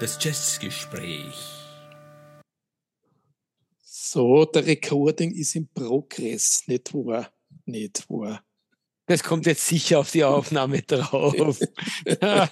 Das 0.00 0.16
Jazzgespräch. 0.18 1.34
So, 3.82 4.46
der 4.46 4.64
Recording 4.64 5.30
ist 5.34 5.54
im 5.54 5.68
Progress, 5.68 6.62
nicht 6.66 6.94
wahr? 6.94 7.30
Nicht 7.66 8.08
wahr. 8.08 8.42
Das 9.04 9.22
kommt 9.22 9.44
jetzt 9.44 9.66
sicher 9.66 9.98
auf 9.98 10.10
die 10.10 10.24
Aufnahme 10.24 10.80
drauf. 10.80 11.60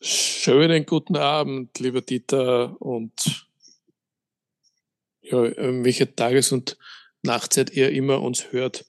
Schönen 0.00 0.84
guten 0.84 1.16
Abend, 1.16 1.78
lieber 1.78 2.00
Dieter, 2.00 2.76
und 2.82 3.46
ja, 5.20 5.52
welche 5.84 6.16
Tages- 6.16 6.50
und 6.50 6.76
Nachtzeit 7.22 7.70
ihr 7.70 7.92
immer 7.92 8.22
uns 8.22 8.50
hört. 8.50 8.86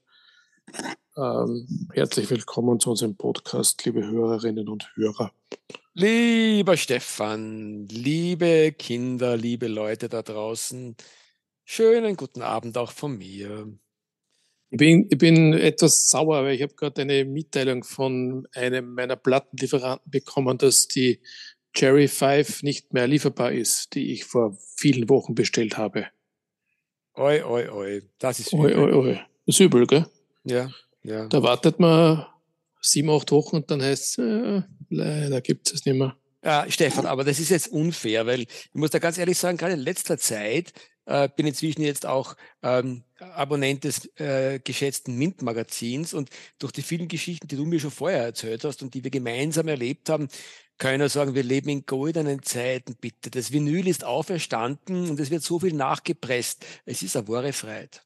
Ähm, 1.19 1.68
herzlich 1.91 2.29
willkommen 2.29 2.79
zu 2.79 2.91
unserem 2.91 3.18
Podcast, 3.18 3.83
liebe 3.83 4.07
Hörerinnen 4.07 4.69
und 4.69 4.89
Hörer. 4.96 5.33
Lieber 5.93 6.78
Stefan, 6.78 7.87
liebe 7.89 8.71
Kinder, 8.71 9.36
liebe 9.36 9.68
Leute 9.68 10.07
da 10.07 10.21
draußen, 10.21 10.95
schönen 11.65 12.15
guten 12.15 12.42
Abend 12.42 12.78
auch 12.78 12.93
von 12.93 13.18
mir. 13.18 13.68
Ich 14.69 14.78
bin, 14.78 15.07
ich 15.09 15.18
bin 15.18 15.51
etwas 15.51 16.09
sauer, 16.09 16.45
weil 16.45 16.55
ich 16.55 16.61
habe 16.61 16.75
gerade 16.75 17.01
eine 17.01 17.25
Mitteilung 17.25 17.83
von 17.83 18.47
einem 18.54 18.93
meiner 18.93 19.17
Plattenlieferanten 19.17 20.09
bekommen, 20.09 20.57
dass 20.57 20.87
die 20.87 21.20
Cherry 21.73 22.07
5 22.07 22.64
nicht 22.64 22.93
mehr 22.93 23.07
lieferbar 23.07 23.51
ist, 23.51 23.93
die 23.93 24.14
ich 24.14 24.23
vor 24.23 24.57
vielen 24.78 25.09
Wochen 25.09 25.36
bestellt 25.36 25.78
habe. 25.78 26.07
Oi, 27.15 27.43
oi, 27.43 27.67
oi, 27.67 28.04
das 28.20 28.39
ist 28.39 28.54
übel. 28.54 28.79
Oi, 28.79 28.93
oi, 28.93 28.93
oi. 28.93 29.14
Das 29.45 29.56
ist 29.56 29.59
übel, 29.59 29.86
gell? 29.86 30.06
Ja, 30.45 30.70
ja. 31.04 31.28
Da 31.28 31.44
wartet 31.44 31.80
man 31.80 32.26
sieben, 32.81 33.10
acht 33.10 33.32
Wochen 33.32 33.58
und 33.58 33.72
dann 33.72 33.82
heißt 33.82 34.04
es, 34.04 34.26
äh, 34.26 34.62
leider 34.90 35.42
gibt 35.42 35.72
es 35.72 35.86
nicht 35.86 35.98
mehr. 35.98 36.16
Ja, 36.44 36.66
Stefan, 36.70 37.06
aber 37.06 37.26
das 37.26 37.40
ist 37.40 37.50
jetzt 37.50 37.68
unfair, 37.70 38.26
weil 38.26 38.42
ich 38.42 38.48
muss 38.73 38.92
da 38.92 39.00
ganz 39.00 39.18
ehrlich 39.18 39.38
sagen, 39.38 39.58
gerade 39.58 39.73
in 39.73 39.80
letzter 39.80 40.18
Zeit 40.18 40.72
äh, 41.06 41.28
bin 41.36 41.48
inzwischen 41.48 41.82
jetzt 41.82 42.06
auch 42.06 42.36
ähm, 42.64 43.04
Abonnent 43.20 43.84
des 43.84 44.06
äh, 44.20 44.60
geschätzten 44.64 45.18
Mint-Magazins 45.18 46.14
und 46.14 46.30
durch 46.58 46.72
die 46.72 46.82
vielen 46.82 47.10
Geschichten, 47.10 47.48
die 47.48 47.58
du 47.58 47.66
mir 47.66 47.80
schon 47.80 47.92
vorher 47.92 48.23
erzählt 48.23 48.64
hast 48.64 48.82
und 48.82 48.94
die 48.94 49.04
wir 49.04 49.12
gemeinsam 49.12 49.68
erlebt 49.68 50.08
haben, 50.10 50.30
kann 50.78 50.94
ich 50.94 51.00
nur 51.00 51.10
sagen, 51.10 51.36
wir 51.36 51.44
leben 51.44 51.70
in 51.70 51.86
goldenen 51.86 52.42
Zeiten, 52.42 52.95
bitte. 52.95 53.30
Das 53.30 53.52
Vinyl 53.52 53.88
ist 53.88 54.06
auferstanden 54.06 55.10
und 55.10 55.20
es 55.20 55.30
wird 55.30 55.44
so 55.44 55.60
viel 55.60 55.73
nachgepresst. 55.73 56.66
Es 56.86 57.02
ist 57.02 57.18
eine 57.18 57.28
wahre 57.28 57.52
Freiheit. 57.52 58.06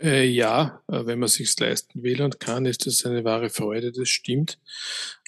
Äh, 0.00 0.26
ja, 0.26 0.82
äh, 0.88 1.06
wenn 1.06 1.18
man 1.18 1.28
sich 1.28 1.58
leisten 1.58 2.02
will 2.02 2.20
und 2.20 2.38
kann, 2.38 2.66
ist 2.66 2.86
das 2.86 3.06
eine 3.06 3.24
wahre 3.24 3.48
Freude, 3.48 3.92
das 3.92 4.08
stimmt. 4.08 4.58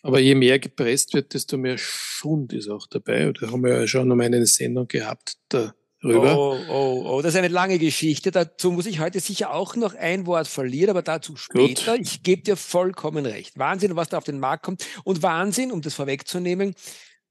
Aber 0.02 0.20
je 0.20 0.34
mehr 0.34 0.58
gepresst 0.58 1.14
wird, 1.14 1.34
desto 1.34 1.56
mehr 1.56 1.78
Schund 1.78 2.52
ist 2.52 2.69
auch 2.69 2.86
dabei. 2.86 3.33
Da 3.33 3.50
haben 3.50 3.64
wir 3.64 3.80
ja 3.80 3.86
schon 3.86 4.08
noch 4.08 4.19
eine 4.19 4.44
Sendung 4.47 4.86
gehabt 4.86 5.38
darüber. 5.48 6.36
Oh, 6.36 6.58
oh, 6.69 7.02
oh, 7.06 7.22
das 7.22 7.34
ist 7.34 7.38
eine 7.38 7.48
lange 7.48 7.78
Geschichte. 7.78 8.30
Dazu 8.30 8.70
muss 8.70 8.86
ich 8.86 9.00
heute 9.00 9.20
sicher 9.20 9.55
auch 9.55 9.75
noch 9.75 9.94
ein 9.94 10.27
Wort 10.27 10.48
verlieren, 10.48 10.91
aber 10.91 11.03
dazu 11.03 11.36
später. 11.36 11.97
Gut. 11.97 12.06
Ich 12.06 12.22
gebe 12.22 12.42
dir 12.42 12.56
vollkommen 12.56 13.25
recht. 13.25 13.58
Wahnsinn, 13.58 13.97
was 13.97 14.10
da 14.10 14.19
auf 14.19 14.25
den 14.25 14.38
Markt 14.38 14.64
kommt. 14.64 14.86
Und 15.05 15.22
Wahnsinn, 15.22 15.72
um 15.72 15.80
das 15.80 15.94
vorwegzunehmen, 15.94 16.75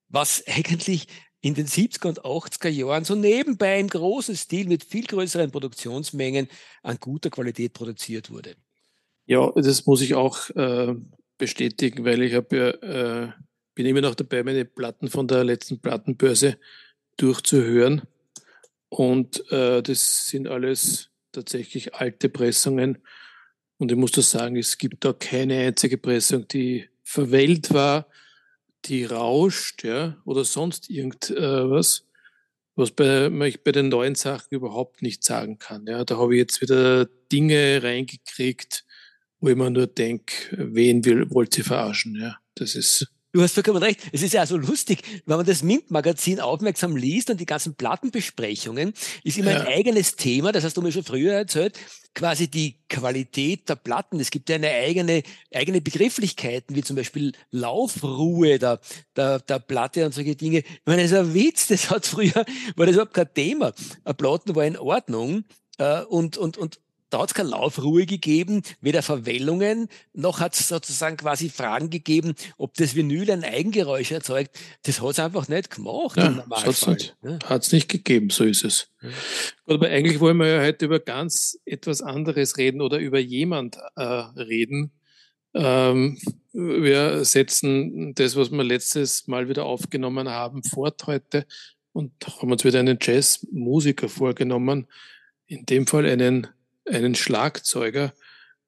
was 0.10 0.44
eigentlich 0.48 1.08
in 1.48 1.54
den 1.54 1.66
70er 1.66 2.08
und 2.08 2.22
80er 2.24 2.68
Jahren 2.68 3.06
so 3.06 3.16
nebenbei 3.16 3.80
im 3.80 3.88
großen 3.88 4.36
Stil 4.36 4.68
mit 4.68 4.84
viel 4.84 5.06
größeren 5.06 5.50
Produktionsmengen 5.50 6.50
an 6.84 6.98
guter 7.00 7.30
Qualität 7.30 7.72
produziert 7.72 8.30
wurde. 8.30 8.56
Ja, 9.28 9.52
das 9.56 9.86
muss 9.86 10.02
ich 10.02 10.14
auch 10.16 10.50
äh, 10.52 10.94
bestätigen, 11.38 12.04
weil 12.04 12.22
ich 12.22 12.34
habe 12.34 12.58
ja, 12.58 12.70
äh, 12.70 13.32
bin 13.76 13.86
immer 13.86 14.02
noch 14.02 14.16
dabei, 14.16 14.44
meine 14.44 14.66
Platten 14.66 15.10
von 15.10 15.30
der 15.30 15.46
letzten 15.46 15.80
Plattenbörse 15.80 16.58
durchzuhören. 17.16 18.02
Und 18.90 19.50
äh, 19.50 19.82
das 19.82 20.28
sind 20.28 20.50
alles 20.50 21.12
tatsächlich 21.32 21.96
alte 21.96 22.28
Pressungen. 22.28 22.98
Und 23.78 23.90
ich 23.90 23.98
muss 23.98 24.12
da 24.12 24.22
sagen, 24.22 24.58
es 24.58 24.78
gibt 24.78 25.06
da 25.06 25.14
keine 25.14 25.60
einzige 25.60 25.98
Pressung, 25.98 26.46
die 26.50 26.90
verwählt 27.04 27.74
war 27.74 28.08
die 28.88 29.06
rauscht, 29.06 29.84
ja, 29.84 30.18
oder 30.26 30.44
sonst 30.44 30.90
irgendwas, 30.90 32.00
äh, 32.00 32.06
was 32.76 32.92
bei, 32.92 33.28
ich 33.48 33.64
bei 33.64 33.72
den 33.72 33.90
neuen 33.90 34.16
Sachen 34.16 34.48
überhaupt 34.52 35.02
nicht 35.02 35.24
sagen 35.24 35.58
kann. 35.58 35.86
Ja, 35.88 36.06
da 36.06 36.18
habe 36.18 36.36
ich 36.36 36.40
jetzt 36.40 36.62
wieder 36.62 37.06
Dinge 37.32 37.82
reingekriegt, 37.82 38.86
wo 39.40 39.50
ich 39.50 39.56
mir 39.56 39.70
nur 39.70 39.88
denke, 39.88 40.34
wen 40.52 41.04
will, 41.06 41.30
wollt 41.32 41.58
ihr 41.58 41.64
verarschen? 41.64 42.16
Ja, 42.16 42.38
das 42.56 42.76
ist 42.76 43.08
Du 43.38 43.44
hast 43.44 43.54
vollkommen 43.54 43.84
recht. 43.84 44.00
Es 44.12 44.24
ist 44.24 44.34
ja 44.34 44.48
so 44.48 44.58
lustig, 44.58 45.04
wenn 45.28 45.38
man 45.38 45.46
das 45.46 45.62
MINT-Magazin 45.62 46.40
aufmerksam 46.40 46.96
liest 46.96 47.30
und 47.30 47.40
die 47.40 47.46
ganzen 47.46 47.76
Plattenbesprechungen, 47.76 48.96
ist 49.24 49.38
immer 49.38 49.52
ja. 49.52 49.60
ein 49.60 49.68
eigenes 49.68 50.16
Thema, 50.16 50.52
das 50.52 50.64
hast 50.64 50.76
du 50.76 50.82
mir 50.82 50.92
schon 50.92 51.04
früher 51.04 51.34
erzählt, 51.34 51.78
quasi 52.16 52.48
die 52.48 52.80
Qualität 52.90 53.70
der 53.70 53.76
Platten. 53.76 54.20
Es 54.20 54.32
gibt 54.32 54.50
ja 54.50 54.56
eine 54.56 54.72
eigene, 54.72 55.22
eigene 55.54 55.82
Begrifflichkeiten, 55.82 56.76
wie 56.76 56.82
zum 56.82 56.96
Beispiel 56.96 57.34
Laufruhe 57.52 58.58
der, 58.58 58.80
der, 59.16 59.38
der 59.38 59.60
Platte 59.60 60.04
und 60.08 60.16
solche 60.16 60.36
Dinge. 60.36 60.62
Ich 60.62 60.82
meine, 60.88 61.04
das 61.04 61.12
ist 61.12 61.18
ein 61.20 61.34
Witz, 61.36 61.68
das 61.68 61.92
hat 61.92 62.08
früher, 62.08 62.44
war 62.76 62.88
das 62.88 62.96
überhaupt 62.96 63.14
kein 63.14 63.32
Thema. 63.36 63.72
Platten 64.18 64.56
war 64.56 64.66
in 64.66 64.78
Ordnung, 64.78 65.44
äh, 65.78 66.02
und, 66.02 66.38
und, 66.38 66.58
und 66.58 66.80
da 67.10 67.22
hat 67.22 67.30
es 67.30 67.34
keine 67.34 67.50
Laufruhe 67.50 68.06
gegeben, 68.06 68.62
weder 68.82 69.02
Verwellungen, 69.02 69.88
noch 70.14 70.40
hat 70.40 70.60
es 70.60 70.68
sozusagen 70.68 71.18
quasi 71.18 71.50
Fragen 71.50 71.90
gegeben, 71.90 72.36
ob 72.58 72.74
das 72.74 72.96
Vinyl 72.96 73.32
ein 73.32 73.44
Eigengeräusch 73.44 74.12
erzeugt. 74.12 74.58
Das 74.84 75.02
hat 75.02 75.12
es 75.12 75.20
einfach 75.20 75.48
nicht 75.48 75.70
gemacht. 75.70 76.18
Ja, 76.18 76.46
hat 76.50 76.68
es 76.68 76.88
nicht, 76.88 77.16
nicht 77.72 77.90
gegeben, 77.90 78.30
so 78.30 78.44
ist 78.44 78.64
es. 78.64 78.90
Ja. 79.02 79.10
Aber 79.68 79.88
eigentlich 79.88 80.20
wollen 80.20 80.38
wir 80.38 80.48
ja 80.48 80.62
heute 80.62 80.86
über 80.86 81.00
ganz 81.00 81.60
etwas 81.66 82.02
anderes 82.02 82.58
reden 82.58 82.82
oder 82.82 83.00
über 83.00 83.20
jemand 83.20 83.78
äh, 83.96 84.04
reden. 84.04 84.92
Ähm, 85.54 86.18
wir 86.52 87.24
setzen 87.24 88.14
das, 88.16 88.36
was 88.36 88.52
wir 88.52 88.64
letztes 88.64 89.28
Mal 89.28 89.48
wieder 89.48 89.66
aufgenommen 89.66 90.30
haben, 90.30 90.64
fort 90.64 91.08
heute 91.08 91.46
und 91.94 92.12
haben 92.28 92.52
uns 92.52 92.64
wieder 92.64 92.80
einen 92.80 93.00
Jazzmusiker 93.02 94.10
vorgenommen. 94.10 94.88
In 95.48 95.66
dem 95.66 95.88
Fall 95.88 96.06
einen 96.06 96.48
einen 96.90 97.16
Schlagzeuger, 97.16 98.14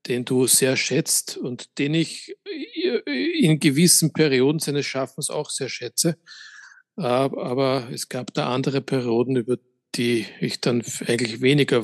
den 0.08 0.26
du 0.26 0.48
sehr 0.48 0.78
schätzt 0.78 1.38
und 1.38 1.78
den 1.78 1.94
ich 1.94 2.36
in 3.06 3.60
gewissen 3.60 4.14
Perioden 4.14 4.60
seines 4.60 4.86
Schaffens 4.86 5.30
auch 5.30 5.50
sehr 5.50 5.70
schätze. 5.70 6.18
Aber 6.96 7.90
es 7.92 8.10
gab 8.10 8.34
da 8.34 8.54
andere 8.54 8.82
Perioden, 8.82 9.36
über 9.36 9.58
die 9.96 10.26
ich 10.40 10.62
dann 10.62 10.84
eigentlich 11.08 11.42
weniger 11.42 11.84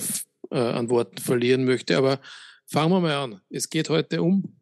äh, 0.51 0.57
an 0.57 0.90
Worten 0.90 1.18
verlieren 1.18 1.66
möchte. 1.66 1.97
Aber 1.97 2.22
fangen 2.66 2.91
wir 2.91 3.00
mal 3.00 3.16
an. 3.16 3.41
Es 3.50 3.69
geht 3.69 3.90
heute 3.90 4.22
um. 4.22 4.59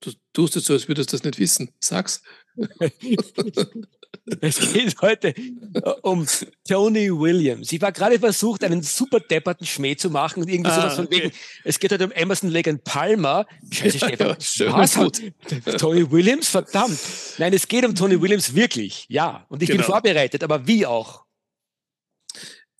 Du 0.00 0.12
tust 0.34 0.56
es 0.56 0.66
so, 0.66 0.74
als 0.74 0.88
würdest 0.88 1.12
du 1.12 1.16
das 1.16 1.24
nicht 1.24 1.38
wissen. 1.38 1.70
Sag's. 1.80 2.22
Es 4.40 4.72
geht 4.72 5.00
heute 5.02 5.28
äh, 5.28 5.80
um 6.02 6.26
Tony 6.66 7.10
Williams. 7.10 7.72
Ich 7.72 7.80
war 7.80 7.92
gerade 7.92 8.18
versucht, 8.18 8.64
einen 8.64 8.82
super 8.82 9.20
depperten 9.20 9.66
Schmäh 9.66 9.96
zu 9.96 10.08
machen 10.08 10.42
und 10.42 10.48
irgendwie 10.48 10.70
ah, 10.70 10.74
sowas 10.80 10.96
von 10.96 11.06
okay. 11.06 11.24
wegen, 11.24 11.32
es 11.64 11.78
geht 11.78 11.92
heute 11.92 12.06
um 12.06 12.12
Emerson 12.12 12.50
Lake 12.50 12.74
Palmer. 12.84 13.46
Scheiße, 13.70 13.98
Stefan. 13.98 14.36
Was? 14.78 14.94
Gut. 14.94 15.20
Tony 15.78 16.10
Williams? 16.10 16.48
Verdammt. 16.48 16.98
Nein, 17.38 17.52
es 17.52 17.68
geht 17.68 17.84
um 17.84 17.94
Tony 17.94 18.20
Williams 18.20 18.54
wirklich. 18.54 19.06
Ja. 19.08 19.44
Und 19.48 19.62
ich 19.62 19.68
genau. 19.68 19.82
bin 19.82 19.86
vorbereitet, 19.86 20.42
aber 20.42 20.66
wie 20.66 20.86
auch? 20.86 21.24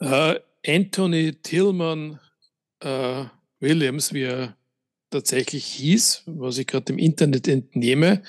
Uh, 0.00 0.34
Anthony 0.66 1.34
Tillman 1.42 2.20
uh, 2.84 3.26
Williams, 3.60 4.12
wie 4.12 4.22
er 4.22 4.56
tatsächlich 5.14 5.64
hieß, 5.64 6.24
was 6.26 6.58
ich 6.58 6.66
gerade 6.66 6.92
im 6.92 6.98
Internet 6.98 7.46
entnehme, 7.46 8.22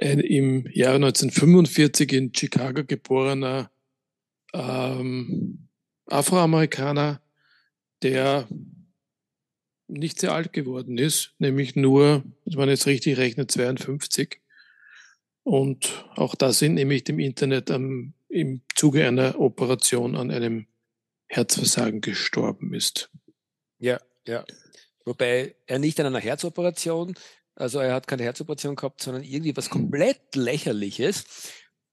ein 0.00 0.18
im 0.18 0.66
Jahre 0.72 0.96
1945 0.96 2.12
in 2.12 2.34
Chicago 2.34 2.82
geborener 2.84 3.70
ähm, 4.52 5.68
Afroamerikaner, 6.06 7.22
der 8.02 8.48
nicht 9.86 10.18
sehr 10.18 10.32
alt 10.32 10.52
geworden 10.52 10.98
ist, 10.98 11.34
nämlich 11.38 11.76
nur, 11.76 12.24
wenn 12.46 12.58
man 12.58 12.68
jetzt 12.68 12.86
richtig 12.86 13.18
rechnet, 13.18 13.52
52. 13.52 14.40
Und 15.44 16.06
auch 16.16 16.34
da 16.34 16.52
sind 16.52 16.74
nämlich 16.74 17.08
im 17.08 17.20
Internet 17.20 17.70
am, 17.70 18.14
im 18.28 18.62
Zuge 18.74 19.06
einer 19.06 19.38
Operation 19.38 20.16
an 20.16 20.30
einem 20.30 20.66
Herzversagen 21.26 22.00
gestorben 22.00 22.74
ist. 22.74 23.10
Ja, 23.78 24.00
ja. 24.26 24.44
Wobei 25.04 25.54
er 25.66 25.78
nicht 25.78 25.98
an 26.00 26.06
einer 26.06 26.20
Herzoperation, 26.20 27.14
also 27.54 27.78
er 27.80 27.94
hat 27.94 28.06
keine 28.06 28.22
Herzoperation 28.22 28.76
gehabt, 28.76 29.02
sondern 29.02 29.22
irgendwie 29.22 29.56
was 29.56 29.70
komplett 29.70 30.34
lächerliches. 30.34 31.24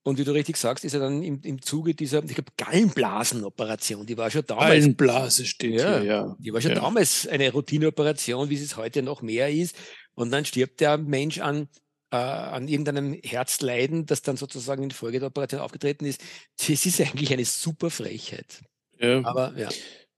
Und 0.03 0.17
wie 0.17 0.23
du 0.23 0.31
richtig 0.31 0.57
sagst, 0.57 0.85
ist 0.85 0.93
er 0.93 1.01
dann 1.01 1.21
im, 1.21 1.41
im 1.43 1.61
Zuge 1.61 1.93
dieser, 1.93 2.23
ich 2.23 2.33
glaube, 2.33 2.51
Gallenblasenoperation, 2.57 4.05
die 4.05 4.17
war 4.17 4.31
schon 4.31 4.45
damals. 4.45 4.69
Gallenblase 4.69 5.45
steht 5.45 5.73
ja, 5.73 5.99
hier, 5.99 6.03
ja. 6.03 6.37
Die 6.39 6.53
war 6.53 6.61
schon 6.61 6.71
ja. 6.71 6.79
damals 6.79 7.27
eine 7.27 7.51
Routineoperation, 7.51 8.49
wie 8.49 8.55
es 8.55 8.77
heute 8.77 9.03
noch 9.03 9.21
mehr 9.21 9.49
ist. 9.49 9.75
Und 10.15 10.31
dann 10.31 10.45
stirbt 10.45 10.79
der 10.79 10.97
Mensch 10.97 11.39
an 11.39 11.67
äh, 12.11 12.15
an 12.15 12.67
irgendeinem 12.67 13.13
Herzleiden, 13.13 14.05
das 14.05 14.21
dann 14.21 14.37
sozusagen 14.37 14.83
in 14.83 14.91
Folge 14.91 15.19
der 15.19 15.27
Operation 15.27 15.61
aufgetreten 15.61 16.05
ist, 16.05 16.21
das 16.57 16.85
ist 16.85 16.99
eigentlich 17.01 17.31
eine 17.31 17.45
super 17.45 17.89
Frechheit. 17.89 18.61
Ja, 18.99 19.23
Aber 19.23 19.53
ja. 19.55 19.69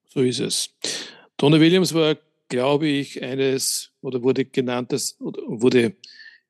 So 0.07 0.21
ist 0.21 0.39
es. 0.39 0.69
Tony 1.37 1.59
Williams 1.59 1.93
war, 1.93 2.15
glaube 2.51 2.87
ich, 2.87 3.23
eines 3.23 3.91
oder 4.01 4.21
wurde 4.23 4.43
genannt, 4.43 4.91
das 4.91 5.15
wurde 5.19 5.95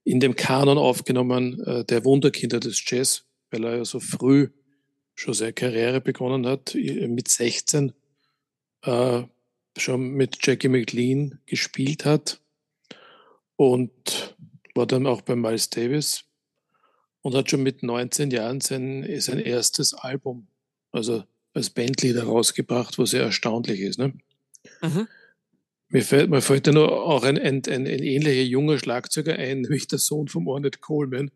in 0.03 0.19
dem 0.19 0.35
Kanon 0.35 0.79
aufgenommen 0.79 1.63
äh, 1.63 1.85
der 1.85 2.03
Wunderkinder 2.03 2.59
des 2.59 2.83
Jazz, 2.85 3.23
weil 3.51 3.63
er 3.63 3.77
ja 3.77 3.85
so 3.85 3.99
früh 3.99 4.49
schon 5.13 5.35
seine 5.35 5.53
Karriere 5.53 6.01
begonnen 6.01 6.47
hat, 6.47 6.73
mit 6.73 7.27
16 7.27 7.93
äh, 8.81 9.21
schon 9.77 10.09
mit 10.13 10.39
Jackie 10.41 10.69
McLean 10.69 11.39
gespielt 11.45 12.03
hat 12.03 12.41
und 13.55 14.35
war 14.73 14.87
dann 14.87 15.05
auch 15.05 15.21
bei 15.21 15.35
Miles 15.35 15.69
Davis 15.69 16.23
und 17.21 17.35
hat 17.35 17.51
schon 17.51 17.61
mit 17.61 17.83
19 17.83 18.31
Jahren 18.31 18.59
sein, 18.59 19.07
sein 19.19 19.37
erstes 19.37 19.93
Album, 19.93 20.47
also 20.91 21.23
als 21.53 21.69
Bandleader 21.69 22.23
rausgebracht, 22.23 22.97
was 22.97 23.11
sehr 23.11 23.23
erstaunlich 23.23 23.81
ist. 23.81 23.99
Ne? 23.99 24.13
Mhm. 24.81 25.07
Mir 25.91 26.03
fällt, 26.03 26.29
mir 26.29 26.41
fällt 26.41 26.67
da 26.67 26.71
nur 26.71 27.05
auch 27.05 27.23
ein, 27.23 27.37
ein, 27.37 27.61
ein, 27.67 27.85
ein 27.85 27.85
ähnlicher 27.85 28.43
junger 28.43 28.79
Schlagzeuger 28.79 29.35
ein, 29.35 29.61
nämlich 29.61 29.87
der 29.87 29.99
Sohn 29.99 30.29
von 30.29 30.47
Ornette 30.47 30.79
Coleman, 30.79 31.31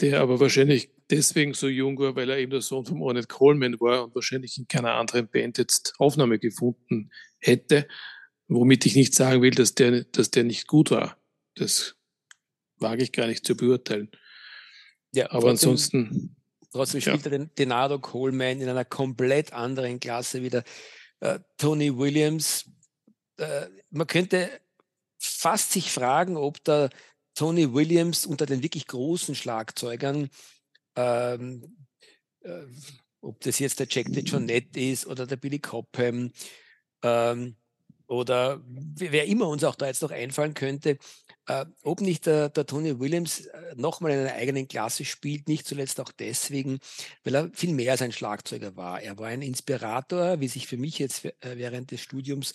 der 0.00 0.20
aber 0.20 0.40
wahrscheinlich 0.40 0.90
deswegen 1.08 1.54
so 1.54 1.68
jung 1.68 1.96
war, 2.00 2.16
weil 2.16 2.30
er 2.30 2.38
eben 2.38 2.50
der 2.50 2.62
Sohn 2.62 2.84
von 2.84 3.00
Ornette 3.00 3.28
Coleman 3.28 3.78
war 3.78 4.04
und 4.04 4.14
wahrscheinlich 4.16 4.58
in 4.58 4.66
keiner 4.66 4.94
anderen 4.94 5.28
Band 5.28 5.58
jetzt 5.58 5.94
Aufnahme 5.98 6.40
gefunden 6.40 7.10
hätte, 7.38 7.86
womit 8.48 8.86
ich 8.86 8.96
nicht 8.96 9.14
sagen 9.14 9.40
will, 9.40 9.52
dass 9.52 9.76
der, 9.76 10.02
dass 10.04 10.32
der 10.32 10.42
nicht 10.42 10.66
gut 10.66 10.90
war. 10.90 11.16
Das 11.54 11.94
wage 12.78 13.04
ich 13.04 13.12
gar 13.12 13.28
nicht 13.28 13.46
zu 13.46 13.56
beurteilen. 13.56 14.10
Ja, 15.12 15.30
aber 15.30 15.50
trotzdem, 15.50 15.70
ansonsten. 15.70 16.36
Trotzdem 16.72 17.00
spielt 17.00 17.24
ja. 17.24 17.32
er 17.32 17.38
den 17.38 17.50
Denado 17.56 18.00
Coleman 18.00 18.60
in 18.60 18.68
einer 18.68 18.84
komplett 18.84 19.52
anderen 19.52 20.00
Klasse 20.00 20.42
wieder. 20.42 20.64
Äh, 21.20 21.38
Tony 21.56 21.96
Williams. 21.96 22.64
Äh, 23.40 23.68
man 23.90 24.06
könnte 24.06 24.50
fast 25.18 25.72
sich 25.72 25.90
fragen, 25.90 26.36
ob 26.36 26.62
der 26.64 26.90
Tony 27.34 27.72
Williams 27.72 28.26
unter 28.26 28.44
den 28.44 28.62
wirklich 28.62 28.86
großen 28.86 29.34
Schlagzeugern, 29.34 30.28
ähm, 30.96 31.86
äh, 32.42 32.64
ob 33.22 33.40
das 33.40 33.58
jetzt 33.58 33.80
der 33.80 33.86
Jack 33.88 34.12
DeJohnette 34.12 34.78
ist 34.78 35.06
oder 35.06 35.26
der 35.26 35.36
Billy 35.36 35.58
Cobham 35.58 36.32
ähm, 37.02 37.56
oder 38.06 38.60
wer 38.66 39.26
immer 39.26 39.48
uns 39.48 39.64
auch 39.64 39.76
da 39.76 39.86
jetzt 39.86 40.02
noch 40.02 40.10
einfallen 40.10 40.54
könnte, 40.54 40.98
äh, 41.46 41.64
ob 41.82 42.00
nicht 42.00 42.26
der, 42.26 42.48
der 42.48 42.66
Tony 42.66 42.98
Williams 42.98 43.46
äh, 43.46 43.74
nochmal 43.76 44.12
in 44.12 44.18
einer 44.18 44.34
eigenen 44.34 44.68
Klasse 44.68 45.04
spielt, 45.04 45.48
nicht 45.48 45.66
zuletzt 45.66 46.00
auch 46.00 46.12
deswegen, 46.12 46.80
weil 47.24 47.36
er 47.36 47.50
viel 47.54 47.72
mehr 47.72 47.92
als 47.92 48.02
ein 48.02 48.12
Schlagzeuger 48.12 48.76
war. 48.76 49.00
Er 49.00 49.16
war 49.18 49.28
ein 49.28 49.42
Inspirator, 49.42 50.40
wie 50.40 50.48
sich 50.48 50.66
für 50.66 50.76
mich 50.76 50.98
jetzt 50.98 51.24
äh, 51.24 51.32
während 51.56 51.90
des 51.90 52.00
Studiums 52.00 52.52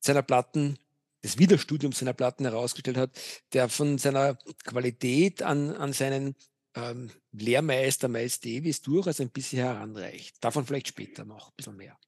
seiner 0.00 0.22
Platten 0.22 0.78
des 1.22 1.38
Wiederstudiums 1.38 1.98
seiner 1.98 2.12
Platten 2.12 2.44
herausgestellt 2.44 2.96
hat, 2.96 3.10
der 3.52 3.68
von 3.68 3.98
seiner 3.98 4.38
Qualität 4.64 5.42
an, 5.42 5.70
an 5.72 5.92
seinen 5.92 6.36
ähm, 6.74 7.10
Lehrmeister 7.32 8.08
Miles 8.08 8.40
Davis 8.40 8.82
durchaus 8.82 9.20
ein 9.20 9.30
bisschen 9.30 9.58
heranreicht. 9.58 10.36
Davon 10.40 10.64
vielleicht 10.64 10.88
später 10.88 11.24
noch 11.24 11.48
ein 11.48 11.54
bisschen 11.56 11.76
mehr. 11.76 11.98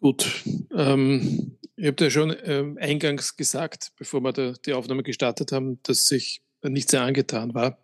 Gut, 0.00 0.42
ähm, 0.74 1.58
ich 1.76 1.86
habe 1.86 2.04
ja 2.04 2.10
schon 2.10 2.36
ähm, 2.42 2.78
eingangs 2.80 3.36
gesagt, 3.36 3.92
bevor 3.96 4.20
wir 4.22 4.32
da 4.32 4.52
die 4.52 4.72
Aufnahme 4.72 5.02
gestartet 5.02 5.52
haben, 5.52 5.80
dass 5.84 6.10
ich 6.10 6.42
nicht 6.62 6.90
sehr 6.90 7.02
angetan 7.02 7.54
war. 7.54 7.78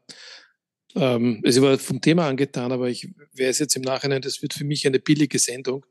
Ähm, 0.95 1.43
also 1.45 1.63
war 1.63 1.79
vom 1.79 2.01
Thema 2.01 2.27
angetan, 2.29 2.73
aber 2.73 2.89
ich 2.89 3.09
weiß 3.37 3.61
jetzt 3.61 3.77
im 3.77 3.83
Nachhinein, 3.83 4.23
das 4.23 4.43
wird 4.43 4.55
für 4.55 4.65
mich 4.65 4.87
eine 4.87 4.99
billige 4.99 5.39
Sendung. 5.39 5.85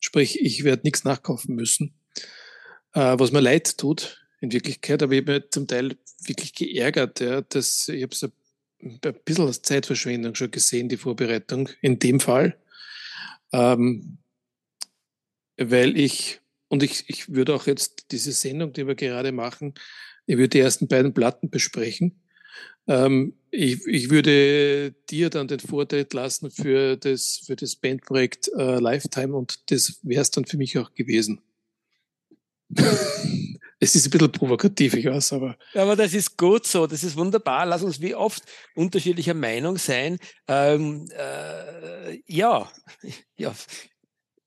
Sprich, 0.00 0.40
ich 0.40 0.64
werde 0.64 0.82
nichts 0.84 1.04
nachkaufen 1.04 1.54
müssen 1.54 1.94
äh, 2.94 3.18
was 3.18 3.32
mir 3.32 3.40
leid 3.40 3.78
tut 3.78 4.18
in 4.40 4.52
Wirklichkeit, 4.52 5.02
aber 5.02 5.12
ich 5.12 5.20
habe 5.20 5.40
mich 5.40 5.50
zum 5.50 5.66
Teil 5.66 5.96
wirklich 6.24 6.54
geärgert, 6.54 7.20
ja, 7.20 7.42
dass 7.42 7.88
ich 7.88 8.02
habe 8.02 8.12
es 8.12 8.24
ein 8.82 8.98
bisschen 9.24 9.46
als 9.46 9.62
Zeitverschwendung 9.62 10.34
schon 10.34 10.50
gesehen, 10.50 10.88
die 10.88 10.96
Vorbereitung 10.96 11.68
in 11.82 11.98
dem 11.98 12.20
Fall. 12.20 12.56
Ähm, 13.52 14.18
weil 15.58 15.98
ich, 15.98 16.40
und 16.68 16.82
ich, 16.82 17.04
ich 17.08 17.28
würde 17.28 17.54
auch 17.54 17.66
jetzt 17.66 18.06
diese 18.12 18.32
Sendung, 18.32 18.72
die 18.72 18.86
wir 18.86 18.94
gerade 18.94 19.32
machen, 19.32 19.74
ich 20.26 20.36
würde 20.36 20.48
die 20.48 20.60
ersten 20.60 20.88
beiden 20.88 21.12
Platten 21.12 21.50
besprechen. 21.50 22.22
Ähm, 22.86 23.34
ich, 23.50 23.86
ich 23.86 24.10
würde 24.10 24.92
dir 25.10 25.30
dann 25.30 25.48
den 25.48 25.60
Vortritt 25.60 26.12
lassen 26.12 26.50
für 26.50 26.96
das, 26.96 27.42
für 27.44 27.56
das 27.56 27.76
Bandprojekt 27.76 28.50
äh, 28.56 28.78
Lifetime 28.78 29.36
und 29.36 29.70
das 29.70 29.98
wäre 30.02 30.22
es 30.22 30.30
dann 30.30 30.44
für 30.44 30.56
mich 30.56 30.78
auch 30.78 30.92
gewesen. 30.94 31.40
Es 33.82 33.96
ist 33.96 34.06
ein 34.06 34.10
bisschen 34.10 34.30
provokativ, 34.30 34.92
ich 34.92 35.06
weiß, 35.06 35.32
aber. 35.32 35.56
Aber 35.72 35.96
das 35.96 36.12
ist 36.12 36.36
gut 36.36 36.66
so, 36.66 36.86
das 36.86 37.02
ist 37.02 37.16
wunderbar. 37.16 37.64
Lass 37.64 37.82
uns 37.82 38.02
wie 38.02 38.14
oft 38.14 38.42
unterschiedlicher 38.74 39.32
Meinung 39.32 39.78
sein. 39.78 40.18
Ähm, 40.46 41.08
äh, 41.16 42.20
ja, 42.26 42.70
ja. 43.36 43.54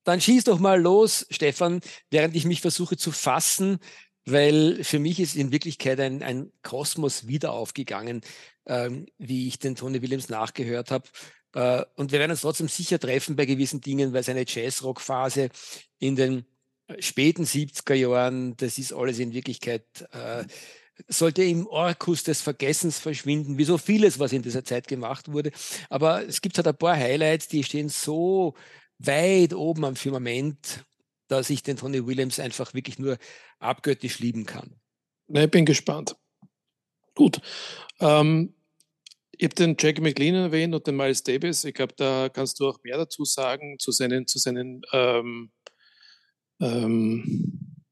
Dann 0.03 0.21
schieß 0.21 0.43
doch 0.43 0.59
mal 0.59 0.79
los, 0.79 1.25
Stefan, 1.31 1.79
während 2.11 2.35
ich 2.35 2.45
mich 2.45 2.61
versuche 2.61 2.95
zu 2.95 3.11
fassen, 3.11 3.79
weil 4.25 4.83
für 4.83 4.99
mich 4.99 5.19
ist 5.19 5.35
in 5.35 5.51
Wirklichkeit 5.51 5.99
ein, 5.99 6.23
ein 6.23 6.51
Kosmos 6.61 7.27
wieder 7.27 7.53
aufgegangen, 7.53 8.21
ähm, 8.65 9.05
wie 9.17 9.47
ich 9.47 9.59
den 9.59 9.75
Tony 9.75 10.01
Williams 10.01 10.29
nachgehört 10.29 10.91
habe. 10.91 11.09
Äh, 11.53 11.83
und 11.95 12.11
wir 12.11 12.19
werden 12.19 12.31
uns 12.31 12.41
trotzdem 12.41 12.67
sicher 12.67 12.99
treffen 12.99 13.35
bei 13.35 13.45
gewissen 13.45 13.81
Dingen, 13.81 14.13
weil 14.13 14.23
seine 14.23 14.45
Jazzrock-Phase 14.47 15.49
in 15.99 16.15
den 16.15 16.45
späten 16.99 17.43
70er 17.43 17.93
Jahren, 17.93 18.55
das 18.57 18.77
ist 18.77 18.93
alles 18.93 19.19
in 19.19 19.33
Wirklichkeit, 19.33 19.85
äh, 20.11 20.45
sollte 21.07 21.43
im 21.43 21.65
Orkus 21.67 22.23
des 22.23 22.41
Vergessens 22.41 22.99
verschwinden, 22.99 23.57
wie 23.57 23.63
so 23.63 23.77
vieles, 23.77 24.19
was 24.19 24.31
in 24.31 24.43
dieser 24.43 24.63
Zeit 24.63 24.87
gemacht 24.87 25.31
wurde. 25.31 25.51
Aber 25.89 26.25
es 26.27 26.41
gibt 26.41 26.57
halt 26.57 26.67
ein 26.67 26.77
paar 26.77 26.95
Highlights, 26.95 27.47
die 27.47 27.63
stehen 27.63 27.89
so 27.89 28.53
weit 28.99 29.53
oben 29.53 29.85
am 29.85 29.95
Firmament, 29.95 30.85
dass 31.33 31.49
ich 31.49 31.63
den 31.63 31.77
Tony 31.77 32.05
Williams 32.05 32.39
einfach 32.39 32.73
wirklich 32.73 32.99
nur 32.99 33.17
abgöttisch 33.59 34.19
lieben 34.19 34.45
kann. 34.45 34.75
Na, 35.27 35.43
ich 35.43 35.51
bin 35.51 35.65
gespannt. 35.65 36.15
Gut. 37.15 37.41
Ähm, 37.99 38.53
ich 39.31 39.45
habe 39.45 39.55
den 39.55 39.75
Jackie 39.79 40.01
McLean 40.01 40.35
erwähnt 40.35 40.75
und 40.75 40.85
den 40.85 40.95
Miles 40.95 41.23
Davis. 41.23 41.63
Ich 41.63 41.73
glaube, 41.73 41.93
da 41.97 42.29
kannst 42.29 42.59
du 42.59 42.67
auch 42.67 42.83
mehr 42.83 42.97
dazu 42.97 43.25
sagen, 43.25 43.79
zu 43.79 43.91
seinen, 43.91 44.27
zu 44.27 44.37
seinen 44.37 44.83
ähm, 44.91 45.51
ähm, 46.61 47.83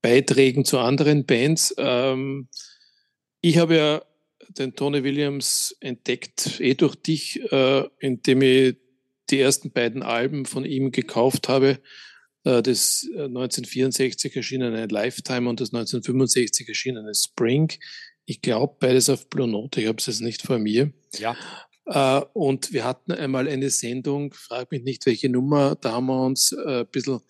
Beiträgen 0.00 0.64
zu 0.64 0.78
anderen 0.78 1.26
Bands. 1.26 1.74
Ähm, 1.76 2.48
ich 3.42 3.58
habe 3.58 3.76
ja 3.76 4.02
den 4.48 4.74
Tony 4.74 5.04
Williams 5.04 5.76
entdeckt, 5.80 6.60
eh 6.60 6.74
durch 6.74 6.96
dich, 6.96 7.40
äh, 7.52 7.88
indem 7.98 8.42
ich 8.42 8.76
die 9.28 9.40
ersten 9.40 9.70
beiden 9.70 10.02
Alben 10.02 10.46
von 10.46 10.64
ihm 10.64 10.92
gekauft 10.92 11.48
habe. 11.48 11.78
Äh, 12.46 12.62
das 12.62 13.06
1964 13.12 14.32
äh, 14.32 14.38
erschienene 14.38 14.86
Lifetime 14.86 15.50
und 15.50 15.60
das 15.60 15.74
1965 15.74 16.68
erschienene 16.68 17.12
Spring. 17.14 17.72
Ich 18.24 18.40
glaube, 18.40 18.76
beides 18.78 19.10
auf 19.10 19.28
Blue 19.28 19.48
Note. 19.48 19.80
Ich 19.80 19.88
habe 19.88 19.98
es 19.98 20.06
jetzt 20.06 20.20
nicht 20.20 20.42
vor 20.42 20.58
mir. 20.58 20.92
Ja. 21.18 21.36
Äh, 21.86 22.24
und 22.34 22.72
wir 22.72 22.84
hatten 22.84 23.12
einmal 23.12 23.48
eine 23.48 23.70
Sendung, 23.70 24.32
frag 24.32 24.70
mich 24.70 24.84
nicht 24.84 25.06
welche 25.06 25.28
Nummer, 25.28 25.74
da 25.74 25.92
haben 25.92 26.06
wir 26.06 26.24
uns 26.24 26.52
ein 26.52 26.86
bisschen 26.86 27.20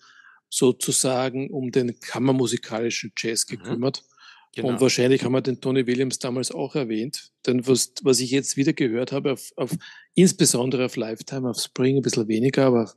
sozusagen 0.49 1.49
um 1.49 1.71
den 1.71 1.99
kammermusikalischen 1.99 3.11
Jazz 3.17 3.45
mhm. 3.49 3.57
gekümmert. 3.57 4.03
Mhm. 4.03 4.13
Genau. 4.55 4.69
Und 4.69 4.81
wahrscheinlich 4.81 5.23
haben 5.23 5.33
wir 5.33 5.41
den 5.41 5.61
Tony 5.61 5.85
Williams 5.85 6.19
damals 6.19 6.51
auch 6.51 6.75
erwähnt. 6.75 7.31
Denn 7.45 7.67
was, 7.67 7.93
was 8.01 8.19
ich 8.19 8.31
jetzt 8.31 8.55
wieder 8.55 8.73
gehört 8.73 9.11
habe, 9.11 9.33
auf, 9.33 9.51
auf, 9.55 9.71
insbesondere 10.15 10.85
auf 10.85 10.95
Lifetime, 10.95 11.49
auf 11.49 11.59
Spring 11.59 11.97
ein 11.97 12.01
bisschen 12.01 12.27
weniger, 12.27 12.65
aber 12.65 12.91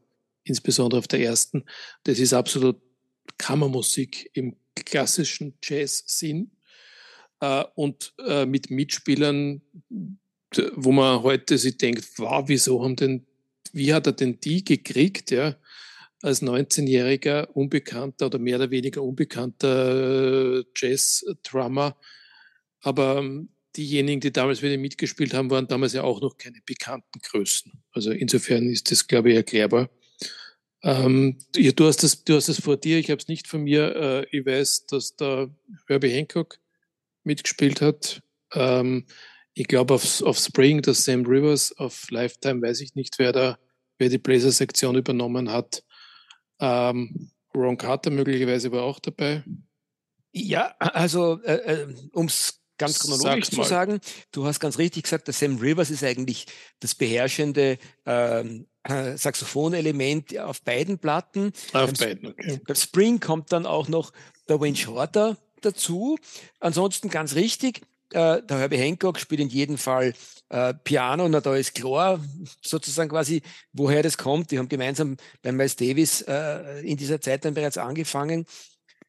insbesondere 0.45 0.99
auf 0.99 1.09
der 1.09 1.21
ersten, 1.21 1.65
das 2.05 2.19
ist 2.19 2.33
absolut 2.33 2.81
Kammermusik 3.39 4.31
im 4.35 4.57
klassischen 4.75 5.59
Jazz-Sinn. 5.63 6.53
Äh, 7.41 7.65
und 7.75 8.13
äh, 8.27 8.47
mit 8.47 8.71
Mitspielern, 8.71 9.63
wo 10.75 10.93
man 10.93 11.23
heute 11.23 11.59
sich 11.59 11.79
denkt, 11.79 12.05
wow, 12.19 12.45
wieso 12.47 12.83
haben 12.83 12.97
denn, 12.97 13.27
wie 13.73 13.93
hat 13.93 14.07
er 14.07 14.13
denn 14.13 14.41
die 14.41 14.65
gekriegt, 14.65 15.31
ja? 15.31 15.57
als 16.23 16.43
19-jähriger 16.43 17.47
unbekannter 17.47 18.27
oder 18.27 18.39
mehr 18.39 18.57
oder 18.57 18.71
weniger 18.71 19.03
unbekannter 19.03 20.59
äh, 20.59 20.65
Jazz-Drummer. 20.77 21.97
Aber 22.83 23.19
ähm, 23.19 23.51
diejenigen, 23.77 24.21
die 24.21 24.33
damals 24.33 24.63
wieder 24.63 24.77
mitgespielt 24.77 25.33
haben, 25.33 25.51
waren 25.51 25.67
damals 25.67 25.93
ja 25.93 26.03
auch 26.03 26.21
noch 26.21 26.37
keine 26.37 26.61
bekannten 26.67 27.21
Größen. 27.21 27.73
Also 27.93 28.11
insofern 28.11 28.69
ist 28.69 28.91
das, 28.91 29.07
glaube 29.07 29.31
ich, 29.31 29.37
erklärbar. 29.37 29.89
Ähm, 30.83 31.39
du, 31.53 31.87
hast 31.87 32.03
das, 32.03 32.25
du 32.25 32.37
hast 32.37 32.49
das 32.49 32.61
vor 32.61 32.77
dir, 32.77 32.99
ich 32.99 33.11
habe 33.11 33.21
es 33.21 33.29
nicht 33.29 33.49
von 33.49 33.63
mir. 33.63 33.95
Äh, 33.97 34.37
ich 34.37 34.47
weiß, 34.47 34.87
dass 34.87 35.17
da 35.17 35.49
Herbie 35.87 36.11
Hancock 36.11 36.59
mitgespielt 37.25 37.81
hat. 37.81 38.23
Ähm, 38.55 39.07
ich 39.55 39.69
glaube, 39.69 39.95
auf, 39.95 40.23
auf 40.23 40.39
Spring, 40.39 40.81
das 40.81 41.05
Sam 41.05 41.27
Rivers, 41.27 41.77
auf 41.77 42.11
Lifetime 42.11 42.63
weiß 42.63 42.81
ich 42.81 42.95
nicht, 42.95 43.19
wer 43.19 43.33
da, 43.33 43.59
wer 43.99 44.09
die 44.09 44.19
Blazer-Sektion 44.19 44.97
übernommen 44.97 45.51
hat. 45.51 45.83
Ähm, 46.61 47.31
Ron 47.55 47.77
Carter 47.77 48.11
möglicherweise 48.11 48.73
war 48.73 48.83
auch 48.83 49.01
dabei. 49.01 49.45
Ja, 50.33 50.75
also 50.79 51.43
äh, 51.43 51.83
äh 51.83 51.95
um 52.13 52.27
es 52.27 52.60
ganz 52.81 52.99
chronologisch 52.99 53.51
zu 53.51 53.63
sagen, 53.63 54.01
du 54.33 54.47
hast 54.47 54.59
ganz 54.59 54.79
richtig 54.79 55.05
gesagt, 55.05 55.29
der 55.29 55.35
Sam 55.35 55.59
Rivers 55.59 55.91
ist 55.91 56.03
eigentlich 56.03 56.47
das 56.81 56.95
beherrschende 56.95 57.79
ähm, 58.07 58.67
äh, 58.85 59.17
Saxophonelement 59.17 60.37
auf 60.39 60.63
beiden 60.63 60.99
Platten. 60.99 61.53
Auf 61.73 61.93
beiden, 61.93 62.29
okay. 62.29 62.61
Bei 62.67 62.75
Spring 62.75 63.21
kommt 63.21 63.53
dann 63.53 63.67
auch 63.67 63.89
noch 63.89 64.13
der 64.49 64.61
Wayne 64.61 64.77
Shorter 64.77 65.37
dazu. 65.61 66.17
Ansonsten 66.59 67.11
ganz 67.11 67.35
richtig, 67.35 67.83
äh, 68.13 68.43
der 68.43 68.59
Herbie 68.59 68.79
Hancock 68.79 69.21
spielt 69.21 69.43
in 69.43 69.51
jedem 69.51 69.77
Fall 69.77 70.15
äh, 70.49 70.73
Piano, 70.73 71.29
na 71.29 71.41
da 71.41 71.55
ist 71.55 71.75
klar 71.75 72.19
sozusagen 72.63 73.11
quasi, 73.11 73.43
woher 73.73 74.03
das 74.03 74.17
kommt. 74.17 74.51
Die 74.51 74.59
haben 74.59 74.69
gemeinsam 74.69 75.17
bei 75.43 75.53
Miles 75.53 75.77
Davis 75.77 76.23
äh, 76.23 76.81
in 76.81 76.97
dieser 76.97 77.21
Zeit 77.21 77.45
dann 77.45 77.55
bereits 77.55 77.79
angefangen. 77.79 78.47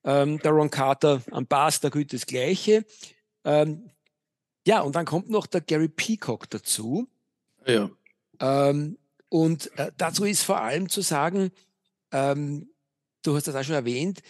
Ähm, 0.04 0.40
der 0.40 0.52
Ron 0.52 0.70
Carter 0.70 1.22
am 1.32 1.46
Bass, 1.46 1.80
da 1.80 1.90
gilt 1.90 2.12
das 2.12 2.26
Gleiche. 2.26 2.86
Ähm, 3.44 3.90
ja, 4.66 4.82
und 4.82 4.96
dann 4.96 5.06
kommt 5.06 5.30
noch 5.30 5.48
der 5.48 5.62
Gary 5.62 5.90
Peacock 5.90 6.50
dazu. 6.50 7.08
Ja. 7.66 7.90
Ähm, 8.40 8.98
und 9.30 9.76
äh, 9.78 9.92
dazu 9.98 10.26
ist 10.26 10.44
vor 10.44 10.62
allem 10.62 10.90
zu 10.90 11.02
sagen, 11.02 11.52
ähm, 12.12 12.70
du 13.24 13.36
hast 13.36 13.48
das 13.48 13.56
auch 13.56 13.64
schon 13.64 13.76
erwähnt, 13.76 14.22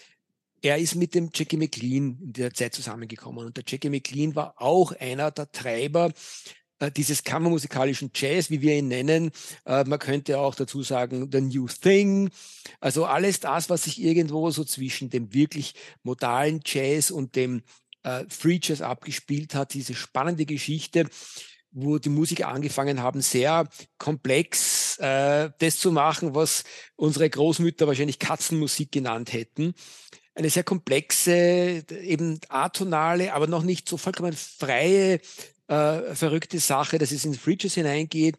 er 0.61 0.77
ist 0.77 0.95
mit 0.95 1.15
dem 1.15 1.29
Jackie 1.33 1.57
McLean 1.57 2.19
in 2.21 2.33
der 2.33 2.53
Zeit 2.53 2.75
zusammengekommen. 2.75 3.47
Und 3.47 3.57
der 3.57 3.63
Jackie 3.65 3.89
McLean 3.89 4.35
war 4.35 4.61
auch 4.61 4.91
einer 4.93 5.31
der 5.31 5.51
Treiber 5.51 6.13
äh, 6.79 6.91
dieses 6.91 7.23
kammermusikalischen 7.23 8.11
Jazz, 8.13 8.49
wie 8.49 8.61
wir 8.61 8.77
ihn 8.77 8.87
nennen. 8.87 9.31
Äh, 9.65 9.83
man 9.85 9.99
könnte 9.99 10.39
auch 10.39 10.55
dazu 10.55 10.83
sagen, 10.83 11.29
The 11.31 11.41
New 11.41 11.67
Thing. 11.67 12.29
Also 12.79 13.05
alles 13.05 13.39
das, 13.39 13.69
was 13.69 13.83
sich 13.83 14.01
irgendwo 14.01 14.51
so 14.51 14.63
zwischen 14.63 15.09
dem 15.09 15.33
wirklich 15.33 15.73
modalen 16.03 16.61
Jazz 16.65 17.11
und 17.11 17.35
dem 17.35 17.63
äh, 18.03 18.25
Free 18.29 18.59
Jazz 18.61 18.81
abgespielt 18.81 19.55
hat, 19.55 19.73
diese 19.73 19.93
spannende 19.93 20.45
Geschichte, 20.45 21.07
wo 21.71 21.97
die 21.97 22.09
Musiker 22.09 22.49
angefangen 22.49 23.01
haben, 23.01 23.21
sehr 23.21 23.67
komplex 23.97 24.97
äh, 24.99 25.49
das 25.59 25.77
zu 25.77 25.91
machen, 25.91 26.35
was 26.35 26.63
unsere 26.95 27.29
Großmütter 27.29 27.87
wahrscheinlich 27.87 28.19
Katzenmusik 28.19 28.91
genannt 28.91 29.33
hätten. 29.33 29.73
Eine 30.33 30.49
sehr 30.49 30.63
komplexe, 30.63 31.83
eben 32.03 32.39
atonale, 32.49 33.33
aber 33.33 33.47
noch 33.47 33.63
nicht 33.63 33.87
so 33.87 33.97
vollkommen 33.97 34.33
freie, 34.33 35.19
äh, 35.67 36.15
verrückte 36.15 36.59
Sache, 36.59 36.97
dass 36.97 37.11
es 37.11 37.25
ins 37.25 37.37
Free 37.37 37.55
Jazz 37.59 37.75
hineingeht. 37.75 38.35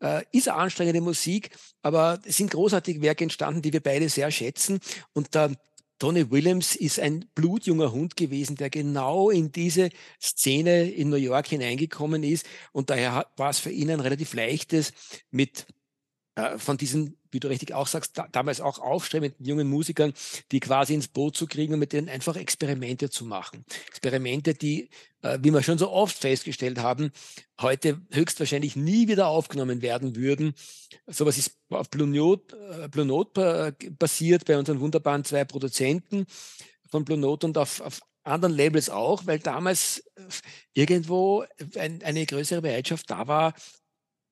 Äh, 0.00 0.22
ist 0.32 0.48
anstrengende 0.48 1.00
Musik, 1.00 1.50
aber 1.82 2.20
es 2.24 2.36
sind 2.36 2.50
großartige 2.50 3.00
Werke 3.02 3.24
entstanden, 3.24 3.62
die 3.62 3.72
wir 3.72 3.80
beide 3.80 4.08
sehr 4.08 4.30
schätzen. 4.30 4.80
Und 5.12 5.34
da 5.34 5.50
Tony 5.98 6.30
Williams 6.30 6.74
ist 6.74 6.98
ein 6.98 7.26
blutjunger 7.34 7.92
Hund 7.92 8.16
gewesen, 8.16 8.56
der 8.56 8.70
genau 8.70 9.30
in 9.30 9.52
diese 9.52 9.90
Szene 10.20 10.90
in 10.90 11.08
New 11.08 11.16
York 11.16 11.46
hineingekommen 11.48 12.22
ist. 12.22 12.46
Und 12.72 12.90
daher 12.90 13.26
war 13.36 13.50
es 13.50 13.58
für 13.58 13.70
ihn 13.70 13.90
ein 13.90 14.00
relativ 14.00 14.34
leichtes, 14.34 14.92
mit 15.30 15.66
äh, 16.34 16.58
von 16.58 16.76
diesen, 16.76 17.16
wie 17.34 17.40
du 17.40 17.48
richtig 17.48 17.74
auch 17.74 17.86
sagst, 17.86 18.16
da, 18.16 18.26
damals 18.32 18.60
auch 18.60 18.78
aufstrebenden 18.78 19.44
jungen 19.44 19.68
Musikern, 19.68 20.14
die 20.52 20.60
quasi 20.60 20.94
ins 20.94 21.08
Boot 21.08 21.36
zu 21.36 21.46
kriegen 21.46 21.74
und 21.74 21.80
mit 21.80 21.92
denen 21.92 22.08
einfach 22.08 22.36
Experimente 22.36 23.10
zu 23.10 23.26
machen. 23.26 23.64
Experimente, 23.88 24.54
die, 24.54 24.88
äh, 25.22 25.38
wie 25.42 25.50
wir 25.50 25.62
schon 25.62 25.78
so 25.78 25.90
oft 25.90 26.16
festgestellt 26.16 26.78
haben, 26.78 27.10
heute 27.60 28.00
höchstwahrscheinlich 28.12 28.76
nie 28.76 29.08
wieder 29.08 29.26
aufgenommen 29.26 29.82
werden 29.82 30.16
würden. 30.16 30.54
Sowas 31.06 31.36
ist 31.36 31.58
auf 31.68 31.90
Blue 31.90 32.08
Note, 32.08 32.56
äh, 32.84 32.88
Blue 32.88 33.04
Note 33.04 33.76
basiert 33.98 34.46
bei 34.46 34.56
unseren 34.56 34.80
wunderbaren 34.80 35.24
zwei 35.24 35.44
Produzenten 35.44 36.26
von 36.88 37.04
Blue 37.04 37.18
Note 37.18 37.46
und 37.46 37.58
auf, 37.58 37.80
auf 37.80 38.00
anderen 38.24 38.56
Labels 38.56 38.88
auch, 38.90 39.26
weil 39.26 39.38
damals 39.38 39.98
äh, 40.16 40.22
irgendwo 40.72 41.44
ein, 41.76 42.02
eine 42.02 42.24
größere 42.26 42.62
Bereitschaft 42.62 43.10
da 43.10 43.26
war, 43.28 43.54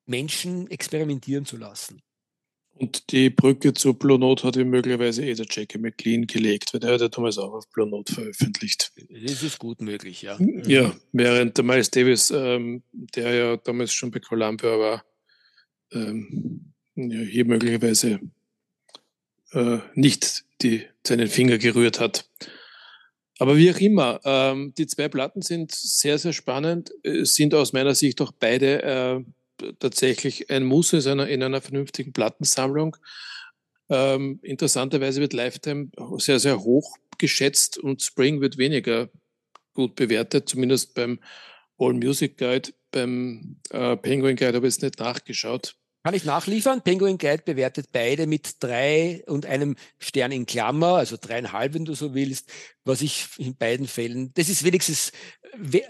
Menschen 0.06 0.70
experimentieren 0.70 1.44
zu 1.44 1.56
lassen. 1.56 2.02
Und 2.74 3.12
die 3.12 3.30
Brücke 3.30 3.74
zu 3.74 3.94
Blue 3.94 4.18
Note 4.18 4.44
hat 4.44 4.56
ihm 4.56 4.70
möglicherweise 4.70 5.24
eh 5.24 5.34
der 5.34 5.46
Jackie 5.48 5.78
McLean 5.78 6.26
gelegt, 6.26 6.72
weil 6.72 6.80
der 6.80 6.94
hat 6.94 7.00
ja 7.00 7.08
damals 7.08 7.38
auch 7.38 7.52
auf 7.52 7.68
Blue 7.70 7.88
Note 7.88 8.12
veröffentlicht. 8.12 8.92
Das 9.08 9.42
ist 9.42 9.58
gut 9.58 9.80
möglich, 9.80 10.22
ja. 10.22 10.38
Ja, 10.66 10.94
während 11.12 11.56
der 11.56 11.64
Miles 11.64 11.90
Davis, 11.90 12.30
ähm, 12.30 12.82
der 12.92 13.34
ja 13.34 13.56
damals 13.56 13.92
schon 13.92 14.10
bei 14.10 14.20
Columbia 14.20 14.78
war, 14.78 15.04
ähm, 15.92 16.72
ja, 16.96 17.20
hier 17.20 17.44
möglicherweise 17.44 18.20
äh, 19.52 19.78
nicht 19.94 20.44
die, 20.62 20.86
seinen 21.06 21.28
Finger 21.28 21.58
gerührt 21.58 22.00
hat. 22.00 22.28
Aber 23.38 23.56
wie 23.56 23.70
auch 23.70 23.78
immer, 23.78 24.20
ähm, 24.24 24.72
die 24.76 24.86
zwei 24.86 25.08
Platten 25.08 25.42
sind 25.42 25.72
sehr, 25.72 26.18
sehr 26.18 26.32
spannend, 26.32 26.92
sind 27.04 27.54
aus 27.54 27.72
meiner 27.72 27.94
Sicht 27.94 28.20
auch 28.20 28.32
beide 28.32 28.82
äh, 28.82 29.24
tatsächlich 29.78 30.50
ein 30.50 30.64
Muss 30.64 30.92
in 30.92 31.06
einer, 31.06 31.28
in 31.28 31.42
einer 31.42 31.60
vernünftigen 31.60 32.12
Plattensammlung. 32.12 32.96
Ähm, 33.88 34.40
interessanterweise 34.42 35.20
wird 35.20 35.32
Lifetime 35.32 35.90
sehr, 36.18 36.38
sehr 36.38 36.60
hoch 36.60 36.96
geschätzt 37.18 37.78
und 37.78 38.02
Spring 38.02 38.40
wird 38.40 38.58
weniger 38.58 39.08
gut 39.74 39.94
bewertet, 39.94 40.48
zumindest 40.48 40.94
beim 40.94 41.20
All 41.78 41.94
Music 41.94 42.38
Guide. 42.38 42.70
Beim 42.90 43.56
äh, 43.70 43.96
Penguin 43.96 44.36
Guide 44.36 44.54
habe 44.56 44.66
ich 44.66 44.74
jetzt 44.74 44.82
nicht 44.82 44.98
nachgeschaut. 44.98 45.76
Kann 46.04 46.14
ich 46.14 46.24
nachliefern? 46.24 46.82
Penguin 46.82 47.16
Guide 47.16 47.44
bewertet 47.44 47.86
beide 47.92 48.26
mit 48.26 48.56
drei 48.60 49.22
und 49.28 49.46
einem 49.46 49.76
Stern 49.98 50.32
in 50.32 50.46
Klammer, 50.46 50.96
also 50.96 51.16
dreieinhalb, 51.20 51.74
wenn 51.74 51.84
du 51.84 51.94
so 51.94 52.12
willst, 52.12 52.50
was 52.84 53.02
ich 53.02 53.28
in 53.38 53.56
beiden 53.56 53.86
Fällen, 53.86 54.32
das 54.34 54.48
ist 54.48 54.64
wenigstens, 54.64 55.12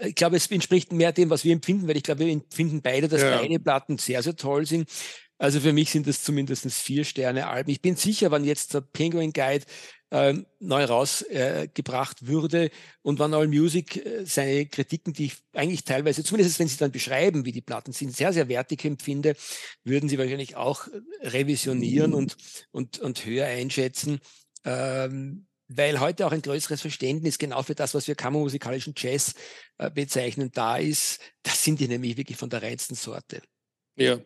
ich 0.01 0.15
glaube, 0.15 0.37
es 0.37 0.51
entspricht 0.51 0.91
mehr 0.91 1.11
dem, 1.11 1.29
was 1.29 1.43
wir 1.43 1.53
empfinden, 1.53 1.87
weil 1.87 1.97
ich 1.97 2.03
glaube, 2.03 2.25
wir 2.25 2.33
empfinden 2.33 2.81
beide, 2.81 3.07
dass 3.07 3.21
ja. 3.21 3.37
beide 3.37 3.59
Platten 3.59 3.97
sehr, 3.97 4.21
sehr 4.21 4.35
toll 4.35 4.65
sind. 4.65 4.89
Also 5.37 5.59
für 5.59 5.73
mich 5.73 5.89
sind 5.89 6.07
das 6.07 6.23
zumindest 6.23 6.71
vier 6.71 7.03
Sterne 7.03 7.47
Alben. 7.47 7.69
Ich 7.69 7.81
bin 7.81 7.95
sicher, 7.95 8.31
wenn 8.31 8.43
jetzt 8.43 8.73
der 8.73 8.81
Penguin 8.81 9.33
Guide 9.33 9.65
äh, 10.11 10.35
neu 10.59 10.85
rausgebracht 10.85 12.21
äh, 12.21 12.27
würde 12.27 12.69
und 13.01 13.19
wann 13.19 13.33
All 13.33 13.47
Music 13.47 14.05
äh, 14.05 14.25
seine 14.25 14.67
Kritiken, 14.67 15.11
die 15.11 15.25
ich 15.25 15.37
eigentlich 15.53 15.83
teilweise, 15.83 16.23
zumindest 16.23 16.59
wenn 16.59 16.67
sie 16.67 16.77
dann 16.77 16.91
beschreiben, 16.91 17.45
wie 17.45 17.51
die 17.51 17.61
Platten 17.61 17.93
sind, 17.93 18.15
sehr, 18.15 18.31
sehr 18.31 18.47
wertig 18.47 18.85
empfinde, 18.85 19.35
würden 19.83 20.07
sie 20.07 20.17
wahrscheinlich 20.17 20.55
auch 20.55 20.87
revisionieren 21.21 22.13
und, 22.13 22.37
und, 22.71 22.99
und 22.99 23.25
höher 23.25 23.47
einschätzen. 23.47 24.19
Ähm, 24.65 25.47
weil 25.77 25.99
heute 25.99 26.25
auch 26.25 26.31
ein 26.31 26.41
größeres 26.41 26.81
Verständnis 26.81 27.37
genau 27.37 27.61
für 27.63 27.75
das, 27.75 27.93
was 27.93 28.07
wir 28.07 28.15
kammermusikalischen 28.15 28.93
Jazz 28.95 29.35
äh, 29.77 29.89
bezeichnen, 29.89 30.51
da 30.53 30.77
ist. 30.77 31.19
Das 31.43 31.63
sind 31.63 31.79
die 31.79 31.87
nämlich 31.87 32.17
wirklich 32.17 32.37
von 32.37 32.49
der 32.49 32.61
reinsten 32.61 32.95
Sorte. 32.95 33.41
Ja, 33.95 34.19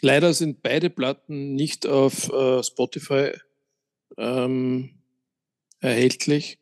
leider 0.00 0.32
sind 0.32 0.62
beide 0.62 0.90
Platten 0.90 1.54
nicht 1.54 1.86
auf 1.86 2.28
äh, 2.32 2.62
Spotify 2.62 3.32
ähm, 4.16 5.02
erhältlich. 5.80 6.58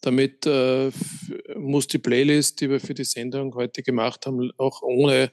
Damit 0.00 0.46
äh, 0.46 0.90
muss 1.56 1.88
die 1.88 1.98
Playlist, 1.98 2.60
die 2.60 2.70
wir 2.70 2.80
für 2.80 2.94
die 2.94 3.04
Sendung 3.04 3.54
heute 3.54 3.82
gemacht 3.82 4.26
haben, 4.26 4.52
auch 4.56 4.82
ohne 4.82 5.32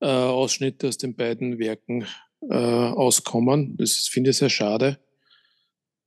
äh, 0.00 0.06
Ausschnitte 0.06 0.88
aus 0.88 0.96
den 0.96 1.14
beiden 1.14 1.58
Werken 1.58 2.06
äh, 2.48 2.54
auskommen. 2.54 3.76
Das 3.76 4.08
finde 4.10 4.30
ich 4.30 4.38
sehr 4.38 4.50
schade. 4.50 4.98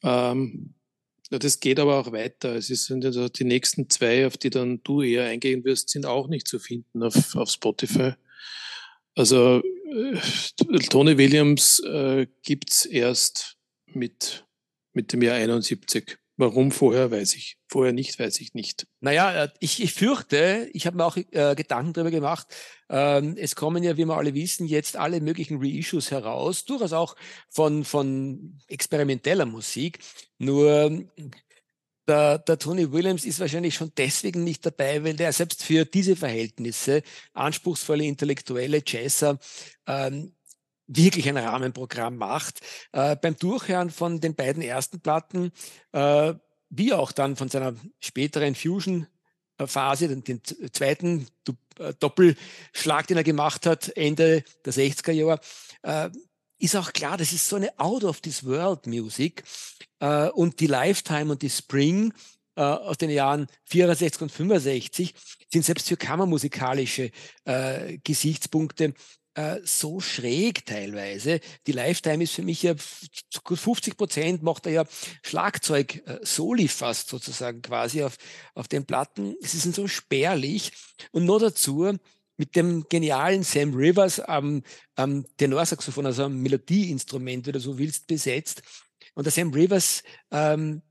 Ähm, 0.03 0.73
das 1.29 1.59
geht 1.59 1.79
aber 1.79 1.99
auch 1.99 2.11
weiter. 2.11 2.55
Es 2.55 2.67
sind 2.67 3.05
also 3.05 3.27
die 3.29 3.45
nächsten 3.45 3.89
zwei, 3.89 4.27
auf 4.27 4.37
die 4.37 4.49
dann 4.49 4.81
du 4.83 5.01
eher 5.01 5.25
eingehen 5.25 5.63
wirst, 5.63 5.89
sind 5.89 6.05
auch 6.05 6.27
nicht 6.27 6.47
zu 6.47 6.59
finden 6.59 7.03
auf, 7.03 7.35
auf 7.35 7.49
Spotify. 7.49 8.13
Also 9.15 9.61
äh, 9.91 10.79
Tony 10.89 11.17
Williams 11.17 11.79
äh, 11.79 12.27
gibt 12.43 12.71
es 12.71 12.85
erst 12.85 13.57
mit, 13.87 14.45
mit 14.93 15.13
dem 15.13 15.21
Jahr 15.21 15.37
71. 15.37 16.17
Warum 16.37 16.71
vorher, 16.71 17.11
weiß 17.11 17.35
ich. 17.35 17.57
Vorher 17.69 17.93
nicht, 17.93 18.19
weiß 18.19 18.41
ich 18.41 18.53
nicht. 18.53 18.87
Naja, 18.99 19.45
äh, 19.45 19.49
ich, 19.59 19.81
ich 19.81 19.93
fürchte, 19.93 20.69
ich 20.73 20.85
habe 20.85 20.97
mir 20.97 21.05
auch 21.05 21.15
äh, 21.15 21.55
Gedanken 21.55 21.93
darüber 21.93 22.11
gemacht. 22.11 22.47
Ähm, 22.89 23.37
es 23.37 23.55
kommen 23.55 23.83
ja, 23.83 23.95
wie 23.95 24.05
wir 24.05 24.17
alle 24.17 24.33
wissen, 24.33 24.67
jetzt 24.67 24.97
alle 24.97 25.21
möglichen 25.21 25.59
Reissues 25.61 26.11
heraus, 26.11 26.65
durchaus 26.65 26.91
auch 26.91 27.15
von, 27.49 27.85
von 27.85 28.59
experimenteller 28.67 29.45
Musik. 29.45 29.99
Nur 30.37 31.05
der, 32.07 32.37
der 32.39 32.59
Tony 32.59 32.91
Williams 32.91 33.25
ist 33.25 33.39
wahrscheinlich 33.39 33.75
schon 33.75 33.91
deswegen 33.97 34.43
nicht 34.43 34.65
dabei, 34.65 35.03
weil 35.03 35.15
der 35.15 35.33
selbst 35.33 35.63
für 35.63 35.85
diese 35.85 36.15
Verhältnisse 36.15 37.01
anspruchsvolle 37.33 38.03
intellektuelle 38.03 38.83
Jazzer 38.85 39.39
ähm, 39.87 40.34
wirklich 40.87 41.27
ein 41.27 41.37
Rahmenprogramm 41.37 42.17
macht. 42.17 42.59
Äh, 42.91 43.15
beim 43.15 43.37
Durchhören 43.37 43.89
von 43.89 44.19
den 44.21 44.35
beiden 44.35 44.61
ersten 44.61 44.99
Platten, 44.99 45.51
äh, 45.91 46.33
wie 46.69 46.93
auch 46.93 47.11
dann 47.11 47.35
von 47.35 47.49
seiner 47.49 47.75
späteren 47.99 48.55
Fusion 48.55 49.07
Phase, 49.63 50.07
den, 50.07 50.23
den 50.23 50.41
zweiten, 50.71 51.27
äh, 51.79 51.93
Doppelschlag, 51.99 53.07
den 53.07 53.17
er 53.17 53.23
gemacht 53.23 53.65
hat, 53.65 53.89
Ende 53.95 54.43
der 54.65 54.73
60er 54.73 55.11
Jahre, 55.11 55.39
äh, 55.83 56.09
ist 56.57 56.75
auch 56.75 56.93
klar, 56.93 57.17
das 57.17 57.33
ist 57.33 57.47
so 57.47 57.55
eine 57.55 57.77
Out-of-this-World-Musik. 57.79 59.43
Äh, 59.99 60.29
und 60.29 60.59
die 60.59 60.67
Lifetime 60.67 61.31
und 61.31 61.41
die 61.41 61.49
Spring 61.49 62.13
äh, 62.55 62.61
aus 62.61 62.97
den 62.97 63.09
Jahren 63.09 63.47
64 63.65 64.21
und 64.21 64.31
65 64.31 65.13
sind 65.51 65.63
selbst 65.63 65.87
für 65.87 65.97
kammermusikalische 65.97 67.11
Gesichtspunkte 68.03 68.93
äh, 69.35 69.59
so 69.63 69.99
schräg 69.99 70.65
teilweise. 70.65 71.39
Die 71.67 71.71
Lifetime 71.71 72.23
ist 72.23 72.33
für 72.33 72.41
mich 72.41 72.63
ja 72.63 72.73
gut 73.43 73.59
50 73.59 73.97
Prozent, 73.97 74.43
macht 74.43 74.65
er 74.65 74.71
ja 74.71 74.85
Schlagzeug-Soli 75.23 76.65
äh, 76.65 76.69
fast 76.69 77.09
sozusagen 77.09 77.61
quasi 77.61 78.03
auf, 78.03 78.17
auf 78.53 78.67
den 78.67 78.85
Platten. 78.85 79.35
Sie 79.41 79.57
sind 79.57 79.75
so 79.75 79.87
spärlich 79.87 80.71
und 81.11 81.25
nur 81.25 81.39
dazu 81.39 81.97
mit 82.37 82.55
dem 82.55 82.85
genialen 82.89 83.43
Sam 83.43 83.73
Rivers 83.73 84.19
am, 84.19 84.63
am 84.95 85.25
Tenorsaxophon, 85.37 86.05
also 86.05 86.23
am 86.23 86.41
Melodieinstrument, 86.41 87.47
du 87.47 87.59
so 87.59 87.77
willst, 87.77 88.07
besetzt. 88.07 88.61
Und 89.13 89.25
der 89.25 89.31
Sam 89.31 89.53
Rivers 89.53 90.03
ähm, 90.31 90.81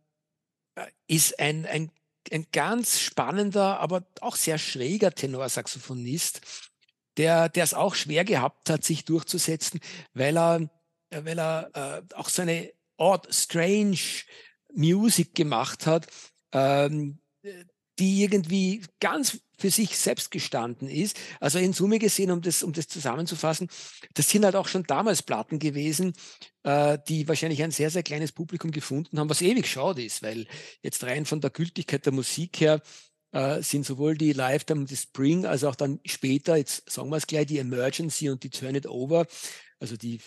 ist 1.07 1.39
ein, 1.39 1.67
ein, 1.67 1.91
ein 2.31 2.47
ganz 2.53 3.01
spannender, 3.01 3.81
aber 3.81 4.07
auch 4.21 4.37
sehr 4.37 4.59
schräger 4.59 5.15
Tenorsaxophonist, 5.15 6.41
der 7.17 7.49
der 7.49 7.65
es 7.65 7.75
auch 7.75 7.95
schwer 7.95 8.25
gehabt 8.25 8.71
hat, 8.71 8.85
sich 8.85 9.05
durchzusetzen, 9.05 9.81
weil 10.13 10.37
er, 10.37 10.71
weil 11.11 11.39
er 11.39 11.71
äh, 11.75 12.15
auch 12.15 12.29
so 12.29 12.43
eine 12.43 12.73
odd, 12.97 13.29
strange 13.33 13.99
Music 14.73 15.35
gemacht 15.35 15.87
hat, 15.87 16.07
ähm, 16.53 17.19
die 17.99 18.23
irgendwie 18.23 18.83
ganz 19.01 19.41
für 19.57 19.71
sich 19.71 19.97
selbst 19.97 20.31
gestanden 20.31 20.89
ist. 20.89 21.19
Also 21.39 21.59
in 21.59 21.73
Summe 21.73 21.99
gesehen, 21.99 22.31
um 22.33 22.43
das, 22.43 22.63
um 22.63 22.73
das 22.73 22.89
zusammenzufassen, 22.89 23.69
das 24.15 24.29
sind 24.29 24.45
halt 24.45 24.57
auch 24.57 24.67
schon 24.67 24.83
damals 24.83 25.23
Platten 25.23 25.61
gewesen, 25.61 26.13
äh, 26.65 26.99
die 27.09 27.29
wahrscheinlich 27.29 27.63
ein 27.63 27.71
sehr, 27.71 27.91
sehr 27.91 28.03
kleines 28.03 28.33
Publikum 28.33 28.73
gefunden 28.73 29.19
haben, 29.19 29.31
was 29.31 29.43
ewig 29.43 29.69
schade 29.69 30.03
ist, 30.05 30.23
weil 30.23 30.47
jetzt 30.83 31.05
rein 31.05 31.25
von 31.25 31.41
der 31.41 31.51
Gültigkeit 31.51 32.05
der 32.05 32.13
Musik 32.13 32.61
her 32.61 32.83
äh, 33.35 33.63
sind 33.63 33.85
sowohl 33.85 34.17
die 34.17 34.33
Lifetime 34.33 34.83
und 34.83 34.91
die 34.91 34.97
Spring, 34.97 35.45
als 35.45 35.65
auch 35.65 35.75
dann 35.75 36.01
später, 36.07 36.57
jetzt 36.57 36.89
sagen 36.91 37.11
wir 37.11 37.17
es 37.17 37.27
gleich, 37.27 37.47
die 37.47 37.59
Emergency 37.59 38.31
und 38.31 38.43
die 38.45 38.51
Turn 38.51 38.77
It 38.77 38.87
Over, 38.87 39.27
also 39.81 39.97
die 39.97 40.21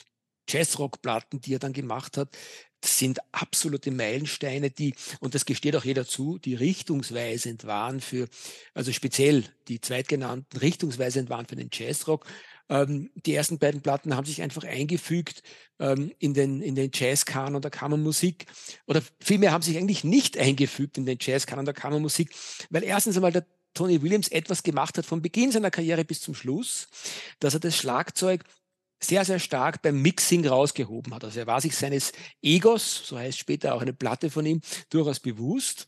Jazzrock-Platten, 0.49 1.41
die 1.41 1.55
er 1.55 1.59
dann 1.59 1.73
gemacht 1.73 2.17
hat, 2.17 2.37
sind 2.83 3.19
absolute 3.31 3.91
Meilensteine, 3.91 4.69
die, 4.69 4.93
und 5.19 5.35
das 5.35 5.45
gesteht 5.45 5.75
auch 5.75 5.85
jeder 5.85 6.05
zu, 6.05 6.37
die 6.37 6.53
richtungsweisend 6.53 7.65
waren 7.65 8.01
für, 8.01 8.27
also 8.73 8.91
speziell 8.91 9.45
die 9.67 9.81
zweitgenannten 9.81 10.59
richtungsweisend 10.59 11.29
waren 11.29 11.47
für 11.47 11.55
den 11.55 11.69
Jazzrock. 11.71 12.25
Ähm, 12.69 13.11
die 13.15 13.33
ersten 13.33 13.59
beiden 13.59 13.81
Platten 13.81 14.15
haben 14.15 14.25
sich 14.25 14.41
einfach 14.41 14.63
eingefügt 14.63 15.43
ähm, 15.79 16.11
in 16.19 16.33
den, 16.33 16.61
in 16.61 16.75
den 16.75 16.91
Jazzkanon 16.93 17.61
der 17.61 17.71
Kammermusik. 17.71 18.45
Oder 18.87 19.01
vielmehr 19.19 19.51
haben 19.51 19.61
sich 19.61 19.77
eigentlich 19.77 20.03
nicht 20.03 20.37
eingefügt 20.37 20.97
in 20.97 21.05
den 21.05 21.17
Jazzkanon 21.19 21.65
der 21.65 21.73
Kammermusik, 21.73 22.33
weil 22.69 22.83
erstens 22.83 23.15
einmal 23.15 23.31
der 23.31 23.45
Tony 23.73 24.01
Williams 24.01 24.27
etwas 24.29 24.63
gemacht 24.63 24.97
hat 24.97 25.05
von 25.05 25.21
Beginn 25.21 25.51
seiner 25.51 25.71
Karriere 25.71 26.03
bis 26.03 26.21
zum 26.21 26.33
Schluss, 26.33 26.87
dass 27.39 27.53
er 27.53 27.59
das 27.59 27.77
Schlagzeug 27.77 28.43
sehr, 28.99 29.23
sehr 29.23 29.39
stark 29.39 29.83
beim 29.83 30.01
Mixing 30.01 30.47
rausgehoben 30.47 31.13
hat. 31.13 31.23
Also 31.23 31.39
er 31.39 31.47
war 31.47 31.61
sich 31.61 31.75
seines 31.75 32.11
Egos, 32.41 33.07
so 33.07 33.17
heißt 33.17 33.37
später 33.37 33.75
auch 33.75 33.81
eine 33.81 33.93
Platte 33.93 34.31
von 34.31 34.45
ihm, 34.45 34.61
durchaus 34.89 35.19
bewusst 35.19 35.85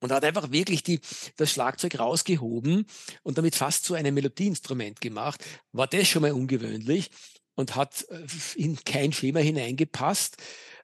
und 0.00 0.12
hat 0.12 0.24
einfach 0.24 0.50
wirklich 0.50 0.82
die, 0.82 1.00
das 1.36 1.50
Schlagzeug 1.50 1.98
rausgehoben 1.98 2.86
und 3.22 3.38
damit 3.38 3.54
fast 3.54 3.84
so 3.84 3.94
ein 3.94 4.12
Melodieinstrument 4.12 5.00
gemacht. 5.00 5.44
War 5.72 5.86
das 5.86 6.08
schon 6.08 6.22
mal 6.22 6.32
ungewöhnlich 6.32 7.10
und 7.54 7.74
hat 7.74 8.06
äh, 8.10 8.26
in 8.56 8.76
kein 8.84 9.12
Schema 9.12 9.40
hineingepasst. 9.40 10.36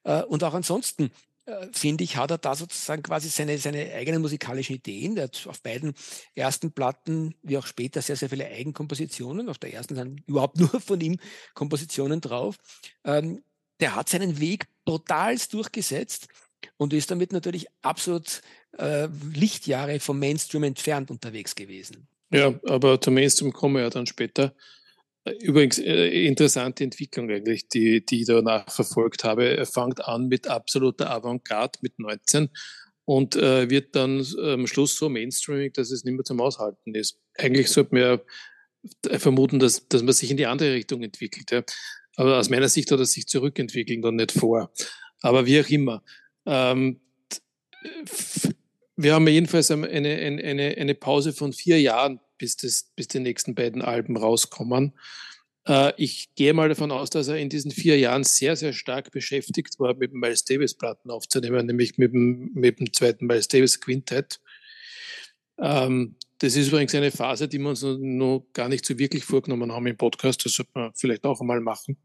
Äh, 0.03 0.23
und 0.23 0.43
auch 0.43 0.53
ansonsten 0.53 1.11
äh, 1.45 1.67
finde 1.71 2.03
ich, 2.03 2.17
hat 2.17 2.31
er 2.31 2.37
da 2.37 2.55
sozusagen 2.55 3.03
quasi 3.03 3.29
seine, 3.29 3.57
seine 3.57 3.93
eigenen 3.93 4.21
musikalischen 4.21 4.75
Ideen. 4.75 5.15
Er 5.15 5.25
hat 5.25 5.47
auf 5.47 5.61
beiden 5.61 5.93
ersten 6.33 6.71
Platten, 6.71 7.35
wie 7.43 7.57
auch 7.57 7.65
später, 7.65 8.01
sehr, 8.01 8.15
sehr 8.15 8.29
viele 8.29 8.47
Eigenkompositionen. 8.47 9.47
Auf 9.47 9.57
der 9.57 9.73
ersten 9.73 9.95
sind 9.95 10.23
überhaupt 10.27 10.57
nur 10.59 10.81
von 10.81 10.99
ihm 10.99 11.17
Kompositionen 11.53 12.19
drauf. 12.19 12.57
Ähm, 13.03 13.43
der 13.79 13.95
hat 13.95 14.09
seinen 14.09 14.39
Weg 14.39 14.65
brutalst 14.85 15.53
durchgesetzt 15.53 16.27
und 16.77 16.93
ist 16.93 17.11
damit 17.11 17.31
natürlich 17.31 17.67
absolut 17.81 18.41
äh, 18.77 19.07
Lichtjahre 19.33 19.99
vom 19.99 20.19
Mainstream 20.19 20.63
entfernt 20.63 21.11
unterwegs 21.11 21.55
gewesen. 21.55 22.07
Ja, 22.31 22.53
aber 22.67 22.99
zum 22.99 23.13
Mainstream 23.13 23.53
kommen 23.53 23.75
wir 23.75 23.83
ja 23.83 23.89
dann 23.89 24.05
später. 24.05 24.53
Übrigens, 25.41 25.79
äh, 25.79 26.25
interessante 26.25 26.83
Entwicklung 26.83 27.29
eigentlich, 27.29 27.67
die, 27.67 28.05
die 28.05 28.21
ich 28.21 28.27
danach 28.27 28.69
verfolgt 28.69 29.23
habe. 29.23 29.57
Er 29.57 29.65
fängt 29.65 30.05
an 30.05 30.27
mit 30.27 30.47
absoluter 30.47 31.09
Avantgarde 31.09 31.79
mit 31.81 31.97
19 31.97 32.49
und 33.05 33.35
äh, 33.35 33.69
wird 33.69 33.95
dann 33.95 34.25
am 34.37 34.67
Schluss 34.67 34.95
so 34.95 35.09
mainstreamig, 35.09 35.73
dass 35.73 35.91
es 35.91 36.03
nicht 36.03 36.13
mehr 36.13 36.25
zum 36.25 36.41
Aushalten 36.41 36.93
ist. 36.93 37.19
Eigentlich 37.37 37.69
sollte 37.69 37.95
man 37.95 38.19
ja 39.03 39.19
vermuten, 39.19 39.59
dass, 39.59 39.87
dass 39.87 40.03
man 40.03 40.13
sich 40.13 40.29
in 40.31 40.37
die 40.37 40.45
andere 40.45 40.73
Richtung 40.73 41.01
entwickelt. 41.01 41.51
Ja. 41.51 41.63
Aber 42.15 42.37
aus 42.37 42.49
meiner 42.49 42.69
Sicht 42.69 42.91
hat 42.91 42.99
er 42.99 43.05
sich 43.05 43.27
zurückentwickelt 43.27 44.03
und 44.05 44.15
nicht 44.15 44.31
vor. 44.31 44.71
Aber 45.21 45.45
wie 45.45 45.59
auch 45.59 45.69
immer. 45.69 46.03
Ähm, 46.45 46.99
wir 48.95 49.13
haben 49.13 49.27
jedenfalls 49.27 49.71
eine, 49.71 49.87
eine, 49.87 50.43
eine, 50.43 50.75
eine 50.77 50.95
Pause 50.95 51.33
von 51.33 51.53
vier 51.53 51.81
Jahren, 51.81 52.19
bis, 52.37 52.57
das, 52.57 52.91
bis 52.95 53.07
die 53.07 53.19
nächsten 53.19 53.55
beiden 53.55 53.81
Alben 53.81 54.17
rauskommen. 54.17 54.93
Äh, 55.67 55.93
ich 55.97 56.33
gehe 56.35 56.53
mal 56.53 56.69
davon 56.69 56.91
aus, 56.91 57.09
dass 57.09 57.27
er 57.27 57.37
in 57.37 57.49
diesen 57.49 57.71
vier 57.71 57.97
Jahren 57.97 58.23
sehr, 58.23 58.55
sehr 58.55 58.73
stark 58.73 59.11
beschäftigt 59.11 59.79
war, 59.79 59.95
mit 59.95 60.11
dem 60.11 60.19
Miles 60.19 60.43
Davis-Platten 60.45 61.09
aufzunehmen, 61.09 61.65
nämlich 61.65 61.97
mit 61.97 62.13
dem, 62.13 62.51
mit 62.53 62.79
dem 62.79 62.93
zweiten 62.93 63.25
Miles 63.25 63.47
Davis 63.47 63.79
Quintett. 63.81 64.39
Ähm, 65.59 66.15
das 66.39 66.55
ist 66.55 66.67
übrigens 66.67 66.93
eine 66.93 67.11
Phase, 67.11 67.47
die 67.47 67.59
wir 67.59 67.69
uns 67.69 67.81
noch 67.81 68.47
gar 68.53 68.67
nicht 68.67 68.85
so 68.85 68.99
wirklich 68.99 69.23
vorgenommen 69.23 69.71
haben 69.71 69.87
im 69.87 69.97
Podcast. 69.97 70.45
Das 70.45 70.53
sollte 70.53 70.71
man 70.73 70.93
vielleicht 70.93 71.23
auch 71.23 71.39
einmal 71.39 71.61
machen. 71.61 71.97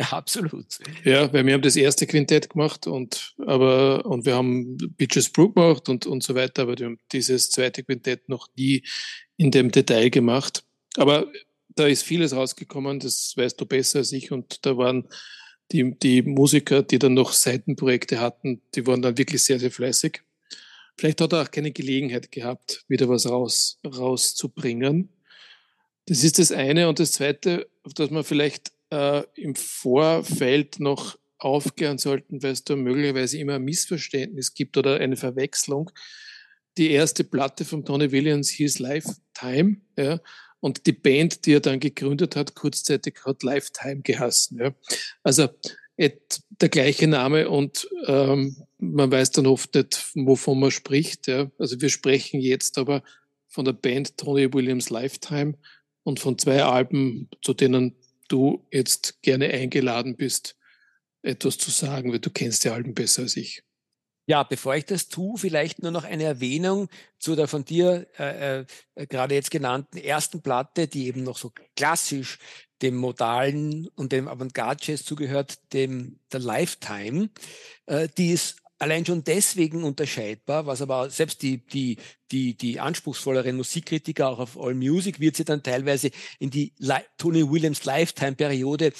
Ja, 0.00 0.12
absolut. 0.12 0.78
Ja, 1.04 1.30
weil 1.30 1.44
wir 1.44 1.52
haben 1.52 1.60
das 1.60 1.76
erste 1.76 2.06
Quintett 2.06 2.48
gemacht 2.48 2.86
und 2.86 3.34
aber 3.44 4.06
und 4.06 4.24
wir 4.24 4.34
haben 4.34 4.78
Bitches 4.96 5.28
Brew 5.28 5.52
gemacht 5.52 5.90
und, 5.90 6.06
und 6.06 6.22
so 6.22 6.34
weiter, 6.34 6.62
aber 6.62 6.78
wir 6.78 6.86
haben 6.86 6.98
dieses 7.12 7.50
zweite 7.50 7.82
Quintett 7.82 8.26
noch 8.26 8.48
nie 8.56 8.82
in 9.36 9.50
dem 9.50 9.70
Detail 9.70 10.08
gemacht. 10.08 10.64
Aber 10.96 11.30
da 11.68 11.86
ist 11.86 12.02
vieles 12.02 12.34
rausgekommen, 12.34 12.98
das 12.98 13.34
weißt 13.36 13.60
du 13.60 13.66
besser 13.66 13.98
als 13.98 14.12
ich. 14.12 14.32
Und 14.32 14.64
da 14.64 14.78
waren 14.78 15.06
die, 15.70 15.94
die 15.98 16.22
Musiker, 16.22 16.82
die 16.82 16.98
dann 16.98 17.12
noch 17.12 17.32
Seitenprojekte 17.32 18.20
hatten, 18.20 18.62
die 18.74 18.86
waren 18.86 19.02
dann 19.02 19.18
wirklich 19.18 19.42
sehr, 19.42 19.60
sehr 19.60 19.70
fleißig. 19.70 20.22
Vielleicht 20.96 21.20
hat 21.20 21.34
er 21.34 21.42
auch 21.42 21.50
keine 21.50 21.72
Gelegenheit 21.72 22.32
gehabt, 22.32 22.86
wieder 22.88 23.06
was 23.10 23.28
raus, 23.28 23.78
rauszubringen. 23.84 25.10
Das 26.06 26.24
ist 26.24 26.38
das 26.38 26.52
eine. 26.52 26.88
Und 26.88 26.98
das 26.98 27.12
zweite, 27.12 27.68
auf 27.82 27.92
das 27.92 28.10
man 28.10 28.24
vielleicht 28.24 28.72
äh, 28.90 29.22
im 29.34 29.54
Vorfeld 29.54 30.80
noch 30.80 31.18
aufklären 31.38 31.98
sollten, 31.98 32.42
weil 32.42 32.52
es 32.52 32.64
da 32.64 32.76
möglicherweise 32.76 33.38
immer 33.38 33.54
ein 33.54 33.64
Missverständnis 33.64 34.54
gibt 34.54 34.76
oder 34.76 34.98
eine 34.98 35.16
Verwechslung. 35.16 35.90
Die 36.76 36.90
erste 36.90 37.24
Platte 37.24 37.64
von 37.64 37.84
Tony 37.84 38.12
Williams 38.12 38.50
hieß 38.50 38.78
Lifetime, 38.78 39.76
ja, 39.98 40.20
und 40.60 40.86
die 40.86 40.92
Band, 40.92 41.46
die 41.46 41.54
er 41.54 41.60
dann 41.60 41.80
gegründet 41.80 42.36
hat, 42.36 42.54
kurzzeitig 42.54 43.20
hat 43.24 43.42
Lifetime 43.42 44.02
geheißen. 44.02 44.58
Ja. 44.58 44.74
Also 45.22 45.48
der 45.98 46.68
gleiche 46.68 47.06
Name 47.06 47.48
und 47.48 47.88
ähm, 48.06 48.56
man 48.78 49.10
weiß 49.10 49.32
dann 49.32 49.46
oft 49.46 49.74
nicht, 49.74 50.12
wovon 50.14 50.60
man 50.60 50.70
spricht. 50.70 51.26
Ja. 51.26 51.50
Also 51.58 51.80
wir 51.80 51.88
sprechen 51.88 52.40
jetzt 52.40 52.78
aber 52.78 53.02
von 53.48 53.64
der 53.64 53.72
Band 53.72 54.16
Tony 54.16 54.52
Williams 54.52 54.90
Lifetime 54.90 55.54
und 56.02 56.20
von 56.20 56.38
zwei 56.38 56.62
Alben, 56.62 57.28
zu 57.42 57.52
denen 57.52 57.96
du 58.30 58.66
jetzt 58.70 59.22
gerne 59.22 59.48
eingeladen 59.48 60.16
bist, 60.16 60.56
etwas 61.22 61.58
zu 61.58 61.70
sagen, 61.70 62.12
weil 62.12 62.20
du 62.20 62.30
kennst 62.30 62.64
die 62.64 62.70
Alben 62.70 62.94
besser 62.94 63.22
als 63.22 63.36
ich. 63.36 63.62
Ja, 64.26 64.44
bevor 64.44 64.76
ich 64.76 64.84
das 64.84 65.08
tue, 65.08 65.36
vielleicht 65.38 65.82
nur 65.82 65.90
noch 65.90 66.04
eine 66.04 66.22
Erwähnung 66.22 66.88
zu 67.18 67.34
der 67.34 67.48
von 67.48 67.64
dir 67.64 68.06
äh, 68.16 68.60
äh, 68.60 68.66
gerade 69.08 69.34
jetzt 69.34 69.50
genannten 69.50 69.98
ersten 69.98 70.40
Platte, 70.40 70.86
die 70.86 71.08
eben 71.08 71.24
noch 71.24 71.36
so 71.36 71.52
klassisch 71.74 72.38
dem 72.80 72.96
modalen 72.96 73.88
und 73.96 74.12
dem 74.12 74.28
Avantgarde-Jazz 74.28 75.04
zugehört, 75.04 75.58
dem 75.72 76.20
der 76.32 76.40
Lifetime. 76.40 77.30
Äh, 77.86 78.08
die 78.16 78.30
ist 78.30 78.59
allein 78.80 79.04
schon 79.04 79.22
deswegen 79.22 79.84
unterscheidbar, 79.84 80.66
was 80.66 80.82
aber 80.82 81.10
selbst 81.10 81.42
die, 81.42 81.58
die, 81.58 81.98
die, 82.32 82.54
die 82.56 82.80
anspruchsvolleren 82.80 83.56
Musikkritiker 83.56 84.28
auch 84.28 84.38
auf 84.38 84.58
All 84.58 84.74
Music 84.74 85.20
wird 85.20 85.36
sie 85.36 85.44
dann 85.44 85.62
teilweise 85.62 86.10
in 86.38 86.50
die 86.50 86.72
Tony 87.18 87.48
Williams 87.48 87.84
Lifetime-Periode 87.84 88.92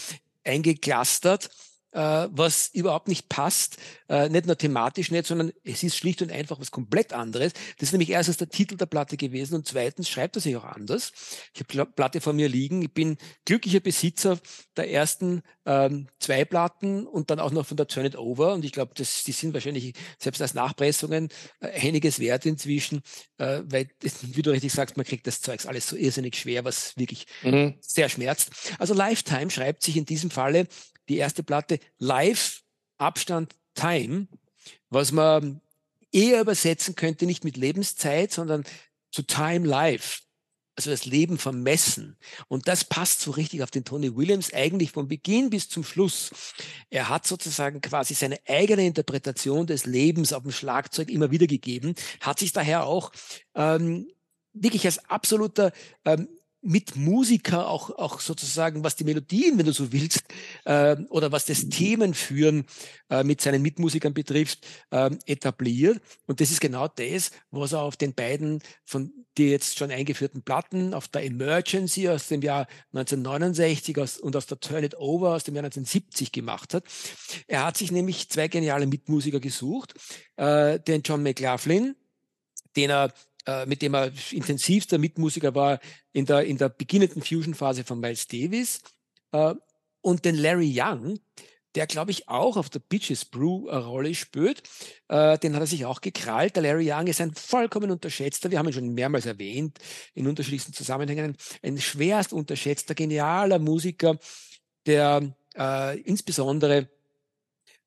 eingeklustert. 0.45 1.51
Äh, 1.93 2.29
was 2.31 2.69
überhaupt 2.73 3.09
nicht 3.09 3.29
passt, 3.29 3.79
äh, 4.09 4.29
nicht 4.29 4.47
nur 4.47 4.57
thematisch 4.57 5.11
nicht, 5.11 5.27
sondern 5.27 5.53
es 5.65 5.83
ist 5.83 5.97
schlicht 5.97 6.23
und 6.23 6.31
einfach 6.31 6.61
was 6.61 6.71
komplett 6.71 7.13
anderes. 7.13 7.53
Das 7.79 7.89
ist 7.89 7.93
nämlich 7.93 8.11
erstens 8.11 8.37
der 8.37 8.49
Titel 8.49 8.77
der 8.77 8.87
Platte 8.87 9.17
gewesen 9.17 9.55
und 9.55 9.67
zweitens 9.67 10.09
schreibt 10.09 10.37
er 10.37 10.43
sich 10.43 10.57
auch 10.57 10.65
anders. 10.65 11.13
Ich 11.55 11.61
habe 11.61 11.73
die 11.73 11.93
Platte 11.95 12.21
vor 12.21 12.33
mir 12.33 12.49
liegen. 12.49 12.83
Ich 12.83 12.93
bin 12.93 13.17
glücklicher 13.45 13.81
Besitzer 13.81 14.39
der 14.77 14.91
ersten 14.91 15.43
ähm, 15.67 16.09
zwei 16.19 16.45
Platten 16.45 17.07
und 17.07 17.31
dann 17.31 17.41
auch 17.41 17.51
noch 17.51 17.67
von 17.67 17.77
der 17.77 17.87
Turn 17.87 18.07
It 18.07 18.17
Over 18.17 18.55
und 18.55 18.65
ich 18.65 18.73
glaube, 18.73 18.95
die 18.97 19.05
sind 19.05 19.55
wahrscheinlich 19.55 19.95
selbst 20.19 20.41
als 20.43 20.55
Nachpressungen 20.55 21.29
äh, 21.61 21.69
einiges 21.87 22.19
wert 22.19 22.47
inzwischen, 22.47 23.03
äh, 23.39 23.63
weil, 23.65 23.89
wie 24.23 24.43
du 24.43 24.51
richtig 24.51 24.73
sagst, 24.73 24.97
man 24.97 25.07
kriegt 25.07 25.27
das 25.27 25.41
Zeugs 25.41 25.67
alles 25.67 25.89
so 25.89 25.97
irrsinnig 25.97 26.37
schwer, 26.37 26.65
was 26.65 26.97
wirklich 26.97 27.27
mhm. 27.43 27.75
sehr 27.81 28.09
schmerzt. 28.09 28.51
Also 28.79 28.95
Lifetime 28.95 29.51
schreibt 29.51 29.83
sich 29.83 29.97
in 29.97 30.05
diesem 30.05 30.31
Falle 30.31 30.67
die 31.11 31.19
erste 31.19 31.43
Platte 31.43 31.79
live, 31.99 32.63
Abstand, 32.99 33.55
Time, 33.75 34.29
was 34.89 35.13
man 35.13 35.61
eher 36.13 36.41
übersetzen 36.41 36.95
könnte, 36.95 37.27
nicht 37.27 37.45
mit 37.45 37.57
Lebenszeit, 37.57 38.33
sondern 38.33 38.65
zu 39.11 39.23
Time 39.23 39.67
Life. 39.67 40.23
Also 40.77 40.91
das 40.91 41.05
Leben 41.05 41.37
vermessen. 41.37 42.17
Und 42.49 42.69
das 42.69 42.85
passt 42.85 43.21
so 43.21 43.33
richtig 43.33 43.63
auf 43.63 43.71
den 43.71 43.85
Tony 43.85 44.17
Williams 44.17 44.55
eigentlich 44.55 44.93
von 44.93 45.09
Beginn 45.09 45.51
bis 45.51 45.69
zum 45.69 45.85
Schluss. 45.85 46.31
Er 46.89 47.09
hat 47.11 47.27
sozusagen 47.27 47.81
quasi 47.83 48.15
seine 48.15 48.39
eigene 48.47 48.87
Interpretation 48.87 49.67
des 49.67 49.85
Lebens 49.85 50.33
auf 50.33 50.43
dem 50.43 50.53
Schlagzeug 50.53 51.11
immer 51.11 51.31
wieder 51.31 51.47
gegeben, 51.47 51.95
hat 52.21 52.39
sich 52.39 52.53
daher 52.53 52.87
auch 52.87 53.13
ähm, 53.55 54.09
wirklich 54.53 54.87
als 54.87 55.05
absoluter 55.11 55.73
ähm, 56.05 56.29
mit 56.63 56.97
Musiker 56.97 57.69
auch, 57.69 57.91
auch 57.91 58.21
sozusagen, 58.21 58.85
was 58.85 58.97
die 58.97 59.05
Melodien, 59.05 59.59
wenn 59.59 59.67
du 59.67 59.73
so 59.73 59.93
willst, 59.93 60.25
äh, 60.65 60.97
oder 61.09 61.33
was 61.33 61.47
das 61.47 61.69
Themenführen 61.69 62.67
äh, 63.09 63.25
mit 63.25 63.41
seinen 63.41 63.63
Mitmusikern 63.63 64.13
betrifft, 64.13 64.67
äh, 64.91 65.11
etabliert. 65.27 66.01
Und 66.27 66.41
das 66.41 66.51
ist 66.51 66.61
genau 66.61 66.89
das, 66.89 67.31
was 67.51 67.73
er 67.73 67.81
auf 67.81 67.97
den 67.97 68.15
beiden 68.15 68.61
von 68.85 69.13
die 69.39 69.49
jetzt 69.49 69.79
schon 69.79 69.91
eingeführten 69.91 70.43
Platten, 70.43 70.93
auf 70.93 71.09
der 71.09 71.25
Emergency 71.25 72.09
aus 72.09 72.29
dem 72.29 72.43
Jahr 72.43 72.67
1969 72.93 73.97
aus, 73.99 74.19
und 74.19 74.37
aus 74.37 74.47
der 74.47 74.61
Turn 74.61 74.85
It 74.85 74.99
Over 74.99 75.35
aus 75.35 75.45
dem 75.45 75.55
Jahr 75.55 75.65
1970 75.65 76.33
gemacht 76.33 76.75
hat. 76.75 76.85
Er 77.47 77.65
hat 77.65 77.77
sich 77.77 77.91
nämlich 77.93 78.29
zwei 78.29 78.49
geniale 78.49 78.87
Mitmusiker 78.87 79.41
gesucht, 79.41 79.95
äh, 80.37 80.79
den 80.81 81.03
John 81.03 81.23
McLaughlin, 81.23 81.97
den 82.77 82.91
er 82.91 83.13
äh, 83.47 83.67
mit 83.67 83.83
dem 83.83 83.95
er 83.95 84.13
intensivster 84.31 84.99
Mitmusiker 84.99 85.55
war 85.55 85.81
in 86.13 86.27
der, 86.27 86.45
in 86.45 86.59
der 86.59 86.69
beginnenden 86.69 87.23
Fusion-Phase 87.23 87.85
von 87.85 88.01
Miles 88.01 88.27
Davis. 88.27 88.81
Äh, 89.33 89.55
und 90.03 90.25
den 90.25 90.35
Larry 90.35 90.73
Young, 90.75 91.19
der, 91.75 91.87
glaube 91.87 92.11
ich, 92.11 92.29
auch 92.29 92.57
auf 92.57 92.69
der 92.69 92.81
Bitches 92.81 93.25
Brew 93.25 93.69
eine 93.69 93.85
Rolle 93.85 94.15
spielt. 94.15 94.63
Äh, 95.09 95.39
den 95.39 95.55
hat 95.55 95.63
er 95.63 95.67
sich 95.67 95.85
auch 95.85 96.01
gekrallt. 96.01 96.57
Der 96.57 96.63
Larry 96.63 96.91
Young 96.91 97.07
ist 97.07 97.21
ein 97.21 97.35
vollkommen 97.35 97.91
unterschätzter, 97.91 98.51
wir 98.51 98.59
haben 98.59 98.67
ihn 98.67 98.73
schon 98.73 98.95
mehrmals 98.95 99.27
erwähnt, 99.27 99.79
in 100.15 100.27
unterschiedlichsten 100.27 100.73
Zusammenhängen, 100.73 101.37
ein 101.63 101.79
schwerst 101.79 102.33
unterschätzter, 102.33 102.95
genialer 102.95 103.59
Musiker, 103.59 104.19
der 104.87 105.35
äh, 105.57 106.01
insbesondere 106.01 106.89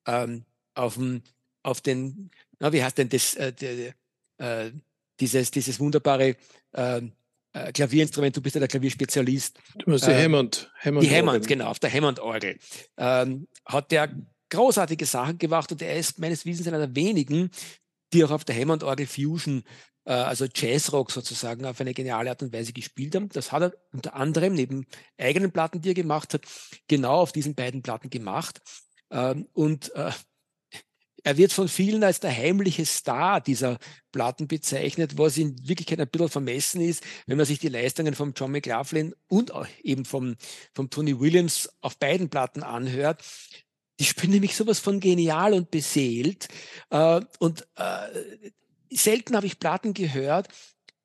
ähm, 0.06 0.46
auf, 0.76 0.96
dem, 0.96 1.22
auf 1.64 1.82
den, 1.82 2.32
na, 2.60 2.72
wie 2.72 2.84
heißt 2.84 2.98
denn 2.98 3.10
das, 3.10 3.36
äh, 3.36 3.52
der, 3.52 3.96
äh, 4.38 4.72
dieses, 5.20 5.52
dieses 5.52 5.80
wunderbare 5.80 6.36
ähm, 6.74 7.14
äh, 7.54 7.72
Klavierinstrument, 7.72 8.36
du 8.36 8.42
bist 8.42 8.56
ja 8.56 8.60
der 8.60 8.68
Klavierspezialist. 8.68 9.60
Du 9.78 9.92
hast 9.92 10.08
die 10.08 10.12
äh, 10.12 10.24
Hammond. 10.24 10.72
Hammond 10.80 11.06
die 11.06 11.16
Hammond, 11.16 11.48
genau, 11.48 11.68
auf 11.68 11.80
der 11.80 11.92
Hammond-Orgel. 11.92 12.58
Ähm, 12.98 13.48
hat 13.66 13.92
der 13.92 14.10
großartige 14.50 15.06
Sachen 15.06 15.38
gemacht 15.38 15.72
und 15.72 15.82
er 15.82 15.96
ist 15.96 16.20
meines 16.20 16.46
Wissens 16.46 16.68
einer 16.68 16.80
der 16.80 16.96
wenigen, 16.96 17.52
die 18.14 18.24
auch 18.24 18.32
auf 18.32 18.44
der 18.44 18.60
Hammond-Orgel 18.60 19.08
Fusion, 19.08 19.64
äh, 20.06 20.14
also 20.14 20.46
Jazzrock 20.54 21.12
sozusagen, 21.12 21.66
auf 21.66 21.80
eine 21.80 21.94
geniale 21.94 22.30
Art 22.30 22.42
und 22.42 22.54
Weise 22.54 22.74
gespielt 22.74 23.16
haben. 23.16 23.30
Das 23.30 23.52
hat 23.52 23.62
er 23.62 23.74
unter 23.92 24.16
anderem 24.16 24.54
neben 24.54 24.86
eigenen 25.18 25.52
Platten, 25.52 25.82
die 25.82 25.90
er 25.90 25.96
gemacht 25.96 26.34
hat, 26.34 26.44
genau 26.88 27.20
auf 27.20 27.32
diesen 27.32 27.56
beiden 27.56 27.82
Platten 27.82 28.10
gemacht. 28.10 28.62
Ähm, 29.12 29.48
und 29.54 29.94
äh, 29.96 30.12
er 31.24 31.38
wird 31.38 31.54
von 31.54 31.68
vielen 31.68 32.04
als 32.04 32.20
der 32.20 32.36
heimliche 32.36 32.86
Star 32.86 33.40
dieser 33.40 33.78
Platten 34.12 34.48
bezeichnet, 34.48 35.18
was 35.18 35.38
in 35.38 35.56
Wirklichkeit 35.68 36.00
ein 36.00 36.10
bisschen 36.10 36.30
vermessen 36.30 36.82
ist, 36.82 37.04
wenn 37.26 37.38
man 37.38 37.46
sich 37.46 37.60
die 37.60 37.70
Leistungen 37.70 38.14
von 38.14 38.34
John 38.36 38.52
McLaughlin 38.52 39.16
und 39.28 39.52
eben 39.82 40.06
vom, 40.06 40.36
vom 40.74 40.90
Tony 40.90 41.20
Williams 41.20 41.70
auf 41.82 41.98
beiden 41.98 42.30
Platten 42.30 42.62
anhört. 42.62 43.24
Die 44.00 44.06
spielen 44.06 44.34
nämlich 44.34 44.56
sowas 44.56 44.80
von 44.80 45.00
genial 45.00 45.54
und 45.54 45.72
beseelt. 45.72 46.48
Äh, 46.90 47.22
und 47.40 47.66
äh, 47.76 48.52
selten 48.92 49.36
habe 49.36 49.48
ich 49.48 49.60
Platten 49.60 49.94
gehört, 49.94 50.50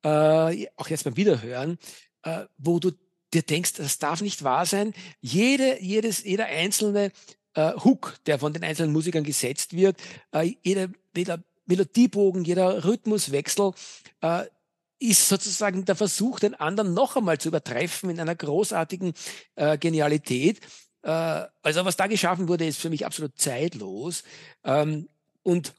äh, 0.03 0.67
auch 0.77 0.89
jetzt 0.89 1.05
beim 1.05 1.17
Wiederhören, 1.17 1.79
äh, 2.23 2.47
wo 2.57 2.81
du 2.81 2.93
dir 3.35 3.43
denkst, 3.43 3.75
das 3.75 3.99
darf 3.99 4.21
nicht 4.21 4.43
wahr 4.43 4.67
sein. 4.67 4.95
Jede, 5.21 5.83
jedes, 5.83 6.25
jeder 6.25 6.47
einzelne 6.47 7.13
äh, 7.55 7.73
Hook, 7.85 8.17
der 8.27 8.39
von 8.39 8.53
den 8.53 8.65
einzelnen 8.65 8.93
Musikern 8.93 9.25
gesetzt 9.25 9.75
wird, 9.75 9.97
äh, 10.33 10.55
jeder, 10.63 10.89
jeder 11.17 11.43
Melodiebogen, 11.67 12.45
jeder 12.45 12.85
Rhythmuswechsel 12.85 13.73
äh, 14.23 14.45
ist 14.99 15.29
sozusagen 15.29 15.85
der 15.85 15.95
Versuch, 15.95 16.41
den 16.41 16.55
anderen 16.55 16.95
noch 16.95 17.17
einmal 17.17 17.39
zu 17.39 17.49
übertreffen 17.49 18.11
in 18.11 18.21
einer 18.21 18.35
großartigen 18.35 19.13
äh, 19.55 19.79
Genialität. 19.79 20.61
Äh, 21.03 21.47
also 21.63 21.85
was 21.85 21.97
da 21.97 22.07
geschaffen 22.07 22.49
wurde, 22.49 22.67
ist 22.67 22.81
für 22.81 22.91
mich 22.91 23.07
absolut 23.07 23.39
zeitlos. 23.39 24.25
Ähm, 24.65 25.09
und 25.43 25.75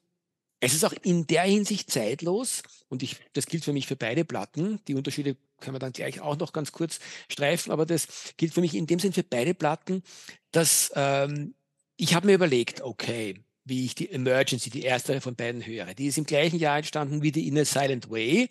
es 0.62 0.73
ist 0.73 0.86
auch 0.86 0.93
in 1.03 1.25
der 1.27 1.43
Hinsicht 1.43 1.89
zeitlos, 1.89 2.63
und 2.89 3.03
ich, 3.03 3.17
das 3.34 3.45
gilt 3.45 3.63
für 3.63 3.73
mich 3.73 3.88
für 3.88 3.95
beide 3.95 4.25
Platten. 4.25 4.79
Die 4.88 4.95
Unterschiede 4.95 5.38
können 5.60 5.75
wir 5.75 5.79
dann 5.79 5.93
gleich 5.93 6.21
auch 6.21 6.38
noch 6.38 6.53
ganz 6.53 6.71
kurz 6.71 6.99
streifen, 7.29 7.71
aber 7.71 7.86
das 7.86 8.08
gilt 8.38 8.53
für 8.53 8.62
mich 8.62 8.75
in 8.75 8.88
dem 8.88 8.99
Sinn 8.99 9.13
für 9.13 9.23
beide 9.23 9.53
Platten, 9.53 10.03
dass 10.51 10.91
ähm, 10.95 11.53
ich 11.99 12.15
habe 12.15 12.27
mir 12.27 12.33
überlegt, 12.33 12.81
okay, 12.81 13.35
wie 13.65 13.85
ich 13.85 13.93
die 13.93 14.09
Emergency, 14.09 14.69
die 14.69 14.83
erste 14.83 15.19
von 15.21 15.35
beiden 15.35 15.65
höre. 15.65 15.93
Die 15.93 16.07
ist 16.07 16.17
im 16.17 16.25
gleichen 16.25 16.57
Jahr 16.57 16.77
entstanden 16.77 17.21
wie 17.21 17.31
die 17.31 17.47
In 17.47 17.59
a 17.59 17.65
Silent 17.65 18.09
Way 18.09 18.49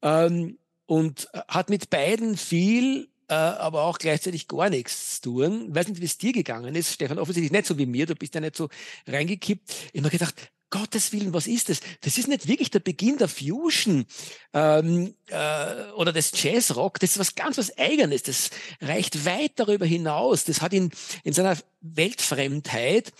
ähm, 0.00 0.58
und 0.86 1.28
äh, 1.32 1.40
hat 1.48 1.70
mit 1.70 1.90
beiden 1.90 2.36
viel, 2.36 3.08
äh, 3.28 3.34
aber 3.34 3.82
auch 3.82 3.98
gleichzeitig 3.98 4.46
gar 4.46 4.70
nichts 4.70 5.20
zu 5.20 5.30
tun. 5.30 5.66
Ich 5.68 5.74
weiß 5.74 5.88
nicht, 5.88 6.00
wie 6.00 6.06
es 6.06 6.18
dir 6.18 6.32
gegangen 6.32 6.74
ist, 6.76 6.94
Stefan, 6.94 7.18
offensichtlich 7.18 7.52
nicht 7.52 7.66
so 7.66 7.76
wie 7.76 7.86
mir, 7.86 8.06
du 8.06 8.14
bist 8.14 8.34
ja 8.34 8.40
nicht 8.40 8.56
so 8.56 8.68
reingekippt. 9.06 9.68
Ich 9.68 9.98
habe 9.98 10.02
mir 10.02 10.10
gedacht, 10.10 10.50
Gottes 10.70 11.12
Willen, 11.12 11.32
was 11.32 11.46
ist 11.46 11.68
das? 11.68 11.80
Das 12.02 12.18
ist 12.18 12.28
nicht 12.28 12.46
wirklich 12.46 12.70
der 12.70 12.80
Beginn 12.80 13.16
der 13.16 13.28
Fusion 13.28 14.06
ähm, 14.52 15.14
äh, 15.28 15.90
oder 15.92 16.12
des 16.12 16.30
Jazzrock. 16.34 17.00
Das 17.00 17.12
ist 17.12 17.18
was 17.18 17.34
ganz 17.34 17.58
was 17.58 17.76
Eigenes. 17.78 18.22
Das 18.22 18.50
reicht 18.80 19.24
weit 19.24 19.52
darüber 19.56 19.86
hinaus. 19.86 20.44
Das 20.44 20.60
hat 20.60 20.72
in, 20.72 20.90
in 21.24 21.32
seiner 21.32 21.56
Weltfremdheit 21.80 23.12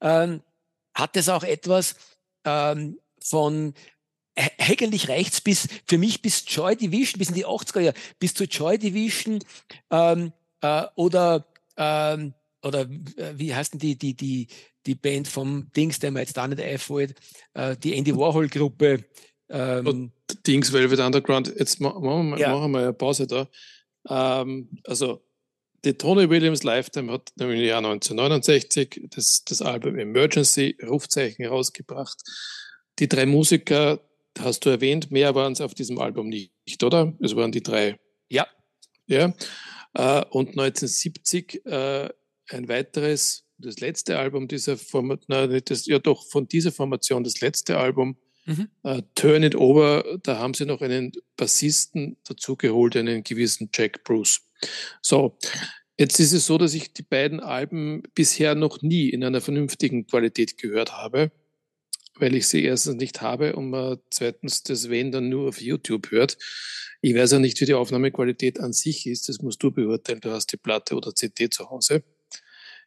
ähm, 0.00 0.42
hat 0.94 1.16
es 1.16 1.28
auch 1.28 1.42
etwas 1.42 1.96
ähm, 2.44 2.98
von 3.20 3.74
eigentlich 4.58 5.08
reicht's 5.08 5.40
bis 5.40 5.68
für 5.86 5.98
mich 5.98 6.22
bis 6.22 6.44
Joy 6.46 6.76
Division, 6.76 7.18
bis 7.18 7.28
in 7.28 7.34
die 7.34 7.46
80er 7.46 7.80
Jahre, 7.80 7.96
bis 8.18 8.34
zur 8.34 8.46
Joy 8.46 8.78
Division 8.78 9.40
ähm, 9.90 10.32
äh, 10.62 10.84
oder 10.94 11.46
ähm, 11.76 12.34
oder 12.62 12.82
äh, 13.16 13.34
wie 13.34 13.54
heißt 13.54 13.74
denn 13.74 13.80
die, 13.80 13.96
die, 13.96 14.14
die, 14.14 14.48
die 14.86 14.94
Band 14.94 15.28
vom 15.28 15.70
Dings, 15.76 15.98
der 15.98 16.10
mir 16.10 16.20
jetzt 16.20 16.36
da 16.36 16.46
nicht 16.46 16.60
einfällt, 16.60 17.14
äh, 17.54 17.76
die 17.76 17.94
Andy 17.94 18.16
Warhol-Gruppe. 18.16 19.04
Ähm, 19.48 20.12
Dings 20.46 20.72
Velvet 20.72 21.00
Underground, 21.00 21.52
jetzt 21.58 21.80
machen 21.80 22.02
wir, 22.02 22.38
ja. 22.38 22.54
machen 22.54 22.72
wir 22.72 22.78
eine 22.80 22.92
Pause 22.92 23.26
da. 23.26 23.48
Ähm, 24.08 24.70
also, 24.84 25.22
die 25.84 25.94
Tony 25.94 26.30
Williams 26.30 26.62
Lifetime 26.62 27.12
hat 27.12 27.32
im 27.38 27.50
Jahr 27.50 27.78
1969 27.78 29.08
das, 29.10 29.42
das 29.44 29.60
Album 29.62 29.98
Emergency 29.98 30.76
Rufzeichen 30.86 31.42
herausgebracht. 31.42 32.18
Die 32.98 33.08
drei 33.08 33.26
Musiker, 33.26 34.00
hast 34.38 34.64
du 34.64 34.70
erwähnt, 34.70 35.10
mehr 35.10 35.34
waren 35.34 35.52
es 35.52 35.60
auf 35.60 35.74
diesem 35.74 35.98
Album 35.98 36.28
nicht, 36.28 36.82
oder? 36.82 37.12
Es 37.20 37.34
waren 37.34 37.52
die 37.52 37.62
drei. 37.62 37.98
Ja. 38.28 38.46
Ja. 39.06 39.34
Äh, 39.94 40.24
und 40.30 40.50
1970 40.50 41.66
äh, 41.66 42.08
ein 42.52 42.68
weiteres 42.68 43.44
das 43.62 43.80
letzte 43.80 44.18
Album 44.18 44.48
dieser 44.48 44.76
Formation, 44.76 45.60
das, 45.64 45.86
ja 45.86 45.98
doch 45.98 46.26
von 46.26 46.48
dieser 46.48 46.72
Formation 46.72 47.24
das 47.24 47.40
letzte 47.40 47.78
Album, 47.78 48.16
mhm. 48.44 48.68
uh, 48.84 49.00
Turn 49.14 49.42
It 49.42 49.54
Over, 49.54 50.18
da 50.22 50.38
haben 50.38 50.54
sie 50.54 50.66
noch 50.66 50.80
einen 50.80 51.12
Bassisten 51.36 52.16
dazugeholt, 52.24 52.96
einen 52.96 53.22
gewissen 53.22 53.70
Jack 53.72 54.04
Bruce. 54.04 54.40
So, 55.00 55.38
jetzt 55.98 56.20
ist 56.20 56.32
es 56.32 56.46
so, 56.46 56.58
dass 56.58 56.74
ich 56.74 56.92
die 56.92 57.02
beiden 57.02 57.40
Alben 57.40 58.02
bisher 58.14 58.54
noch 58.54 58.82
nie 58.82 59.08
in 59.08 59.24
einer 59.24 59.40
vernünftigen 59.40 60.06
Qualität 60.06 60.58
gehört 60.58 60.92
habe, 60.92 61.32
weil 62.16 62.34
ich 62.34 62.46
sie 62.46 62.62
erstens 62.64 62.96
nicht 62.96 63.22
habe 63.22 63.56
und 63.56 63.70
man 63.70 63.98
zweitens 64.10 64.62
das 64.62 64.90
Wenn 64.90 65.12
dann 65.12 65.28
nur 65.28 65.48
auf 65.48 65.60
YouTube 65.60 66.10
hört. 66.10 66.36
Ich 67.00 67.14
weiß 67.14 67.32
ja 67.32 67.38
nicht, 67.40 67.60
wie 67.60 67.64
die 67.64 67.74
Aufnahmequalität 67.74 68.60
an 68.60 68.72
sich 68.72 69.06
ist, 69.06 69.28
das 69.28 69.42
musst 69.42 69.62
du 69.62 69.72
beurteilen, 69.72 70.20
du 70.20 70.30
hast 70.30 70.52
die 70.52 70.56
Platte 70.56 70.94
oder 70.94 71.14
CD 71.14 71.50
zu 71.50 71.68
Hause. 71.68 72.04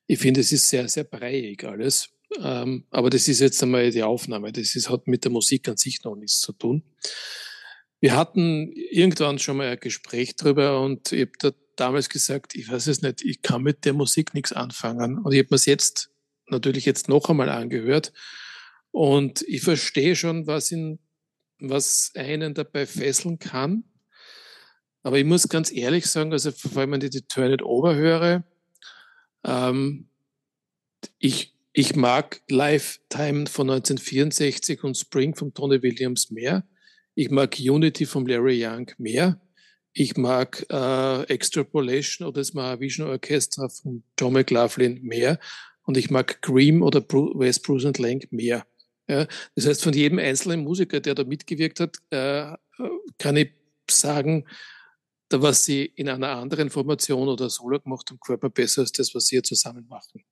Ich 0.07 0.19
finde, 0.19 0.41
es 0.41 0.51
ist 0.51 0.69
sehr, 0.69 0.87
sehr 0.87 1.03
breiig 1.03 1.63
alles. 1.63 2.09
Ähm, 2.41 2.85
aber 2.89 3.09
das 3.09 3.27
ist 3.27 3.39
jetzt 3.39 3.61
einmal 3.63 3.91
die 3.91 4.03
Aufnahme. 4.03 4.51
Das 4.51 4.75
ist, 4.75 4.89
hat 4.89 5.07
mit 5.07 5.23
der 5.23 5.31
Musik 5.31 5.67
an 5.67 5.77
sich 5.77 6.03
noch 6.03 6.15
nichts 6.15 6.39
zu 6.39 6.53
tun. 6.53 6.83
Wir 7.99 8.15
hatten 8.15 8.71
irgendwann 8.73 9.39
schon 9.39 9.57
mal 9.57 9.67
ein 9.67 9.79
Gespräch 9.79 10.35
drüber 10.35 10.81
und 10.81 11.11
ich 11.11 11.21
habe 11.21 11.31
da 11.39 11.51
damals 11.75 12.09
gesagt, 12.09 12.55
ich 12.55 12.69
weiß 12.69 12.87
es 12.87 13.01
nicht, 13.01 13.23
ich 13.23 13.41
kann 13.41 13.63
mit 13.63 13.85
der 13.85 13.93
Musik 13.93 14.33
nichts 14.33 14.53
anfangen. 14.53 15.17
Und 15.17 15.33
ich 15.33 15.39
habe 15.39 15.47
mir 15.51 15.55
es 15.55 15.65
jetzt 15.65 16.11
natürlich 16.47 16.85
jetzt 16.85 17.09
noch 17.09 17.29
einmal 17.29 17.49
angehört. 17.49 18.13
Und 18.91 19.41
ich 19.47 19.61
verstehe 19.61 20.15
schon, 20.15 20.47
was, 20.47 20.71
ihn, 20.71 20.99
was 21.59 22.11
einen 22.15 22.53
dabei 22.53 22.85
fesseln 22.85 23.39
kann. 23.39 23.83
Aber 25.03 25.17
ich 25.17 25.25
muss 25.25 25.49
ganz 25.49 25.71
ehrlich 25.71 26.07
sagen, 26.07 26.31
also 26.31 26.51
vor 26.51 26.77
allem 26.77 26.91
wenn 26.91 27.01
ich 27.01 27.09
die 27.11 27.27
Turn 27.27 27.51
It 27.51 27.61
Over 27.61 27.95
höre, 27.95 28.43
ähm, 29.45 30.09
ich, 31.19 31.55
ich 31.73 31.95
mag 31.95 32.41
Lifetime 32.49 33.47
von 33.47 33.69
1964 33.69 34.83
und 34.83 34.97
Spring 34.97 35.35
von 35.35 35.53
Tony 35.53 35.81
Williams 35.81 36.31
mehr. 36.31 36.65
Ich 37.15 37.29
mag 37.29 37.57
Unity 37.59 38.05
von 38.05 38.25
Larry 38.25 38.65
Young 38.65 38.91
mehr. 38.97 39.39
Ich 39.93 40.17
mag 40.17 40.65
äh, 40.69 41.23
Extrapolation 41.23 42.27
oder 42.27 42.41
das 42.41 42.53
Mahavishnu 42.53 43.05
Orchestra 43.05 43.69
von 43.69 44.03
John 44.19 44.33
McLaughlin 44.33 45.01
mehr. 45.01 45.39
Und 45.83 45.95
ich 45.95 46.09
mag 46.09 46.41
Cream 46.41 46.81
oder 46.81 47.01
West 47.01 47.63
Bruce 47.63 47.85
and 47.85 47.99
Lang 47.99 48.27
mehr. 48.31 48.65
Ja, 49.07 49.27
das 49.53 49.67
heißt, 49.67 49.83
von 49.83 49.93
jedem 49.93 50.17
einzelnen 50.17 50.63
Musiker, 50.63 50.99
der 50.99 51.13
da 51.13 51.23
mitgewirkt 51.23 51.79
hat, 51.79 51.97
äh, 52.09 52.53
kann 53.19 53.37
ich 53.37 53.51
sagen, 53.89 54.45
was 55.41 55.65
sie 55.65 55.85
in 55.85 56.09
einer 56.09 56.29
anderen 56.29 56.69
Formation 56.69 57.27
oder 57.27 57.49
Solo 57.49 57.79
gemacht 57.79 58.09
haben, 58.09 58.19
mir 58.41 58.49
besser 58.49 58.81
als 58.81 58.91
das, 58.91 59.13
was 59.15 59.27
sie 59.27 59.35
hier 59.37 59.43
zusammen 59.43 59.87
machen. 59.87 60.23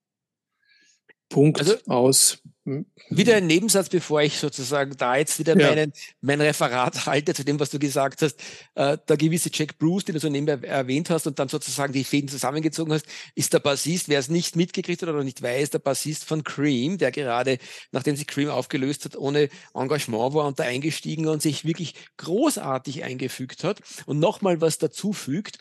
Punkt 1.34 1.60
also, 1.60 1.76
aus. 1.88 2.38
Wieder 3.10 3.36
ein 3.36 3.48
Nebensatz, 3.48 3.90
bevor 3.90 4.22
ich 4.22 4.38
sozusagen 4.38 4.96
da 4.96 5.18
jetzt 5.18 5.38
wieder 5.38 5.58
ja. 5.60 5.68
meinen, 5.68 5.92
mein 6.22 6.40
Referat 6.40 7.06
halte 7.08 7.34
zu 7.34 7.44
dem, 7.44 7.60
was 7.60 7.72
du 7.72 7.80
gesagt 7.80 8.22
hast. 8.22 8.40
Äh, 8.76 8.98
der 9.08 9.18
gewisse 9.18 9.50
Jack 9.52 9.78
Bruce, 9.78 10.06
den 10.06 10.14
du 10.14 10.22
so 10.22 10.30
nebenbei 10.30 10.66
erwähnt 10.66 11.10
hast 11.10 11.28
und 11.28 11.40
dann 11.40 11.50
sozusagen 11.50 11.92
die 11.92 12.06
Fäden 12.06 12.30
zusammengezogen 12.30 12.94
hast, 12.94 13.06
ist 13.36 13.52
der 13.52 13.60
Bassist, 13.60 14.08
wer 14.08 14.20
es 14.20 14.30
nicht 14.30 14.56
mitgekriegt 14.56 15.02
hat 15.02 15.10
oder 15.10 15.26
nicht 15.26 15.42
weiß, 15.42 15.72
der 15.72 15.80
Bassist 15.80 16.24
von 16.24 16.46
Cream, 16.46 16.98
der 16.98 17.12
gerade, 17.12 17.58
nachdem 17.92 18.16
sich 18.16 18.28
Cream 18.28 18.50
aufgelöst 18.50 19.04
hat, 19.04 19.18
ohne 19.18 19.50
Engagement 19.74 20.34
war 20.34 20.46
und 20.46 20.60
da 20.60 20.64
eingestiegen 20.64 21.28
und 21.28 21.42
sich 21.42 21.66
wirklich 21.66 21.96
großartig 22.18 23.04
eingefügt 23.04 23.66
hat 23.66 23.82
und 24.06 24.20
nochmal 24.20 24.62
was 24.62 24.78
dazu 24.78 25.12
fügt. 25.12 25.58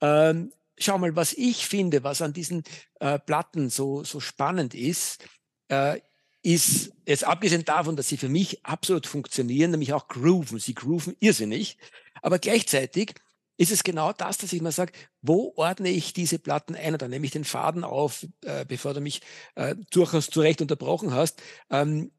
Ähm, 0.00 0.52
schau 0.78 0.98
mal, 0.98 1.16
was 1.16 1.32
ich 1.32 1.66
finde, 1.66 2.04
was 2.04 2.22
an 2.22 2.32
diesen 2.32 2.64
äh, 3.00 3.18
Platten 3.18 3.70
so, 3.70 4.04
so 4.04 4.20
spannend 4.20 4.74
ist, 4.74 5.24
äh, 5.68 6.00
ist, 6.42 6.92
jetzt 7.06 7.24
abgesehen 7.24 7.64
davon, 7.64 7.96
dass 7.96 8.08
sie 8.08 8.16
für 8.16 8.28
mich 8.28 8.64
absolut 8.64 9.06
funktionieren, 9.06 9.72
nämlich 9.72 9.92
auch 9.92 10.08
grooven. 10.08 10.58
Sie 10.58 10.74
grooven 10.74 11.16
irrsinnig. 11.20 11.78
Aber 12.22 12.38
gleichzeitig 12.38 13.14
ist 13.56 13.72
es 13.72 13.82
genau 13.82 14.12
das, 14.12 14.38
dass 14.38 14.52
ich 14.52 14.62
mal 14.62 14.72
sage, 14.72 14.92
wo 15.20 15.52
ordne 15.56 15.90
ich 15.90 16.12
diese 16.12 16.38
Platten 16.38 16.76
ein? 16.76 16.92
Und 16.92 17.02
dann 17.02 17.10
nehme 17.10 17.26
ich 17.26 17.32
den 17.32 17.44
Faden 17.44 17.82
auf, 17.82 18.26
äh, 18.44 18.64
bevor 18.64 18.94
du 18.94 19.00
mich 19.00 19.20
äh, 19.56 19.74
durchaus 19.90 20.30
zu 20.30 20.40
Recht 20.40 20.62
unterbrochen 20.62 21.12
hast. 21.12 21.42
Ähm, 21.68 22.12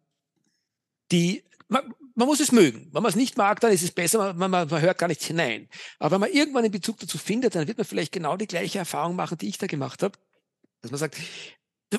die, 1.11 1.43
man 2.19 2.27
muss 2.27 2.41
es 2.41 2.51
mögen. 2.51 2.89
Wenn 2.91 3.01
man 3.01 3.09
es 3.09 3.15
nicht 3.15 3.37
mag, 3.37 3.61
dann 3.61 3.71
ist 3.71 3.81
es 3.81 3.91
besser, 3.91 4.33
man, 4.33 4.51
man, 4.51 4.67
man 4.67 4.81
hört 4.81 4.97
gar 4.97 5.07
nicht 5.07 5.23
hinein. 5.23 5.69
Aber 5.97 6.11
wenn 6.11 6.21
man 6.21 6.31
irgendwann 6.31 6.65
einen 6.65 6.71
Bezug 6.71 6.99
dazu 6.99 7.17
findet, 7.17 7.55
dann 7.55 7.67
wird 7.67 7.77
man 7.77 7.87
vielleicht 7.87 8.11
genau 8.11 8.35
die 8.35 8.45
gleiche 8.45 8.77
Erfahrung 8.77 9.15
machen, 9.15 9.37
die 9.37 9.47
ich 9.47 9.57
da 9.57 9.67
gemacht 9.67 10.03
habe. 10.03 10.17
Dass 10.81 10.91
man 10.91 10.99
sagt, 10.99 11.17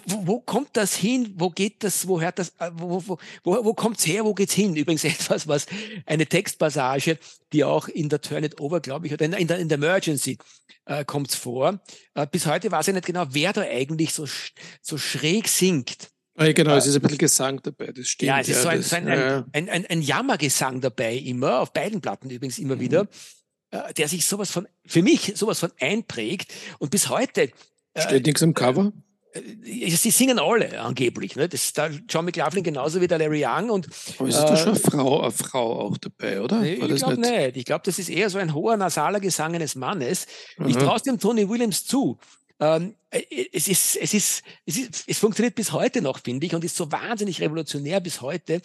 wo, 0.05 0.27
wo 0.27 0.41
kommt 0.41 0.77
das 0.77 0.95
hin? 0.95 1.35
Wo 1.37 1.49
geht 1.49 1.83
das? 1.83 2.07
Wo 2.07 2.21
hört 2.21 2.39
das? 2.39 2.51
Äh, 2.59 2.71
wo, 2.75 3.03
wo, 3.07 3.19
wo, 3.43 3.65
wo 3.65 3.75
kommt's 3.75 4.07
her? 4.07 4.25
Wo 4.25 4.35
geht's 4.35 4.53
hin? 4.53 4.77
Übrigens 4.77 5.05
etwas, 5.05 5.49
was 5.49 5.67
eine 6.05 6.27
Textpassage, 6.27 7.19
die 7.53 7.65
auch 7.65 7.89
in 7.89 8.11
der 8.11 8.21
Turn 8.21 8.45
It 8.45 8.61
Over, 8.61 8.81
glaube 8.81 9.07
ich, 9.07 9.15
oder 9.15 9.25
in, 9.25 9.33
in, 9.33 9.49
der, 9.49 9.59
in 9.59 9.69
der 9.69 9.79
Emergency 9.79 10.39
äh, 10.85 11.05
kommt's 11.05 11.35
vor. 11.35 11.81
Äh, 12.15 12.27
bis 12.31 12.47
heute 12.47 12.71
weiß 12.71 12.89
ich 12.89 12.95
nicht 12.95 13.07
genau, 13.07 13.25
wer 13.31 13.53
da 13.55 13.63
eigentlich 13.63 14.13
so, 14.13 14.27
so 14.83 14.99
schräg 14.99 15.49
singt. 15.49 16.11
Ah, 16.41 16.53
genau, 16.53 16.75
es 16.75 16.87
ist 16.87 16.95
ein 16.95 17.03
bisschen 17.03 17.19
Gesang 17.19 17.61
dabei, 17.63 17.93
das 17.93 18.09
stimmt. 18.09 18.29
Ja, 18.29 18.41
es 18.41 18.49
ist 18.49 18.57
ja, 18.57 18.63
so, 18.63 18.69
ein, 18.69 18.83
so 18.83 18.97
ein, 18.97 19.09
ja. 19.09 19.45
ein, 19.53 19.69
ein, 19.69 19.85
ein, 19.85 20.01
Jammergesang 20.01 20.81
dabei, 20.81 21.15
immer, 21.17 21.61
auf 21.61 21.75
beiden 21.75 22.01
Platten 22.01 22.31
übrigens 22.31 22.59
immer 22.59 22.77
mhm. 22.77 22.81
wieder, 22.81 23.09
äh, 23.73 23.93
der 23.93 24.09
sich 24.09 24.25
sowas 24.25 24.51
von, 24.51 24.67
für 24.87 25.03
mich 25.03 25.35
sowas 25.37 25.59
von 25.59 25.71
einprägt 25.79 26.51
und 26.79 26.91
bis 26.91 27.11
heute. 27.11 27.51
Äh, 27.93 28.01
Steht 28.01 28.25
nichts 28.25 28.41
im 28.41 28.55
Cover? 28.55 28.91
Äh, 29.35 29.91
sie 29.91 30.11
singen 30.11 30.39
alle 30.39 30.81
angeblich. 30.81 31.37
Ne? 31.37 31.47
Das 31.47 31.63
ist 31.63 31.77
da 31.77 31.91
John 32.09 32.25
McLaughlin 32.25 32.65
genauso 32.65 33.03
wie 33.03 33.07
der 33.07 33.19
Larry 33.19 33.45
Young. 33.45 33.69
Und, 33.69 33.89
Aber 34.19 34.27
ist 34.27 34.39
äh, 34.39 34.47
da 34.47 34.57
schon 34.57 34.69
eine 34.71 34.79
Frau, 34.81 35.21
eine 35.21 35.33
Frau 35.33 35.79
auch 35.79 35.99
dabei, 35.99 36.41
oder? 36.41 36.61
Nee, 36.61 36.73
ich 36.73 36.97
glaube 36.97 37.21
nicht? 37.21 37.31
nicht. 37.31 37.57
Ich 37.59 37.65
glaube, 37.67 37.83
das 37.85 37.99
ist 37.99 38.09
eher 38.09 38.31
so 38.31 38.39
ein 38.39 38.55
hoher 38.55 38.79
nasaler 38.79 39.21
Gesang 39.21 39.55
eines 39.55 39.75
Mannes. 39.75 40.27
Mhm. 40.57 40.69
Ich 40.69 40.77
traue 40.79 41.01
dem 41.01 41.19
Tony 41.19 41.47
Williams 41.47 41.85
zu, 41.85 42.19
ähm, 42.61 42.95
äh, 43.11 43.23
es, 43.53 43.69
ist, 43.69 43.97
es, 43.97 44.15
ist, 44.15 44.43
es, 44.67 44.77
ist, 44.77 45.05
es 45.07 45.19
funktioniert 45.19 45.55
bis 45.55 45.73
heute 45.73 46.03
noch, 46.03 46.21
finde 46.21 46.47
ich, 46.47 46.55
und 46.55 46.65
ist 46.65 46.77
so 46.77 46.93
wahnsinnig 46.93 47.41
revolutionär 47.41 48.01
bis 48.01 48.21
heute. 48.21 48.61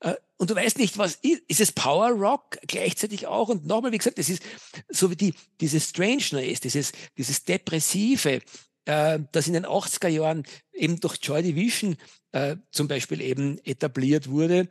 Äh, 0.00 0.14
und 0.36 0.50
du 0.50 0.54
weißt 0.54 0.78
nicht, 0.78 0.98
was 0.98 1.16
ist, 1.16 1.42
ist 1.48 1.60
es 1.60 1.72
Power 1.72 2.10
Rock 2.10 2.58
gleichzeitig 2.66 3.26
auch? 3.26 3.48
Und 3.48 3.66
nochmal, 3.66 3.92
wie 3.92 3.98
gesagt, 3.98 4.18
es 4.18 4.28
ist 4.28 4.42
so 4.88 5.10
wie 5.10 5.16
die, 5.16 5.34
diese 5.60 5.80
Strangeness, 5.80 6.60
dieses, 6.60 6.92
dieses 7.16 7.44
Depressive, 7.44 8.40
äh, 8.84 9.18
das 9.32 9.46
in 9.46 9.54
den 9.54 9.66
80er 9.66 10.08
Jahren 10.08 10.44
eben 10.72 11.00
durch 11.00 11.18
Joy 11.22 11.42
Division 11.42 11.96
äh, 12.32 12.56
zum 12.70 12.86
Beispiel 12.86 13.20
eben 13.22 13.58
etabliert 13.64 14.28
wurde 14.28 14.68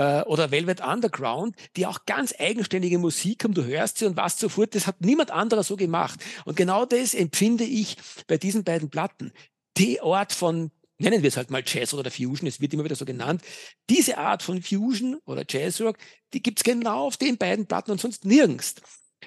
äh, 0.00 0.22
oder 0.22 0.50
Velvet 0.50 0.80
Underground, 0.80 1.54
die 1.76 1.86
auch 1.86 2.06
ganz 2.06 2.34
eigenständige 2.38 2.98
Musik 2.98 3.44
haben. 3.44 3.52
Du 3.52 3.64
hörst 3.64 3.98
sie 3.98 4.06
und 4.06 4.16
weißt 4.16 4.38
sofort, 4.38 4.74
das 4.74 4.86
hat 4.86 5.02
niemand 5.02 5.30
anderer 5.30 5.62
so 5.62 5.76
gemacht. 5.76 6.20
Und 6.46 6.56
genau 6.56 6.86
das 6.86 7.12
empfinde 7.12 7.64
ich 7.64 7.98
bei 8.26 8.38
diesen 8.38 8.64
beiden 8.64 8.88
Platten. 8.88 9.30
Die 9.76 10.00
Art 10.00 10.32
von 10.32 10.70
nennen 10.98 11.22
wir 11.22 11.28
es 11.28 11.36
halt 11.36 11.50
mal 11.50 11.62
Jazz 11.66 11.94
oder 11.94 12.10
Fusion, 12.10 12.46
es 12.46 12.60
wird 12.60 12.74
immer 12.74 12.84
wieder 12.84 12.96
so 12.96 13.04
genannt. 13.04 13.42
Diese 13.88 14.18
Art 14.18 14.42
von 14.42 14.62
Fusion 14.62 15.18
oder 15.24 15.44
Jazzrock, 15.48 15.96
die 16.34 16.42
gibt's 16.42 16.62
genau 16.62 17.06
auf 17.06 17.16
den 17.16 17.38
beiden 17.38 17.66
Platten 17.66 17.90
und 17.90 18.00
sonst 18.00 18.24
nirgends. 18.24 18.74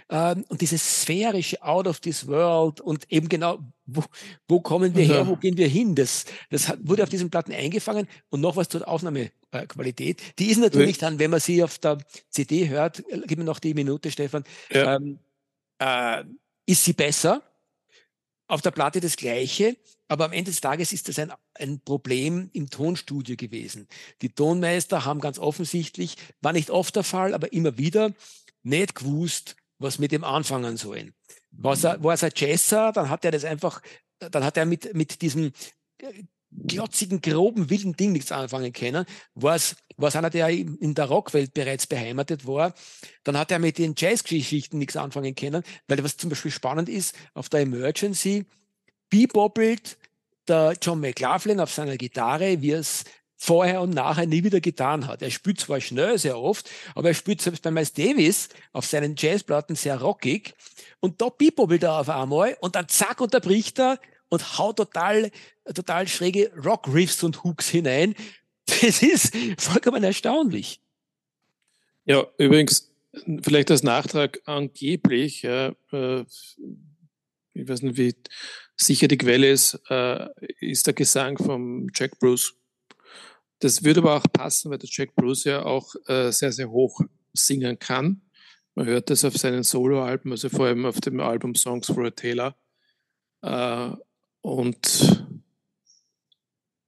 Ähm, 0.09 0.45
und 0.49 0.61
dieses 0.61 1.01
sphärische 1.01 1.61
Out 1.61 1.87
of 1.87 1.99
this 1.99 2.27
World 2.27 2.81
und 2.81 3.11
eben 3.11 3.29
genau, 3.29 3.59
wo, 3.85 4.03
wo 4.47 4.61
kommen 4.61 4.95
wir 4.95 5.05
her, 5.05 5.27
wo 5.27 5.35
gehen 5.35 5.57
wir 5.57 5.67
hin, 5.67 5.95
das, 5.95 6.25
das 6.49 6.67
hat, 6.67 6.79
wurde 6.81 7.03
auf 7.03 7.09
diesen 7.09 7.29
Platten 7.29 7.51
eingefangen 7.51 8.07
und 8.29 8.41
noch 8.41 8.55
was 8.55 8.69
zur 8.69 8.87
Aufnahmequalität. 8.87 10.21
Die 10.39 10.47
ist 10.47 10.57
natürlich 10.57 10.97
dann, 10.97 11.19
wenn 11.19 11.31
man 11.31 11.39
sie 11.39 11.63
auf 11.63 11.77
der 11.79 11.97
CD 12.29 12.69
hört, 12.69 12.99
äh, 13.09 13.21
gib 13.27 13.37
mir 13.37 13.45
noch 13.45 13.59
die 13.59 13.73
Minute, 13.73 14.11
Stefan, 14.11 14.43
ja. 14.71 14.95
ähm, 14.95 15.19
äh, 15.79 16.23
ist 16.65 16.85
sie 16.85 16.93
besser. 16.93 17.41
Auf 18.47 18.61
der 18.61 18.71
Platte 18.71 18.99
das 18.99 19.15
Gleiche, 19.15 19.77
aber 20.09 20.25
am 20.25 20.33
Ende 20.33 20.51
des 20.51 20.61
Tages 20.61 20.91
ist 20.91 21.07
das 21.07 21.17
ein, 21.17 21.31
ein 21.55 21.79
Problem 21.79 22.49
im 22.53 22.69
Tonstudio 22.69 23.35
gewesen. 23.35 23.87
Die 24.21 24.29
Tonmeister 24.29 25.05
haben 25.05 25.21
ganz 25.21 25.39
offensichtlich, 25.39 26.17
war 26.41 26.53
nicht 26.53 26.69
oft 26.69 26.95
der 26.95 27.03
Fall, 27.03 27.33
aber 27.33 27.53
immer 27.53 27.77
wieder 27.77 28.13
nicht 28.61 28.95
gewusst, 28.95 29.55
was 29.79 29.99
mit 29.99 30.11
dem 30.11 30.23
anfangen 30.23 30.77
sollen. 30.77 31.13
Was 31.51 31.83
er, 31.83 32.03
war 32.03 32.21
er 32.21 32.31
Jazzer, 32.35 32.91
dann 32.91 33.09
hat 33.09 33.25
er 33.25 33.31
das 33.31 33.45
einfach, 33.45 33.81
dann 34.19 34.43
hat 34.43 34.57
er 34.57 34.65
mit, 34.65 34.93
mit 34.93 35.21
diesem 35.21 35.51
äh, 35.99 36.23
glotzigen, 36.51 37.21
groben, 37.21 37.69
wilden 37.69 37.93
Ding 37.93 38.11
nichts 38.11 38.31
anfangen 38.31 38.73
können. 38.73 39.05
Was, 39.33 39.75
was 39.97 40.15
einer, 40.15 40.29
der 40.29 40.49
in 40.49 40.93
der 40.93 41.05
Rockwelt 41.05 41.53
bereits 41.53 41.87
beheimatet 41.87 42.45
war, 42.45 42.73
dann 43.23 43.37
hat 43.37 43.51
er 43.51 43.59
mit 43.59 43.77
den 43.77 43.95
Jazzgeschichten 43.97 44.79
nichts 44.79 44.95
anfangen 44.95 45.35
können, 45.35 45.63
weil 45.87 46.03
was 46.03 46.17
zum 46.17 46.29
Beispiel 46.29 46.51
spannend 46.51 46.89
ist, 46.89 47.15
auf 47.33 47.49
der 47.49 47.61
Emergency 47.61 48.45
bebobbelt 49.09 49.97
der 50.47 50.75
John 50.81 50.99
McLaughlin 50.99 51.59
auf 51.59 51.71
seiner 51.71 51.97
Gitarre, 51.97 52.61
wie 52.61 52.71
es 52.71 53.03
vorher 53.43 53.81
und 53.81 53.89
nachher 53.89 54.25
nie 54.25 54.45
wieder 54.45 54.61
getan 54.61 55.05
hat. 55.05 55.21
Er 55.21 55.29
spielt 55.29 55.59
zwar 55.59 55.81
schnell 55.81 56.17
sehr 56.17 56.39
oft, 56.39 56.69
aber 56.95 57.09
er 57.09 57.13
spielt 57.13 57.41
selbst 57.41 57.61
bei 57.61 57.71
Miles 57.71 57.91
Davis 57.91 58.47
auf 58.71 58.85
seinen 58.85 59.15
Jazzplatten 59.17 59.75
sehr 59.75 59.99
rockig 59.99 60.53
und 61.01 61.21
da 61.21 61.27
bebobbelt 61.27 61.83
er 61.83 61.99
auf 61.99 62.07
einmal 62.07 62.55
und 62.61 62.75
dann 62.75 62.87
zack 62.87 63.19
unterbricht 63.19 63.79
er 63.79 63.99
und 64.29 64.57
haut 64.57 64.77
total, 64.77 65.29
total 65.75 66.07
schräge 66.07 66.53
Rock-Riffs 66.55 67.21
und 67.23 67.43
Hooks 67.43 67.67
hinein. 67.67 68.15
Das 68.65 69.03
ist 69.03 69.35
vollkommen 69.57 70.05
erstaunlich. 70.05 70.79
Ja, 72.05 72.25
übrigens, 72.37 72.93
vielleicht 73.41 73.69
als 73.71 73.83
Nachtrag 73.83 74.39
angeblich, 74.45 75.41
ja, 75.41 75.73
äh, 75.91 76.21
ich 77.53 77.67
weiß 77.67 77.81
nicht, 77.81 77.97
wie 77.97 78.15
sicher 78.77 79.09
die 79.09 79.17
Quelle 79.17 79.51
ist, 79.51 79.81
äh, 79.89 80.29
ist 80.61 80.87
der 80.87 80.93
Gesang 80.93 81.37
von 81.37 81.91
Jack 81.93 82.17
Bruce 82.19 82.55
das 83.63 83.83
würde 83.83 84.01
aber 84.01 84.17
auch 84.17 84.27
passen, 84.33 84.69
weil 84.69 84.77
der 84.77 84.89
Jack 84.91 85.15
Bruce 85.15 85.45
ja 85.45 85.63
auch 85.63 85.95
äh, 86.07 86.31
sehr, 86.31 86.51
sehr 86.51 86.69
hoch 86.69 86.99
singen 87.31 87.79
kann. 87.79 88.21
Man 88.75 88.87
hört 88.87 89.09
das 89.09 89.23
auf 89.23 89.37
seinen 89.37 89.63
Soloalben, 89.63 90.31
also 90.31 90.49
vor 90.49 90.65
allem 90.65 90.85
auf 90.85 90.99
dem 90.99 91.21
Album 91.21 91.55
Songs 91.55 91.87
for 91.87 92.05
a 92.05 92.09
Taylor. 92.09 92.57
Äh, 93.41 93.91
und 94.41 95.25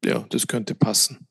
ja, 0.03 0.25
das 0.29 0.47
könnte 0.47 0.75
passen. 0.75 1.27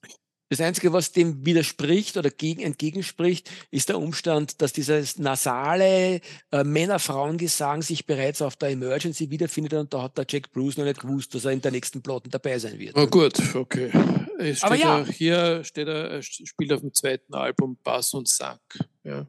Das 0.50 0.60
Einzige, 0.60 0.92
was 0.92 1.12
dem 1.12 1.44
widerspricht 1.46 2.16
oder 2.16 2.30
gegen, 2.30 2.62
entgegenspricht, 2.62 3.50
ist 3.70 3.88
der 3.88 3.98
Umstand, 3.98 4.60
dass 4.60 4.72
dieses 4.72 5.18
nasale 5.18 6.20
äh, 6.52 6.64
Männer-Frauen-Gesang 6.64 7.82
sich 7.82 8.06
bereits 8.06 8.42
auf 8.42 8.56
der 8.56 8.70
Emergency 8.70 9.30
wiederfindet 9.30 9.72
und 9.74 9.94
da 9.94 10.02
hat 10.02 10.18
der 10.18 10.26
Jack 10.28 10.52
Bruce 10.52 10.76
noch 10.76 10.84
nicht 10.84 11.00
gewusst, 11.00 11.34
dass 11.34 11.44
er 11.44 11.52
in 11.52 11.62
der 11.62 11.70
nächsten 11.70 12.02
Plotten 12.02 12.30
dabei 12.30 12.58
sein 12.58 12.78
wird. 12.78 12.96
Oh 12.96 13.06
gut, 13.06 13.40
okay. 13.54 13.90
Es 14.38 14.62
Aber 14.62 14.74
ja. 14.74 14.98
Er, 14.98 15.06
hier 15.06 15.64
steht 15.64 15.88
er, 15.88 16.10
er 16.10 16.22
spielt 16.22 16.72
auf 16.72 16.80
dem 16.80 16.92
zweiten 16.92 17.34
Album 17.34 17.78
Bass 17.82 18.12
und 18.12 18.28
Sack. 18.28 18.60
Ja. 19.02 19.26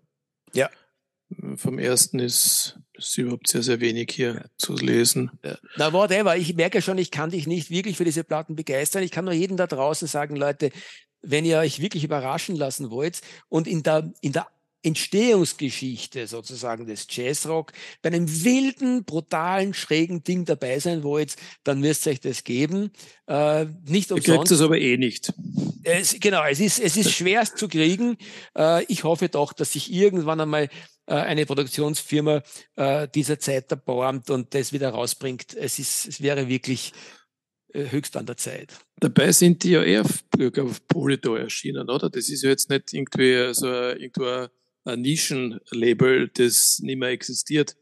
ja. 0.54 0.70
Vom 1.56 1.80
ersten 1.80 2.20
ist, 2.20 2.80
ist 2.94 3.18
überhaupt 3.18 3.48
sehr, 3.48 3.64
sehr 3.64 3.80
wenig 3.80 4.12
hier 4.12 4.36
ja. 4.36 4.46
zu 4.58 4.76
lesen. 4.76 5.32
Ja. 5.44 5.58
Na, 5.78 5.94
whatever. 5.94 6.38
Ich 6.38 6.56
merke 6.56 6.82
schon, 6.82 6.98
ich 6.98 7.12
kann 7.12 7.32
dich 7.32 7.48
nicht 7.48 7.70
wirklich 7.70 7.98
für 7.98 8.06
diese 8.06 8.24
Platten 8.24 8.56
begeistern. 8.56 9.04
Ich 9.04 9.12
kann 9.12 9.26
nur 9.26 9.34
jedem 9.34 9.58
da 9.58 9.68
draußen 9.68 10.08
sagen, 10.08 10.36
Leute, 10.36 10.72
wenn 11.22 11.46
ihr 11.46 11.58
euch 11.58 11.82
wirklich 11.82 12.04
überraschen 12.04 12.56
lassen 12.56 12.92
wollt 12.92 13.22
und 13.50 13.68
in 13.68 13.84
der, 13.84 14.14
in 14.22 14.34
der 14.34 14.48
Entstehungsgeschichte 14.86 16.28
sozusagen 16.28 16.86
des 16.86 17.08
Jazzrock 17.10 17.74
bei 18.04 18.10
einem 18.10 18.44
wilden, 18.44 19.04
brutalen, 19.04 19.74
schrägen 19.74 20.24
Ding 20.24 20.46
dabei 20.46 20.80
sein 20.80 21.02
wollt, 21.02 21.36
dann 21.64 21.80
müsst 21.80 22.06
ihr 22.06 22.12
euch 22.12 22.20
das 22.20 22.44
geben. 22.44 22.92
Äh, 23.26 23.66
nicht 23.88 24.12
umsonst. 24.12 24.28
Ihr 24.28 24.36
kriegt 24.36 24.52
es 24.52 24.62
aber 24.62 24.78
eh 24.78 24.98
nicht. 24.98 25.34
Es, 25.84 26.20
genau, 26.20 26.44
es 26.46 26.60
ist, 26.60 26.80
es 26.80 26.98
ist 26.98 27.12
schwerst 27.12 27.58
zu 27.58 27.68
kriegen. 27.68 28.18
Äh, 28.56 28.84
ich 28.86 29.04
hoffe 29.04 29.28
doch, 29.28 29.54
dass 29.54 29.74
sich 29.74 29.92
irgendwann 29.92 30.40
einmal 30.40 30.70
eine 31.14 31.46
Produktionsfirma 31.46 32.42
äh, 32.76 33.08
dieser 33.14 33.40
Zeit 33.40 33.72
erbarmt 33.72 34.30
und 34.30 34.54
das 34.54 34.74
wieder 34.74 34.90
rausbringt. 34.90 35.56
Es, 35.56 35.80
ist, 35.80 36.08
es 36.08 36.22
wäre 36.22 36.48
wirklich 36.48 36.94
äh, 37.74 37.92
höchst 37.92 38.18
an 38.18 38.26
der 38.26 38.38
Zeit. 38.38 38.74
Dabei 39.00 39.32
sind 39.32 39.64
die 39.64 39.72
ja 39.72 39.84
eher 39.84 40.02
auf, 40.02 40.88
Polydor 40.88 41.40
erschienen, 41.40 41.90
oder? 41.90 42.10
Das 42.10 42.30
ist 42.30 42.44
ja 42.44 42.50
jetzt 42.50 42.70
nicht 42.70 42.94
irgendwie 42.94 43.54
so 43.54 43.68
irgendwo 43.68 44.48
ein 44.86 45.02
Nischenlabel, 45.02 46.30
das 46.30 46.80
nicht 46.80 46.98
mehr 46.98 47.10
existiert. 47.10 47.76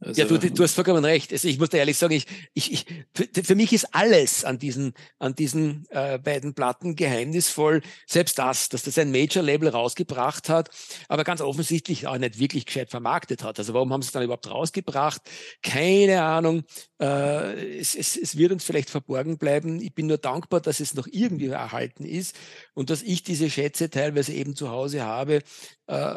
Also, 0.00 0.20
ja, 0.20 0.28
du, 0.28 0.38
du 0.38 0.62
hast 0.62 0.74
vollkommen 0.74 1.04
recht. 1.04 1.32
Also 1.32 1.48
ich 1.48 1.58
muss 1.58 1.70
dir 1.70 1.78
ehrlich 1.78 1.98
sagen, 1.98 2.14
ich, 2.14 2.26
ich, 2.54 2.72
ich, 2.72 2.86
für, 3.14 3.42
für 3.42 3.54
mich 3.56 3.72
ist 3.72 3.94
alles 3.94 4.44
an 4.44 4.58
diesen, 4.58 4.94
an 5.18 5.34
diesen 5.34 5.86
äh, 5.90 6.18
beiden 6.18 6.54
Platten 6.54 6.94
geheimnisvoll. 6.94 7.82
Selbst 8.06 8.38
das, 8.38 8.68
dass 8.68 8.84
das 8.84 8.96
ein 8.98 9.10
Major-Label 9.10 9.68
rausgebracht 9.68 10.48
hat, 10.48 10.70
aber 11.08 11.24
ganz 11.24 11.40
offensichtlich 11.40 12.06
auch 12.06 12.16
nicht 12.16 12.38
wirklich 12.38 12.64
gescheit 12.66 12.90
vermarktet 12.90 13.42
hat. 13.42 13.58
Also 13.58 13.74
warum 13.74 13.92
haben 13.92 14.02
sie 14.02 14.06
es 14.06 14.12
dann 14.12 14.22
überhaupt 14.22 14.48
rausgebracht? 14.48 15.20
Keine 15.62 16.22
Ahnung. 16.22 16.62
Äh, 17.00 17.78
es, 17.78 17.96
es, 17.96 18.16
es 18.16 18.36
wird 18.36 18.52
uns 18.52 18.62
vielleicht 18.62 18.90
verborgen 18.90 19.36
bleiben. 19.36 19.80
Ich 19.80 19.94
bin 19.94 20.06
nur 20.06 20.18
dankbar, 20.18 20.60
dass 20.60 20.78
es 20.78 20.94
noch 20.94 21.08
irgendwie 21.10 21.48
erhalten 21.48 22.04
ist 22.04 22.36
und 22.74 22.90
dass 22.90 23.02
ich 23.02 23.24
diese 23.24 23.50
Schätze 23.50 23.90
teilweise 23.90 24.32
eben 24.32 24.54
zu 24.54 24.70
Hause 24.70 25.04
habe. 25.04 25.42
Äh, 25.88 26.14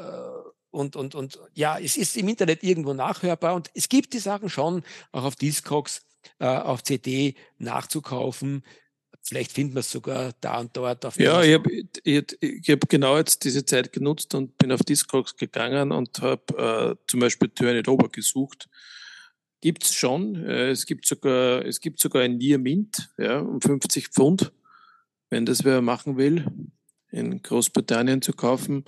und, 0.71 0.95
und, 0.95 1.15
und 1.15 1.39
ja, 1.53 1.77
es 1.77 1.97
ist 1.97 2.17
im 2.17 2.27
Internet 2.29 2.63
irgendwo 2.63 2.93
nachhörbar 2.93 3.55
und 3.55 3.69
es 3.73 3.89
gibt 3.89 4.13
die 4.13 4.19
Sachen 4.19 4.49
schon 4.49 4.83
auch 5.11 5.23
auf 5.23 5.35
Discogs, 5.35 6.01
äh, 6.39 6.45
auf 6.45 6.83
CD 6.83 7.35
nachzukaufen. 7.57 8.63
Vielleicht 9.23 9.51
finden 9.51 9.75
wir 9.75 9.81
es 9.81 9.91
sogar 9.91 10.33
da 10.41 10.59
und 10.59 10.75
dort. 10.75 11.05
Auf 11.05 11.17
ja, 11.17 11.43
ich 11.43 11.53
habe 11.53 11.69
hab 12.67 12.89
genau 12.89 13.17
jetzt 13.17 13.43
diese 13.43 13.63
Zeit 13.65 13.93
genutzt 13.93 14.33
und 14.33 14.57
bin 14.57 14.71
auf 14.71 14.81
Discogs 14.81 15.35
gegangen 15.35 15.91
und 15.91 16.21
habe 16.21 16.97
äh, 16.97 17.05
zum 17.07 17.19
Beispiel 17.19 17.49
Turn 17.49 17.75
It 17.75 17.87
Over 17.87 18.09
gesucht. 18.09 18.67
Gibt's 19.61 19.93
schon. 19.93 20.35
Äh, 20.43 20.69
es 20.71 20.87
gibt 20.87 21.05
sogar, 21.05 21.63
es 21.65 21.81
gibt 21.81 21.99
sogar 21.99 22.23
ein 22.23 22.37
Near 22.37 22.57
Mint, 22.57 23.11
ja, 23.17 23.39
um 23.39 23.61
50 23.61 24.07
Pfund, 24.07 24.51
wenn 25.29 25.45
das 25.45 25.63
wer 25.63 25.81
machen 25.81 26.17
will, 26.17 26.47
in 27.11 27.43
Großbritannien 27.43 28.23
zu 28.23 28.33
kaufen. 28.33 28.85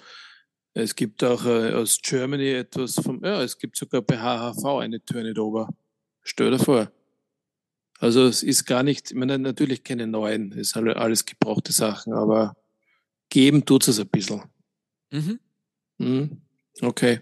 Es 0.73 0.95
gibt 0.95 1.23
auch 1.23 1.45
äh, 1.45 1.73
aus 1.73 1.99
Germany 2.01 2.49
etwas 2.49 2.95
vom, 2.95 3.23
ja, 3.23 3.43
es 3.43 3.57
gibt 3.57 3.77
sogar 3.77 4.01
bei 4.01 4.17
HHV 4.17 4.65
eine 4.79 5.03
Turn 5.03 5.25
It 5.25 5.37
Over. 5.37 5.69
Stell 6.23 6.51
dir 6.51 6.59
vor. 6.59 6.91
Also 7.99 8.25
es 8.25 8.43
ist 8.43 8.65
gar 8.65 8.83
nicht, 8.83 9.11
ich 9.11 9.17
meine, 9.17 9.37
natürlich 9.37 9.83
keine 9.83 10.07
neuen, 10.07 10.51
es 10.53 10.75
ist 10.75 10.77
alles 10.77 11.25
gebrauchte 11.25 11.71
Sachen, 11.71 12.13
aber 12.13 12.55
geben 13.29 13.65
tut 13.65 13.87
es 13.87 13.99
ein 13.99 14.07
bisschen. 14.07 14.41
Mhm. 15.11 15.39
Mhm. 15.99 16.41
Okay. 16.81 17.21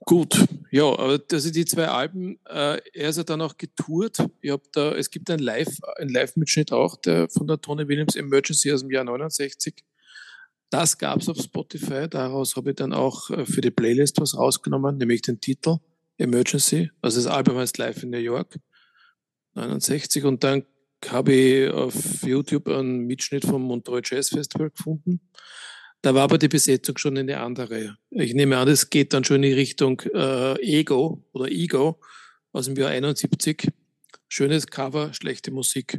Gut, 0.00 0.46
ja, 0.70 0.84
aber 0.84 1.20
also 1.32 1.50
die 1.50 1.64
zwei 1.64 1.88
Alben, 1.88 2.38
äh, 2.46 2.80
er 2.94 3.08
ist 3.08 3.16
ja 3.16 3.24
dann 3.24 3.40
auch 3.40 3.56
getourt. 3.56 4.18
Ich 4.40 4.52
hab 4.52 4.62
da, 4.72 4.94
es 4.94 5.10
gibt 5.10 5.28
ein 5.30 5.40
Live, 5.40 5.78
ein 5.98 6.10
Live-Mitschnitt 6.10 6.70
auch, 6.70 6.94
der 6.96 7.28
von 7.28 7.48
der 7.48 7.60
Tony 7.60 7.88
Williams 7.88 8.14
Emergency 8.14 8.72
aus 8.72 8.82
dem 8.82 8.90
Jahr 8.92 9.02
69. 9.02 9.74
Das 10.70 10.98
gab 10.98 11.20
es 11.20 11.28
auf 11.28 11.38
Spotify. 11.38 12.08
Daraus 12.08 12.56
habe 12.56 12.70
ich 12.70 12.76
dann 12.76 12.92
auch 12.92 13.30
äh, 13.30 13.46
für 13.46 13.60
die 13.60 13.70
Playlist 13.70 14.20
was 14.20 14.36
rausgenommen, 14.36 14.98
nämlich 14.98 15.22
den 15.22 15.40
Titel 15.40 15.78
Emergency. 16.18 16.90
Also 17.02 17.22
das 17.22 17.26
Album 17.30 17.56
heißt 17.58 17.78
Live 17.78 18.02
in 18.02 18.10
New 18.10 18.18
York 18.18 18.58
69. 19.54 20.24
Und 20.24 20.42
dann 20.44 20.64
habe 21.08 21.32
ich 21.32 21.70
auf 21.70 22.22
YouTube 22.22 22.68
einen 22.68 23.06
Mitschnitt 23.06 23.44
vom 23.44 23.62
Montreux 23.62 24.08
Jazz 24.10 24.30
Festival 24.30 24.70
gefunden. 24.70 25.20
Da 26.02 26.14
war 26.14 26.22
aber 26.22 26.38
die 26.38 26.48
Besetzung 26.48 26.98
schon 26.98 27.18
eine 27.18 27.40
andere. 27.40 27.96
Ich 28.10 28.34
nehme 28.34 28.56
an, 28.58 28.68
es 28.68 28.90
geht 28.90 29.12
dann 29.12 29.24
schon 29.24 29.42
in 29.42 29.54
Richtung 29.54 30.00
äh, 30.14 30.60
Ego 30.60 31.24
oder 31.32 31.50
Ego 31.50 32.00
aus 32.52 32.66
dem 32.66 32.76
Jahr 32.76 32.90
71. 32.90 33.68
Schönes 34.28 34.66
Cover, 34.66 35.12
schlechte 35.12 35.50
Musik. 35.50 35.98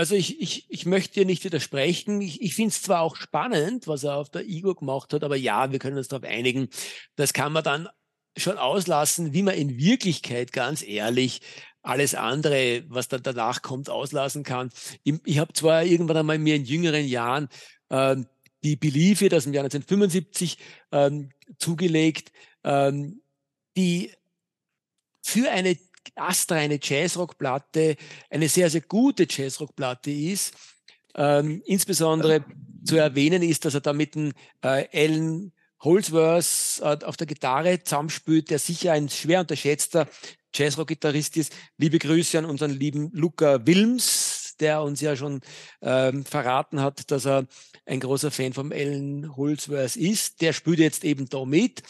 Also 0.00 0.14
ich, 0.14 0.40
ich, 0.40 0.64
ich 0.70 0.86
möchte 0.86 1.20
dir 1.20 1.26
nicht 1.26 1.44
widersprechen. 1.44 2.22
Ich, 2.22 2.40
ich 2.40 2.54
finde 2.54 2.70
es 2.70 2.80
zwar 2.80 3.02
auch 3.02 3.16
spannend, 3.16 3.86
was 3.86 4.02
er 4.02 4.16
auf 4.16 4.30
der 4.30 4.46
Igor 4.48 4.74
gemacht 4.74 5.12
hat, 5.12 5.22
aber 5.22 5.36
ja, 5.36 5.72
wir 5.72 5.78
können 5.78 5.98
uns 5.98 6.08
darauf 6.08 6.26
einigen. 6.26 6.70
Das 7.16 7.34
kann 7.34 7.52
man 7.52 7.62
dann 7.62 7.86
schon 8.34 8.56
auslassen, 8.56 9.34
wie 9.34 9.42
man 9.42 9.56
in 9.56 9.76
Wirklichkeit 9.76 10.54
ganz 10.54 10.82
ehrlich 10.82 11.42
alles 11.82 12.14
andere, 12.14 12.82
was 12.88 13.08
dann 13.08 13.22
danach 13.22 13.60
kommt, 13.60 13.90
auslassen 13.90 14.42
kann. 14.42 14.70
Ich, 15.04 15.16
ich 15.26 15.38
habe 15.38 15.52
zwar 15.52 15.84
irgendwann 15.84 16.16
einmal 16.16 16.38
mir 16.38 16.54
in 16.54 16.64
jüngeren 16.64 17.06
Jahren 17.06 17.50
ähm, 17.90 18.26
die 18.64 18.76
Believe 18.76 19.26
It 19.26 19.34
aus 19.34 19.44
dem 19.44 19.52
Jahr 19.52 19.64
1975 19.64 20.56
ähm, 20.92 21.28
zugelegt, 21.58 22.32
ähm, 22.64 23.20
die 23.76 24.12
für 25.20 25.50
eine 25.50 25.76
astreine 26.14 26.78
Jazzrockplatte 26.82 27.96
eine 28.28 28.48
sehr, 28.48 28.70
sehr 28.70 28.82
gute 28.82 29.26
Jazzrockplatte 29.28 30.10
ist. 30.10 30.54
Ähm, 31.14 31.62
insbesondere 31.66 32.44
zu 32.84 32.96
erwähnen 32.96 33.42
ist, 33.42 33.64
dass 33.64 33.74
er 33.74 33.80
da 33.80 33.92
mit 33.92 34.14
dem 34.14 34.32
äh, 34.62 34.86
Alan 34.92 35.52
Holdsworth 35.82 36.80
äh, 36.82 37.04
auf 37.04 37.16
der 37.16 37.26
Gitarre 37.26 37.82
zusammenspielt, 37.82 38.50
der 38.50 38.58
sicher 38.58 38.92
ein 38.92 39.08
schwer 39.08 39.40
unterschätzter 39.40 40.06
Jazzrock-Gitarrist 40.54 41.36
ist. 41.36 41.54
Liebe 41.78 41.98
Grüße 41.98 42.38
an 42.38 42.44
unseren 42.44 42.72
lieben 42.72 43.10
Luca 43.12 43.66
Wilms, 43.66 44.56
der 44.60 44.82
uns 44.82 45.00
ja 45.00 45.16
schon 45.16 45.40
ähm, 45.80 46.24
verraten 46.24 46.80
hat, 46.80 47.10
dass 47.10 47.26
er 47.26 47.46
ein 47.86 48.00
großer 48.00 48.30
Fan 48.30 48.52
vom 48.52 48.72
Alan 48.72 49.36
Holdsworth 49.36 49.96
ist. 49.96 50.40
Der 50.40 50.52
spielt 50.52 50.78
jetzt 50.78 51.04
eben 51.04 51.28
da 51.28 51.44
mit. 51.44 51.82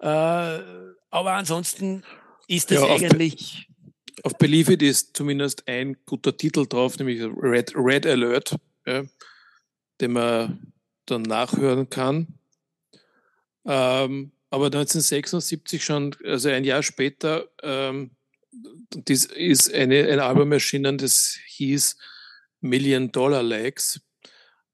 Äh, 0.00 0.06
aber 1.10 1.32
ansonsten 1.32 2.04
ist 2.48 2.70
das 2.70 2.80
ja, 2.80 2.86
eigentlich. 2.86 3.68
Auf, 4.24 4.32
auf 4.32 4.38
Believe 4.38 4.72
It 4.72 4.82
ist 4.82 5.16
zumindest 5.16 5.68
ein 5.68 5.96
guter 6.04 6.36
Titel 6.36 6.66
drauf, 6.66 6.98
nämlich 6.98 7.22
Red, 7.22 7.74
Red 7.76 8.06
Alert, 8.06 8.56
ja, 8.86 9.04
den 10.00 10.12
man 10.12 10.72
dann 11.06 11.22
nachhören 11.22 11.88
kann. 11.88 12.26
Ähm, 13.64 14.32
aber 14.50 14.66
1976 14.66 15.84
schon, 15.84 16.16
also 16.24 16.48
ein 16.48 16.64
Jahr 16.64 16.82
später, 16.82 17.48
ähm, 17.62 18.12
das 18.90 19.26
ist 19.26 19.72
eine, 19.72 20.08
ein 20.08 20.20
Album 20.20 20.52
erschienen, 20.52 20.96
das 20.96 21.38
hieß 21.46 21.96
Million 22.60 23.12
Dollar 23.12 23.42
Legs. 23.42 24.00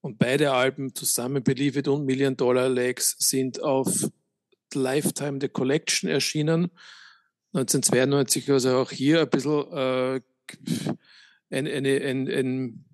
Und 0.01 0.19
beide 0.19 0.53
Alben 0.53 0.95
zusammen, 0.95 1.43
Believe 1.43 1.79
It 1.79 1.89
und 1.89 2.05
Million 2.05 2.37
Dollar 2.37 2.69
Legs, 2.69 3.17
sind 3.19 3.61
auf 3.63 4.11
Lifetime 4.75 5.39
The 5.41 5.49
Collection 5.49 6.09
erschienen. 6.09 6.71
1992, 7.55 8.51
also 8.51 8.77
auch 8.79 8.91
hier 8.91 9.21
ein 9.21 9.31
bisschen 9.31 9.73
äh, 9.73 10.21
ein, 11.51 11.67
eine, 11.69 12.01
ein, 12.01 12.29
ein, 12.29 12.85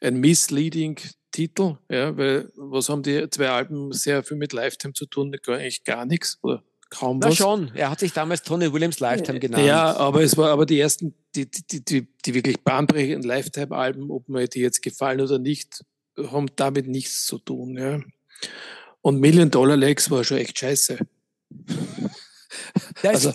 ein 0.00 0.20
misleading 0.20 0.98
Titel, 1.30 1.78
ja, 1.88 2.16
weil 2.16 2.50
was 2.56 2.88
haben 2.88 3.02
die 3.02 3.28
zwei 3.30 3.48
Alben 3.48 3.92
sehr 3.92 4.22
viel 4.22 4.36
mit 4.36 4.52
Lifetime 4.52 4.92
zu 4.92 5.06
tun? 5.06 5.34
Eigentlich 5.46 5.84
gar 5.84 6.04
nichts 6.04 6.38
oder 6.42 6.62
kaum 6.90 7.18
Na 7.20 7.28
was. 7.28 7.36
schon, 7.36 7.70
er 7.74 7.90
hat 7.90 8.00
sich 8.00 8.12
damals 8.12 8.42
Tony 8.42 8.70
Williams 8.72 9.00
Lifetime 9.00 9.40
genannt. 9.40 9.64
Ja, 9.64 9.96
aber 9.96 10.22
es 10.22 10.36
war 10.36 10.50
aber 10.50 10.66
die 10.66 10.78
ersten, 10.78 11.14
die, 11.34 11.48
die, 11.50 11.84
die, 11.84 12.08
die 12.24 12.34
wirklich 12.34 12.60
bahnbrechenden 12.60 13.22
Lifetime-Alben, 13.22 14.10
ob 14.10 14.28
mir 14.28 14.48
die 14.48 14.60
jetzt 14.60 14.82
gefallen 14.82 15.20
oder 15.20 15.38
nicht, 15.38 15.84
haben 16.18 16.48
damit 16.56 16.88
nichts 16.88 17.24
zu 17.24 17.38
tun. 17.38 17.78
Ja. 17.78 18.00
Und 19.00 19.20
Million 19.20 19.50
Dollar 19.50 19.76
Legs 19.76 20.10
war 20.10 20.24
schon 20.24 20.38
echt 20.38 20.58
scheiße. 20.58 20.98
also, 23.02 23.32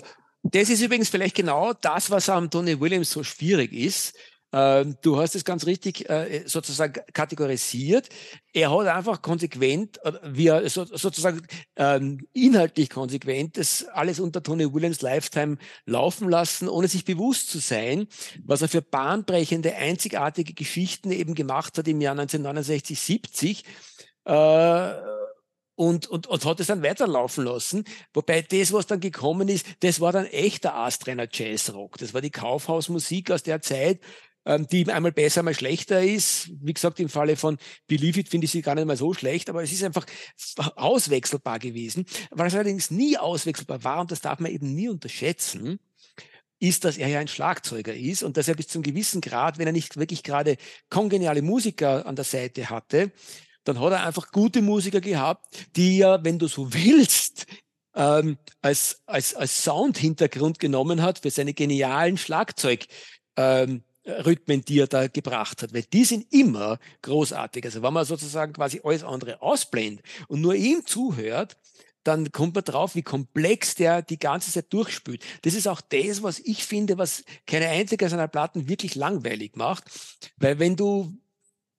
Das 0.50 0.70
ist 0.70 0.82
übrigens 0.82 1.08
vielleicht 1.08 1.34
genau 1.34 1.72
das, 1.72 2.10
was 2.10 2.28
am 2.28 2.50
Tony 2.50 2.78
Williams 2.78 3.10
so 3.10 3.22
schwierig 3.22 3.72
ist. 3.72 4.16
Ähm, 4.52 4.96
du 5.02 5.18
hast 5.18 5.34
es 5.34 5.44
ganz 5.44 5.66
richtig 5.66 6.08
äh, 6.08 6.44
sozusagen 6.46 7.00
kategorisiert. 7.12 8.08
Er 8.52 8.70
hat 8.70 8.86
einfach 8.86 9.20
konsequent, 9.20 9.98
wie 10.22 10.46
er 10.46 10.68
sozusagen 10.68 11.42
ähm, 11.74 12.26
inhaltlich 12.32 12.90
konsequent 12.90 13.58
das 13.58 13.84
alles 13.92 14.20
unter 14.20 14.42
Tony 14.42 14.72
Williams 14.72 15.02
Lifetime 15.02 15.58
laufen 15.84 16.28
lassen, 16.28 16.68
ohne 16.68 16.86
sich 16.86 17.04
bewusst 17.04 17.50
zu 17.50 17.58
sein, 17.58 18.06
was 18.44 18.62
er 18.62 18.68
für 18.68 18.82
bahnbrechende, 18.82 19.74
einzigartige 19.74 20.54
Geschichten 20.54 21.10
eben 21.10 21.34
gemacht 21.34 21.76
hat 21.76 21.88
im 21.88 22.00
Jahr 22.00 22.12
1969, 22.12 23.00
70. 23.00 23.64
Und, 25.76 26.06
und, 26.06 26.26
und 26.26 26.44
hat 26.44 26.58
es 26.58 26.68
dann 26.68 26.82
weiterlaufen 26.82 27.44
lassen. 27.44 27.84
Wobei 28.14 28.42
das, 28.42 28.72
was 28.72 28.86
dann 28.86 28.98
gekommen 28.98 29.48
ist, 29.48 29.66
das 29.80 30.00
war 30.00 30.10
dann 30.10 30.24
echter 30.26 30.74
Astreiner 30.74 31.28
Jazzrock. 31.30 31.98
Das 31.98 32.14
war 32.14 32.22
die 32.22 32.30
Kaufhausmusik 32.30 33.30
aus 33.30 33.42
der 33.42 33.60
Zeit, 33.60 34.00
ähm, 34.46 34.66
die 34.68 34.90
einmal 34.90 35.12
besser, 35.12 35.40
einmal 35.40 35.54
schlechter 35.54 36.02
ist. 36.02 36.50
Wie 36.62 36.72
gesagt, 36.72 36.98
im 36.98 37.10
Falle 37.10 37.36
von 37.36 37.58
Believe 37.88 38.20
It 38.20 38.30
finde 38.30 38.46
ich 38.46 38.52
sie 38.52 38.62
gar 38.62 38.74
nicht 38.74 38.86
mal 38.86 38.96
so 38.96 39.12
schlecht, 39.12 39.50
aber 39.50 39.62
es 39.62 39.72
ist 39.72 39.84
einfach 39.84 40.06
auswechselbar 40.76 41.58
gewesen. 41.58 42.06
Was 42.30 42.54
allerdings 42.54 42.90
nie 42.90 43.18
auswechselbar 43.18 43.84
war, 43.84 44.00
und 44.00 44.10
das 44.10 44.22
darf 44.22 44.38
man 44.38 44.52
eben 44.52 44.74
nie 44.74 44.88
unterschätzen, 44.88 45.78
ist, 46.58 46.84
dass 46.84 46.96
er 46.96 47.08
ja 47.08 47.18
ein 47.18 47.28
Schlagzeuger 47.28 47.94
ist 47.94 48.22
und 48.22 48.36
dass 48.36 48.48
er 48.48 48.54
bis 48.54 48.68
zum 48.68 48.82
gewissen 48.82 49.20
Grad, 49.20 49.58
wenn 49.58 49.66
er 49.66 49.72
nicht 49.72 49.98
wirklich 49.98 50.22
gerade 50.22 50.56
kongeniale 50.88 51.42
Musiker 51.42 52.06
an 52.06 52.16
der 52.16 52.24
Seite 52.24 52.70
hatte, 52.70 53.12
dann 53.68 53.80
hat 53.80 53.92
er 53.92 54.06
einfach 54.06 54.30
gute 54.32 54.62
Musiker 54.62 55.00
gehabt, 55.00 55.46
die 55.76 55.98
ja, 55.98 56.22
wenn 56.24 56.38
du 56.38 56.48
so 56.48 56.72
willst, 56.72 57.46
ähm, 57.94 58.38
als, 58.62 59.02
als, 59.06 59.34
als 59.34 59.62
Sound-Hintergrund 59.64 60.58
genommen 60.58 61.02
hat 61.02 61.20
für 61.20 61.30
seine 61.30 61.54
genialen 61.54 62.16
Schlagzeug. 62.16 62.86
Ähm, 63.36 63.82
Rhythmen, 64.06 64.64
die 64.64 64.78
er 64.78 64.86
da 64.86 65.08
gebracht 65.08 65.62
hat, 65.62 65.74
weil 65.74 65.82
die 65.82 66.04
sind 66.04 66.32
immer 66.32 66.78
großartig. 67.02 67.64
Also 67.64 67.82
wenn 67.82 67.92
man 67.92 68.04
sozusagen 68.04 68.52
quasi 68.52 68.80
alles 68.84 69.02
andere 69.02 69.42
ausblendet 69.42 70.06
und 70.28 70.40
nur 70.40 70.54
ihm 70.54 70.86
zuhört, 70.86 71.56
dann 72.06 72.30
kommt 72.30 72.54
man 72.54 72.64
drauf, 72.64 72.94
wie 72.94 73.02
komplex 73.02 73.74
der 73.74 74.02
die 74.02 74.18
ganze 74.18 74.52
Zeit 74.52 74.72
durchspült. 74.72 75.24
Das 75.42 75.54
ist 75.54 75.66
auch 75.66 75.80
das, 75.80 76.22
was 76.22 76.38
ich 76.38 76.64
finde, 76.64 76.98
was 76.98 77.24
keine 77.46 77.68
einzige 77.68 78.08
seiner 78.08 78.28
Platten 78.28 78.68
wirklich 78.68 78.94
langweilig 78.94 79.56
macht. 79.56 79.84
Weil 80.36 80.58
wenn 80.58 80.76
du, 80.76 81.18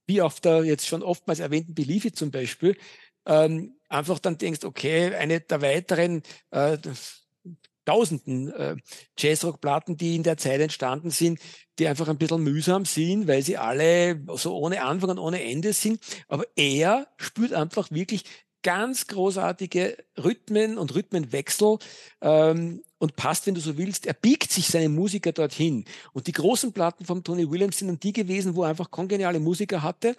wie 0.08 0.22
auf 0.22 0.39
der 0.39 0.64
jetzt 0.64 0.88
schon 0.88 1.03
oftmals 1.03 1.39
erwähnten 1.39 1.76
Believe 1.76 2.12
zum 2.14 2.32
Beispiel, 2.32 2.78
ähm, 3.26 3.76
einfach 3.89 4.20
dann 4.20 4.38
denkst, 4.38 4.64
okay, 4.64 5.14
eine 5.14 5.41
der 5.41 5.62
weiteren 5.62 6.24
äh, 6.51 6.78
tausenden 7.86 8.51
äh, 8.51 8.76
Jazzrock-Platten, 9.18 9.95
die 9.97 10.16
in 10.16 10.24
der 10.24 10.38
Zeit 10.38 10.60
entstanden 10.60 11.10
sind, 11.10 11.39
die 11.80 11.88
einfach 11.88 12.08
ein 12.10 12.18
bisschen 12.18 12.43
mühsam 12.43 12.86
sind, 12.86 13.28
weil 13.28 13.43
sie 13.43 13.58
alle 13.58 14.22
so 14.36 14.58
ohne 14.58 14.84
Anfang 14.84 15.12
und 15.12 15.20
ohne 15.20 15.41
Ende 15.43 15.72
sind. 15.74 15.99
Aber 16.28 16.45
er 16.55 17.08
spürt 17.18 17.53
einfach 17.53 17.89
wirklich 17.91 18.24
ganz 18.68 19.07
großartige 19.07 19.95
Rhythmen 20.22 20.78
und 20.78 20.93
Rhythmenwechsel 20.93 21.78
ähm, 22.20 22.84
und 22.97 23.15
passt, 23.15 23.47
wenn 23.47 23.55
du 23.55 23.61
so 23.61 23.78
willst, 23.78 24.05
er 24.05 24.13
biegt 24.13 24.51
sich 24.51 24.68
seine 24.68 24.89
Musiker 24.89 25.32
dorthin. 25.32 25.86
Und 26.11 26.28
die 26.28 26.34
großen 26.34 26.74
Platten 26.74 27.05
von 27.05 27.24
Tony 27.24 27.49
Williams 27.49 27.78
sind 27.78 27.88
dann 27.88 28.01
die 28.01 28.11
gewesen, 28.11 28.55
wo 28.55 28.63
er 28.63 28.70
einfach 28.72 28.91
kongeniale 28.91 29.39
Musiker 29.39 29.84
hatte, 29.84 30.18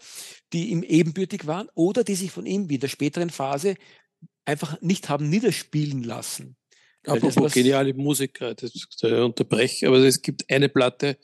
die 0.55 0.71
ihm 0.71 0.83
ebenbürtig 0.83 1.47
waren 1.47 1.69
oder 1.75 2.05
die 2.05 2.15
sich 2.15 2.31
von 2.31 2.47
ihm 2.47 2.71
wie 2.71 2.77
in 2.77 2.81
der 2.81 2.89
späteren 2.89 3.29
Phase 3.29 3.75
einfach 4.47 4.81
nicht 4.81 5.11
haben 5.11 5.29
niederspielen 5.29 6.03
lassen. 6.03 6.57
Apropos 7.07 7.53
geniale 7.53 7.93
Musiker, 7.93 8.55
das, 8.55 8.73
unterbreche, 9.03 9.89
aber 9.89 9.99
es 9.99 10.23
gibt 10.23 10.51
eine 10.51 10.71
Platte, 10.71 11.19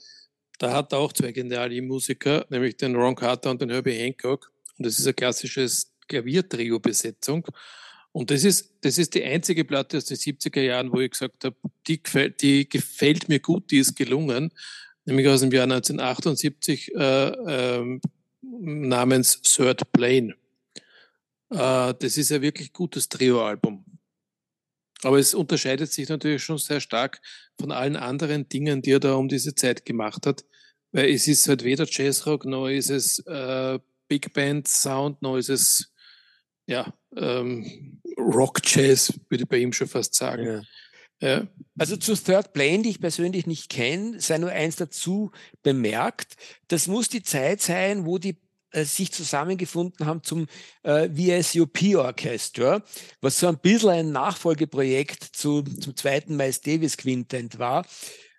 da 0.59 0.75
hat 0.75 0.93
er 0.93 0.99
auch 0.99 1.15
zwei 1.15 1.33
geniale 1.33 1.81
Musiker, 1.81 2.45
nämlich 2.51 2.77
den 2.77 2.95
Ron 2.95 3.15
Carter 3.15 3.51
und 3.51 3.63
den 3.63 3.71
Herbie 3.71 3.95
Hancock. 3.95 4.53
Und 4.77 4.85
das 4.85 4.99
ist 4.99 5.07
eine 5.07 5.15
klassische 5.15 5.67
Klaviertrio-Besetzung. 6.09 7.47
Und 8.13 8.31
das 8.31 8.45
ist, 8.45 8.75
das 8.83 8.99
ist 8.99 9.15
die 9.15 9.25
einzige 9.25 9.65
Platte 9.65 9.97
aus 9.97 10.05
den 10.05 10.17
70er 10.17 10.61
Jahren, 10.61 10.93
wo 10.93 11.01
ich 11.01 11.11
gesagt 11.11 11.45
habe, 11.45 11.57
die 11.87 12.03
gefällt, 12.03 12.43
die 12.43 12.69
gefällt 12.69 13.29
mir 13.29 13.41
gut, 13.41 13.71
die 13.71 13.79
ist 13.79 13.97
gelungen. 13.97 14.51
Nämlich 15.05 15.27
aus 15.29 15.41
dem 15.41 15.51
Jahr 15.51 15.65
1978 15.65 16.95
äh, 16.95 17.29
äh, 17.29 18.01
namens 18.41 19.43
Third 19.43 19.91
Plane. 19.93 20.35
Äh, 21.51 21.95
das 21.99 22.17
ist 22.17 22.33
ein 22.33 22.43
wirklich 22.43 22.73
gutes 22.73 23.09
Trio-Album. 23.09 23.85
Aber 25.03 25.19
es 25.19 25.35
unterscheidet 25.35 25.93
sich 25.93 26.09
natürlich 26.09 26.43
schon 26.43 26.59
sehr 26.59 26.81
stark 26.81 27.21
von 27.61 27.73
allen 27.73 27.97
anderen 27.97 28.49
Dingen, 28.49 28.81
die 28.81 28.93
er 28.93 29.01
da 29.01 29.15
um 29.15 29.29
diese 29.29 29.55
Zeit 29.55 29.85
gemacht 29.85 30.27
hat. 30.27 30.45
Weil 30.93 31.11
es 31.11 31.29
ist 31.29 31.49
halt 31.49 31.65
weder 31.65 31.85
Jazzrock, 31.87 32.45
noch 32.45 32.69
ist 32.69 32.91
es 32.91 33.19
äh, 33.27 33.79
Big 34.09 34.33
Band 34.33 34.69
Sound, 34.69 35.21
noch 35.21 35.37
ist 35.37 35.51
es 35.51 35.93
ja, 36.67 36.93
ähm, 37.17 38.01
Rock 38.17 38.61
Jazz, 38.65 39.13
würde 39.29 39.45
ich 39.45 39.49
bei 39.49 39.59
ihm 39.59 39.73
schon 39.73 39.89
fast 39.89 40.15
sagen. 40.15 40.47
Ja. 40.47 40.63
Ja. 41.21 41.47
Also 41.79 41.97
zu 41.97 42.15
Third 42.15 42.53
Plane, 42.53 42.83
die 42.83 42.91
ich 42.91 43.01
persönlich 43.01 43.47
nicht 43.47 43.71
kenne, 43.71 44.21
sei 44.21 44.39
nur 44.39 44.51
eins 44.51 44.77
dazu 44.77 45.31
bemerkt. 45.63 46.35
Das 46.69 46.87
muss 46.87 47.09
die 47.09 47.23
Zeit 47.23 47.63
sein, 47.63 48.05
wo 48.05 48.19
die 48.19 48.37
äh, 48.73 48.85
sich 48.85 49.13
zusammengefunden 49.13 50.07
haben 50.07 50.23
zum 50.23 50.47
äh, 50.83 51.09
VSUP 51.09 51.97
Orchestra, 51.97 52.83
was 53.21 53.39
so 53.39 53.47
ein 53.47 53.59
bisschen 53.59 53.91
ein 53.91 54.13
Nachfolgeprojekt 54.13 55.23
zu, 55.23 55.63
zum 55.63 55.97
zweiten 55.97 56.37
Miles 56.37 56.61
Davis 56.61 56.97
Quintet 56.97 57.59
war, 57.59 57.87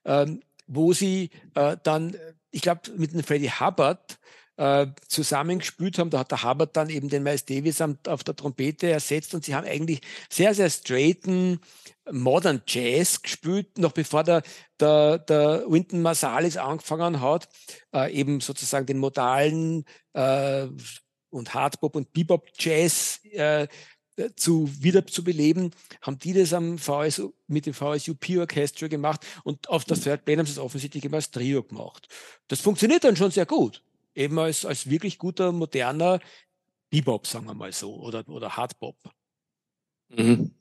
ähm, 0.03 0.41
wo 0.67 0.93
sie 0.93 1.29
äh, 1.55 1.77
dann, 1.81 2.15
ich 2.51 2.61
glaube, 2.61 2.81
mit 2.97 3.13
dem 3.13 3.23
Freddie 3.23 3.51
Hubbard 3.51 4.19
äh, 4.57 4.87
zusammengespielt 5.07 5.99
haben. 5.99 6.09
Da 6.09 6.19
hat 6.19 6.31
der 6.31 6.43
Hubbard 6.43 6.75
dann 6.75 6.89
eben 6.89 7.09
den 7.09 7.23
Miles 7.23 7.45
Davis 7.45 7.81
am, 7.81 7.97
auf 8.07 8.23
der 8.23 8.35
Trompete 8.35 8.89
ersetzt 8.89 9.33
und 9.33 9.45
sie 9.45 9.55
haben 9.55 9.67
eigentlich 9.67 10.01
sehr, 10.29 10.53
sehr 10.53 10.69
straighten 10.69 11.59
Modern 12.11 12.61
Jazz 12.67 13.21
gespielt, 13.21 13.77
noch 13.77 13.91
bevor 13.91 14.23
der, 14.23 14.43
der, 14.79 15.19
der 15.19 15.63
Wynton 15.67 16.01
Marsalis 16.01 16.57
angefangen 16.57 17.19
hat, 17.19 17.49
äh, 17.93 18.13
eben 18.13 18.41
sozusagen 18.41 18.85
den 18.85 18.99
modalen 18.99 19.85
äh, 20.13 20.67
und 21.29 21.53
Hardbop 21.53 21.95
und 21.95 22.13
Bebop 22.13 22.47
Jazz 22.57 23.19
äh, 23.31 23.67
zu 24.35 24.69
wieder 24.79 25.05
zu 25.05 25.23
beleben, 25.23 25.71
haben 26.01 26.17
die 26.19 26.33
das 26.33 26.53
am 26.53 26.77
VSU, 26.77 27.33
mit 27.47 27.65
dem 27.65 27.73
VSUP 27.73 28.37
Orchestra 28.37 28.87
gemacht 28.87 29.25
und 29.43 29.67
auf 29.67 29.83
der 29.83 29.99
Third 29.99 30.23
Band 30.25 30.39
haben 30.39 30.45
sie 30.45 30.53
es 30.53 30.59
offensichtlich 30.59 31.03
immer 31.03 31.17
als 31.17 31.31
Trio 31.31 31.63
gemacht. 31.63 32.07
Das 32.47 32.61
funktioniert 32.61 33.03
dann 33.03 33.17
schon 33.17 33.31
sehr 33.31 33.45
gut. 33.45 33.83
Eben 34.15 34.39
als, 34.39 34.65
als 34.65 34.89
wirklich 34.89 35.17
guter, 35.17 35.51
moderner 35.51 36.19
Bebop, 36.89 37.27
sagen 37.27 37.45
wir 37.45 37.53
mal 37.53 37.73
so, 37.73 37.93
oder, 37.95 38.27
oder 38.29 38.55
Hardbop. 38.55 38.97
Mhm. 40.09 40.55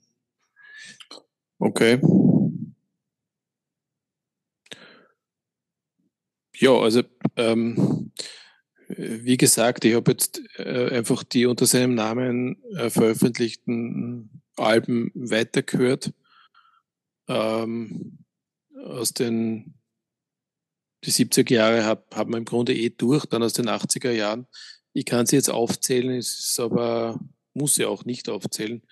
Okay. 1.59 2.01
Ja, 6.57 6.73
also 6.73 7.03
ähm, 7.37 8.13
wie 8.89 9.37
gesagt, 9.37 9.85
ich 9.85 9.95
habe 9.95 10.13
jetzt 10.13 10.43
äh, 10.57 10.91
einfach 10.91 11.25
die 11.25 11.47
unter 11.47 11.67
seinem 11.67 11.95
Namen 11.95 12.63
äh, 12.75 12.91
veröffentlichten 12.91 14.43
Alben 14.57 15.11
weitergehört. 15.15 16.13
Ähm, 17.29 18.19
aus 18.85 19.15
den 19.15 19.75
die 21.05 21.13
70er 21.13 21.53
Jahre 21.53 21.85
hat, 21.85 22.05
hat 22.15 22.29
man 22.29 22.41
im 22.41 22.45
Grunde 22.45 22.75
eh 22.75 22.91
durch, 22.91 23.27
dann 23.27 23.43
aus 23.43 23.53
den 23.53 23.69
80er 23.69 24.11
Jahren. 24.11 24.47
Ich 24.93 25.05
kann 25.05 25.27
sie 25.27 25.37
jetzt 25.37 25.51
aufzählen, 25.51 26.17
es 26.17 26.39
ist 26.39 26.61
aber 26.61 27.21
muss 27.53 27.77
sie 27.77 27.85
auch 27.85 28.05
nicht 28.05 28.29
aufzählen. 28.29 28.83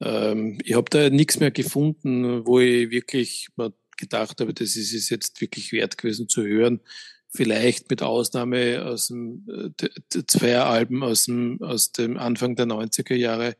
Ähm, 0.00 0.58
ich 0.64 0.74
habe 0.74 0.90
da 0.90 1.10
nichts 1.10 1.40
mehr 1.40 1.50
gefunden, 1.50 2.46
wo 2.46 2.60
ich 2.60 2.90
wirklich 2.90 3.48
mal 3.56 3.72
gedacht 3.96 4.40
habe, 4.40 4.52
das 4.52 4.76
ist 4.76 4.92
es 4.92 5.08
jetzt 5.08 5.40
wirklich 5.40 5.72
wert 5.72 5.96
gewesen 5.98 6.28
zu 6.28 6.42
hören. 6.42 6.80
Vielleicht 7.28 7.90
mit 7.90 8.02
Ausnahme 8.02 8.84
aus 8.84 9.08
dem 9.08 9.46
äh, 9.48 10.24
zwei 10.26 10.58
Alben 10.58 11.02
aus 11.02 11.24
dem, 11.24 11.62
aus 11.62 11.92
dem 11.92 12.16
Anfang 12.16 12.56
der 12.56 12.66
90er 12.66 13.14
Jahre. 13.14 13.56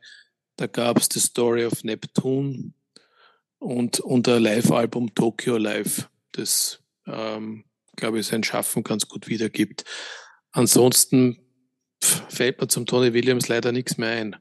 Da 0.55 0.67
gab 0.67 0.99
es 0.99 1.09
The 1.11 1.19
Story 1.19 1.65
of 1.65 1.83
Neptune 1.83 2.73
und, 3.59 3.99
und 3.99 4.27
ein 4.27 4.41
Live-Album 4.41 5.13
Tokyo 5.13 5.57
Live, 5.57 6.09
das, 6.31 6.79
ähm, 7.07 7.65
glaube 7.95 8.19
ich, 8.19 8.27
sein 8.27 8.43
Schaffen 8.43 8.83
ganz 8.83 9.07
gut 9.07 9.27
wiedergibt. 9.27 9.83
Ansonsten 10.51 11.37
fällt 12.01 12.61
mir 12.61 12.67
zum 12.67 12.85
Tony 12.85 13.13
Williams 13.13 13.47
leider 13.47 13.71
nichts 13.71 13.97
mehr 13.97 14.11
ein. 14.11 14.35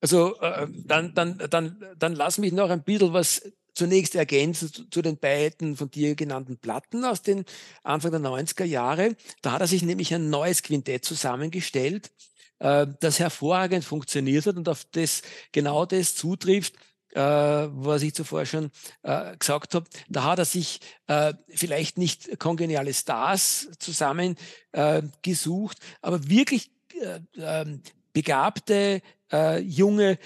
Also 0.00 0.38
äh, 0.40 0.68
dann, 0.70 1.14
dann, 1.14 1.38
dann, 1.50 1.82
dann 1.96 2.14
lass 2.14 2.38
mich 2.38 2.52
noch 2.52 2.70
ein 2.70 2.84
bisschen 2.84 3.12
was 3.12 3.42
zunächst 3.74 4.14
ergänzen 4.14 4.72
zu, 4.72 4.90
zu, 4.90 5.02
den 5.02 5.18
beiden 5.18 5.76
von 5.76 5.90
dir 5.90 6.14
genannten 6.14 6.58
Platten 6.58 7.04
aus 7.04 7.22
den 7.22 7.44
Anfang 7.82 8.10
der 8.10 8.20
90er 8.20 8.64
Jahre. 8.64 9.16
Da 9.42 9.52
hat 9.52 9.60
er 9.60 9.66
sich 9.66 9.82
nämlich 9.82 10.12
ein 10.14 10.30
neues 10.30 10.62
Quintett 10.62 11.04
zusammengestellt, 11.04 12.10
äh, 12.58 12.86
das 13.00 13.18
hervorragend 13.18 13.84
funktioniert 13.84 14.46
hat 14.46 14.56
und 14.56 14.68
auf 14.68 14.84
das 14.92 15.22
genau 15.52 15.86
das 15.86 16.14
zutrifft, 16.14 16.74
äh, 17.14 17.20
was 17.20 18.02
ich 18.02 18.14
zuvor 18.14 18.46
schon 18.46 18.70
äh, 19.02 19.36
gesagt 19.36 19.74
habe, 19.74 19.86
da 20.08 20.24
hat 20.24 20.38
er 20.38 20.44
sich 20.44 20.80
äh, 21.06 21.34
vielleicht 21.48 21.98
nicht 21.98 22.38
kongeniale 22.38 22.94
Stars 22.94 23.68
zusammengesucht, 23.78 25.78
äh, 25.78 25.82
aber 26.02 26.28
wirklich 26.28 26.70
äh, 27.00 27.20
ähm, 27.38 27.82
begabte 28.12 29.02
äh, 29.32 29.60
junge 29.60 30.18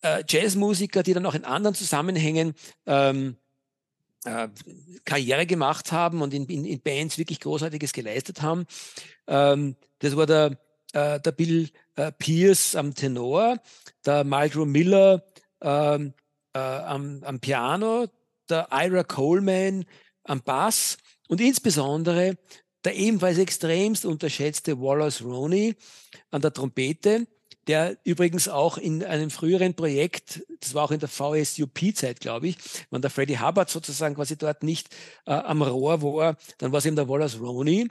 Jazzmusiker, 0.00 1.02
die 1.02 1.12
dann 1.12 1.26
auch 1.26 1.34
in 1.34 1.44
anderen 1.44 1.74
Zusammenhängen 1.74 2.54
ähm, 2.86 3.36
äh, 4.24 4.48
Karriere 5.04 5.46
gemacht 5.46 5.92
haben 5.92 6.22
und 6.22 6.34
in, 6.34 6.46
in, 6.46 6.64
in, 6.64 6.80
Bands 6.80 7.18
wirklich 7.18 7.40
Großartiges 7.40 7.92
geleistet 7.92 8.42
haben. 8.42 8.66
Ähm, 9.26 9.76
das 10.00 10.16
war 10.16 10.26
der, 10.26 10.58
äh, 10.92 11.20
der 11.20 11.32
Bill 11.32 11.70
äh, 11.96 12.12
Pierce 12.12 12.76
am 12.76 12.94
Tenor, 12.94 13.60
der 14.04 14.24
Mildred 14.24 14.66
Miller 14.66 15.24
ähm, 15.60 16.14
äh, 16.54 16.58
am, 16.58 17.22
am 17.24 17.40
Piano, 17.40 18.06
der 18.48 18.68
Ira 18.70 19.04
Coleman 19.04 19.84
am 20.24 20.42
Bass 20.42 20.96
und 21.28 21.40
insbesondere 21.40 22.36
der 22.84 22.96
ebenfalls 22.96 23.38
extremst 23.38 24.04
unterschätzte 24.04 24.80
Wallace 24.80 25.22
Roney 25.22 25.74
an 26.30 26.40
der 26.40 26.52
Trompete, 26.52 27.26
der 27.66 27.98
übrigens 28.04 28.48
auch 28.48 28.78
in 28.78 29.04
einem 29.04 29.30
früheren 29.30 29.74
Projekt, 29.74 30.42
das 30.60 30.74
war 30.74 30.84
auch 30.84 30.90
in 30.90 31.00
der 31.00 31.08
VSUP-Zeit, 31.08 32.20
glaube 32.20 32.48
ich, 32.48 32.56
wenn 32.90 33.02
der 33.02 33.10
Freddie 33.10 33.38
Hubbard 33.38 33.68
sozusagen 33.68 34.14
quasi 34.14 34.38
dort 34.38 34.62
nicht 34.62 34.88
äh, 35.26 35.32
am 35.32 35.60
Rohr 35.60 36.00
war, 36.02 36.36
dann 36.58 36.72
war 36.72 36.78
es 36.78 36.86
eben 36.86 36.96
der 36.96 37.08
Wallace 37.08 37.38
Roney. 37.40 37.88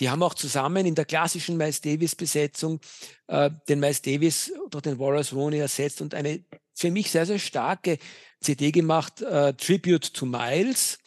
Die 0.00 0.10
haben 0.10 0.22
auch 0.22 0.34
zusammen 0.34 0.84
in 0.84 0.94
der 0.94 1.06
klassischen 1.06 1.56
Miles 1.56 1.80
Davis-Besetzung 1.80 2.80
äh, 3.28 3.50
den 3.68 3.80
Miles 3.80 4.02
Davis 4.02 4.52
durch 4.68 4.82
den 4.82 4.98
Wallace 4.98 5.32
Roney 5.32 5.58
ersetzt 5.58 6.02
und 6.02 6.12
eine 6.12 6.44
für 6.76 6.90
mich 6.90 7.10
sehr, 7.10 7.26
sehr 7.26 7.38
starke 7.38 7.98
CD 8.40 8.70
gemacht, 8.70 9.22
äh, 9.22 9.54
Tribute 9.54 10.12
to 10.12 10.26
Miles, 10.26 10.98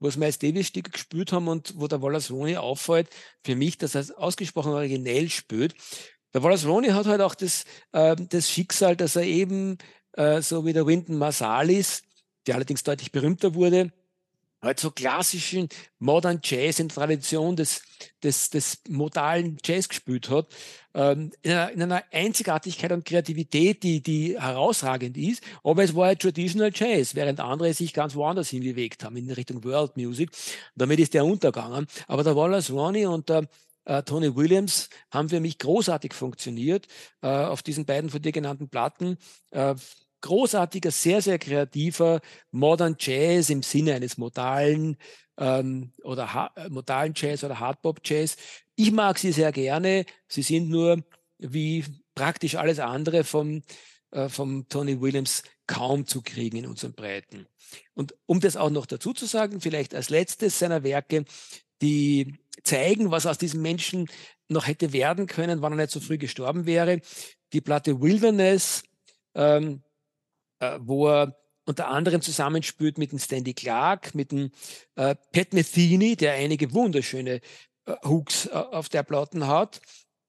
wo 0.00 0.08
es 0.08 0.16
Miles 0.16 0.38
Davis 0.38 0.68
Stück 0.68 0.92
gespielt 0.92 1.32
haben 1.32 1.48
und 1.48 1.74
wo 1.76 1.86
der 1.86 2.02
Wallace 2.02 2.30
Roney 2.30 2.56
auffällt, 2.56 3.08
für 3.44 3.54
mich, 3.54 3.78
dass 3.78 3.94
er 3.94 4.06
ausgesprochen 4.16 4.72
originell 4.72 5.28
spielt. 5.28 5.74
Der 6.34 6.42
Wallace 6.42 6.66
Roney 6.66 6.88
hat 6.88 7.06
halt 7.06 7.20
auch 7.20 7.34
das, 7.34 7.64
äh, 7.92 8.16
das 8.16 8.50
Schicksal, 8.50 8.96
dass 8.96 9.16
er 9.16 9.24
eben, 9.24 9.78
äh, 10.12 10.40
so 10.40 10.64
wie 10.64 10.72
der 10.72 10.86
Wynton 10.86 11.18
Marsalis, 11.18 12.02
der 12.46 12.54
allerdings 12.56 12.82
deutlich 12.82 13.12
berühmter 13.12 13.54
wurde, 13.54 13.92
halt 14.60 14.80
so 14.80 14.90
klassischen 14.90 15.68
Modern 15.98 16.40
Jazz 16.42 16.78
in 16.78 16.88
Tradition 16.88 17.56
des, 17.56 17.82
des, 18.22 18.50
des 18.50 18.82
modalen 18.88 19.58
Jazz 19.64 19.88
gespielt 19.88 20.30
hat, 20.30 20.48
ähm, 20.94 21.30
in, 21.42 21.52
einer, 21.52 21.70
in, 21.70 21.82
einer, 21.82 22.04
Einzigartigkeit 22.10 22.92
und 22.92 23.04
Kreativität, 23.04 23.82
die, 23.82 24.02
die 24.02 24.40
herausragend 24.40 25.16
ist, 25.16 25.42
aber 25.62 25.84
es 25.84 25.94
war 25.94 26.06
halt 26.06 26.20
Traditional 26.20 26.70
Jazz, 26.74 27.14
während 27.14 27.40
andere 27.40 27.72
sich 27.72 27.94
ganz 27.94 28.14
woanders 28.14 28.48
hinbewegt 28.48 29.04
haben, 29.04 29.16
in 29.16 29.30
Richtung 29.30 29.62
World 29.64 29.96
Music. 29.96 30.30
Damit 30.74 30.98
ist 30.98 31.14
der 31.14 31.24
untergegangen. 31.24 31.86
Aber 32.06 32.24
der 32.24 32.34
Wallace 32.34 32.70
Roney 32.70 33.06
und 33.06 33.28
der 33.28 33.46
äh, 33.84 34.02
Tony 34.02 34.34
Williams 34.34 34.90
haben 35.10 35.28
für 35.28 35.40
mich 35.40 35.58
großartig 35.58 36.12
funktioniert 36.12 36.86
äh, 37.22 37.28
auf 37.28 37.62
diesen 37.62 37.86
beiden 37.86 38.10
von 38.10 38.20
dir 38.20 38.32
genannten 38.32 38.68
Platten. 38.68 39.16
Äh, 39.50 39.74
großartiger, 40.20 40.90
sehr, 40.90 41.22
sehr 41.22 41.38
kreativer 41.38 42.20
Modern 42.50 42.96
Jazz 42.98 43.50
im 43.50 43.62
Sinne 43.62 43.94
eines 43.94 44.18
modalen 44.18 44.96
ähm, 45.38 45.92
oder 46.02 46.34
ha 46.34 46.50
äh, 46.56 46.68
modalen 46.68 47.12
Jazz 47.14 47.44
oder 47.44 47.60
Hardpop 47.60 48.00
Jazz. 48.04 48.36
Ich 48.74 48.92
mag 48.92 49.18
sie 49.18 49.32
sehr 49.32 49.52
gerne. 49.52 50.04
Sie 50.26 50.42
sind 50.42 50.68
nur 50.68 51.02
wie 51.38 51.84
praktisch 52.14 52.56
alles 52.56 52.80
andere 52.80 53.24
vom, 53.24 53.62
äh, 54.10 54.28
vom 54.28 54.68
Tony 54.68 55.00
Williams 55.00 55.42
kaum 55.66 56.06
zu 56.06 56.22
kriegen 56.22 56.56
in 56.56 56.66
unseren 56.66 56.94
Breiten. 56.94 57.46
Und 57.94 58.14
um 58.26 58.40
das 58.40 58.56
auch 58.56 58.70
noch 58.70 58.86
dazu 58.86 59.12
zu 59.12 59.26
sagen, 59.26 59.60
vielleicht 59.60 59.94
als 59.94 60.10
letztes 60.10 60.58
seiner 60.58 60.82
Werke, 60.82 61.24
die 61.82 62.38
zeigen, 62.64 63.10
was 63.10 63.26
aus 63.26 63.38
diesem 63.38 63.62
Menschen 63.62 64.08
noch 64.48 64.66
hätte 64.66 64.92
werden 64.92 65.26
können, 65.26 65.62
wann 65.62 65.72
er 65.74 65.76
nicht 65.76 65.90
so 65.90 66.00
früh 66.00 66.18
gestorben 66.18 66.66
wäre. 66.66 67.00
Die 67.52 67.60
Platte 67.60 68.00
Wilderness, 68.00 68.82
ähm, 69.34 69.82
äh, 70.60 70.78
wo 70.80 71.08
er 71.08 71.36
unter 71.64 71.88
anderem 71.88 72.22
zusammenspielt 72.22 72.96
mit 72.96 73.12
dem 73.12 73.18
Stanley 73.18 73.52
Clark, 73.52 74.14
mit 74.14 74.32
dem 74.32 74.50
äh, 74.96 75.14
Pat 75.32 75.52
Metheny, 75.52 76.16
der 76.16 76.32
einige 76.32 76.72
wunderschöne 76.72 77.40
äh, 77.84 77.94
Hooks 78.04 78.46
äh, 78.46 78.50
auf 78.52 78.88
der 78.88 79.02
Platten 79.02 79.46
hat. 79.46 79.80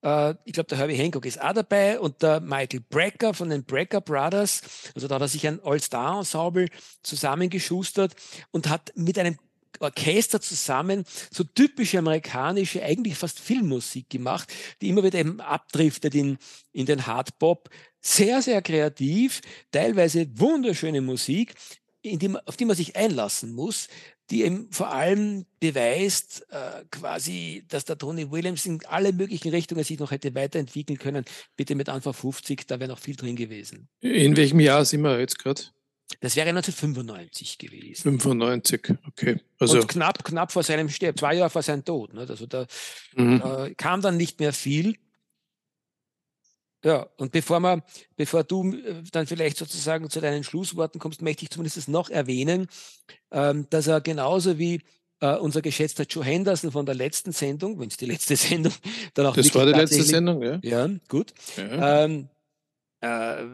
Äh, 0.03 0.35
ich 0.45 0.53
glaube, 0.53 0.67
der 0.67 0.77
Herbie 0.77 0.95
Hancock 0.95 1.25
ist 1.25 1.41
auch 1.41 1.53
dabei 1.53 1.99
und 1.99 2.21
der 2.21 2.41
Michael 2.41 2.81
Brecker 2.89 3.33
von 3.33 3.49
den 3.49 3.63
Brecker 3.63 4.01
Brothers. 4.01 4.91
Also 4.95 5.07
da 5.07 5.15
hat 5.15 5.21
er 5.21 5.27
sich 5.27 5.47
ein 5.47 5.61
All-Star-Ensemble 5.63 6.67
zusammengeschustert 7.03 8.15
und 8.51 8.69
hat 8.69 8.91
mit 8.95 9.17
einem 9.17 9.37
Orchester 9.79 10.41
zusammen 10.41 11.03
so 11.31 11.43
typische 11.43 11.99
amerikanische, 11.99 12.83
eigentlich 12.83 13.15
fast 13.15 13.39
Filmmusik 13.39 14.09
gemacht, 14.09 14.53
die 14.81 14.89
immer 14.89 15.03
wieder 15.03 15.19
eben 15.19 15.39
abdriftet 15.41 16.15
in, 16.15 16.37
in 16.71 16.85
den 16.85 17.05
Hardpop. 17.07 17.69
Sehr, 18.01 18.41
sehr 18.41 18.61
kreativ, 18.61 19.41
teilweise 19.71 20.27
wunderschöne 20.39 21.01
Musik, 21.01 21.53
die, 22.03 22.35
auf 22.45 22.55
die 22.55 22.65
man 22.65 22.75
sich 22.75 22.95
einlassen 22.95 23.53
muss, 23.53 23.87
die 24.29 24.43
eben 24.43 24.71
vor 24.71 24.91
allem 24.91 25.45
beweist, 25.59 26.45
äh, 26.51 26.85
quasi, 26.91 27.65
dass 27.67 27.85
der 27.85 27.97
Tony 27.97 28.29
Williams 28.31 28.65
in 28.65 28.79
alle 28.85 29.11
möglichen 29.11 29.49
Richtungen 29.49 29.83
sich 29.83 29.99
noch 29.99 30.11
hätte 30.11 30.35
weiterentwickeln 30.35 30.99
können. 30.99 31.25
Bitte 31.57 31.75
mit 31.75 31.89
Anfang 31.89 32.13
50, 32.13 32.67
da 32.67 32.79
wäre 32.79 32.89
noch 32.89 32.99
viel 32.99 33.15
drin 33.15 33.35
gewesen. 33.35 33.89
In 34.01 34.37
welchem 34.37 34.59
Jahr 34.59 34.85
sind 34.85 35.01
wir 35.01 35.19
jetzt 35.19 35.39
gerade? 35.39 35.63
Das 36.21 36.35
wäre 36.35 36.49
1995 36.49 37.57
gewesen. 37.57 38.19
95, 38.19 38.97
okay. 39.07 39.39
Also 39.57 39.79
und 39.79 39.87
knapp, 39.87 40.23
knapp 40.23 40.51
vor 40.51 40.63
seinem 40.63 40.89
Sterben, 40.89 41.17
zwei 41.17 41.35
Jahre 41.35 41.49
vor 41.49 41.63
seinem 41.63 41.85
Tod. 41.85 42.13
Ne? 42.13 42.25
Also 42.27 42.45
da 42.45 42.67
mhm. 43.15 43.41
äh, 43.41 43.73
kam 43.75 44.01
dann 44.01 44.17
nicht 44.17 44.39
mehr 44.39 44.51
viel. 44.51 44.97
Ja, 46.83 47.07
und 47.17 47.31
bevor, 47.31 47.59
man, 47.59 47.83
bevor 48.15 48.43
du 48.43 48.73
äh, 48.73 49.03
dann 49.11 49.27
vielleicht 49.27 49.57
sozusagen 49.57 50.09
zu 50.09 50.19
deinen 50.19 50.43
Schlussworten 50.43 50.99
kommst, 50.99 51.21
möchte 51.21 51.43
ich 51.43 51.51
zumindest 51.51 51.87
noch 51.87 52.09
erwähnen, 52.09 52.67
ähm, 53.31 53.67
dass 53.69 53.87
er 53.87 54.01
genauso 54.01 54.57
wie 54.57 54.81
äh, 55.21 55.35
unser 55.35 55.61
geschätzter 55.61 56.03
Joe 56.03 56.23
Henderson 56.23 56.71
von 56.71 56.85
der 56.85 56.95
letzten 56.95 57.31
Sendung, 57.31 57.79
wenn 57.79 57.89
es 57.89 57.97
die 57.97 58.05
letzte 58.05 58.35
Sendung 58.37 58.73
dann 59.13 59.25
auch 59.25 59.35
Das 59.35 59.53
war 59.55 59.65
die 59.65 59.73
letzte 59.73 60.03
Sendung, 60.03 60.41
ja. 60.41 60.59
Ja, 60.63 60.89
gut. 61.07 61.33
Ja. 61.57 62.03
Ähm, 62.05 62.29
äh, 63.01 63.45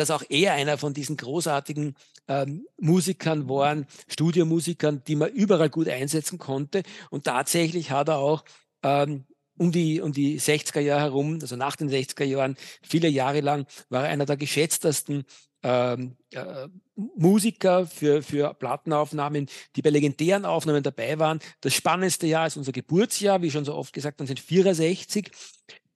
dass 0.00 0.10
auch 0.10 0.22
er 0.30 0.54
einer 0.54 0.78
von 0.78 0.94
diesen 0.94 1.18
großartigen 1.18 1.94
ähm, 2.26 2.66
Musikern 2.80 3.48
waren, 3.50 3.86
Studiomusikern, 4.08 5.02
die 5.06 5.14
man 5.14 5.30
überall 5.30 5.68
gut 5.68 5.88
einsetzen 5.88 6.38
konnte. 6.38 6.82
Und 7.10 7.24
tatsächlich 7.24 7.90
hat 7.90 8.08
er 8.08 8.16
auch 8.16 8.42
ähm, 8.82 9.24
um 9.58 9.72
die, 9.72 10.00
um 10.00 10.12
die 10.12 10.40
60er 10.40 10.80
Jahre 10.80 11.02
herum, 11.02 11.38
also 11.42 11.54
nach 11.54 11.76
den 11.76 11.90
60er 11.90 12.24
Jahren, 12.24 12.56
viele 12.82 13.08
Jahre 13.08 13.42
lang, 13.42 13.66
war 13.90 14.04
er 14.04 14.10
einer 14.10 14.24
der 14.24 14.38
geschätztesten 14.38 15.26
ähm, 15.62 16.16
äh, 16.30 16.68
Musiker 16.96 17.86
für, 17.86 18.22
für 18.22 18.54
Plattenaufnahmen, 18.54 19.48
die 19.76 19.82
bei 19.82 19.90
legendären 19.90 20.46
Aufnahmen 20.46 20.82
dabei 20.82 21.18
waren. 21.18 21.40
Das 21.60 21.74
spannendste 21.74 22.26
Jahr 22.26 22.46
ist 22.46 22.56
unser 22.56 22.72
Geburtsjahr, 22.72 23.42
wie 23.42 23.50
schon 23.50 23.66
so 23.66 23.74
oft 23.74 23.92
gesagt, 23.92 24.20
1964. 24.20 25.30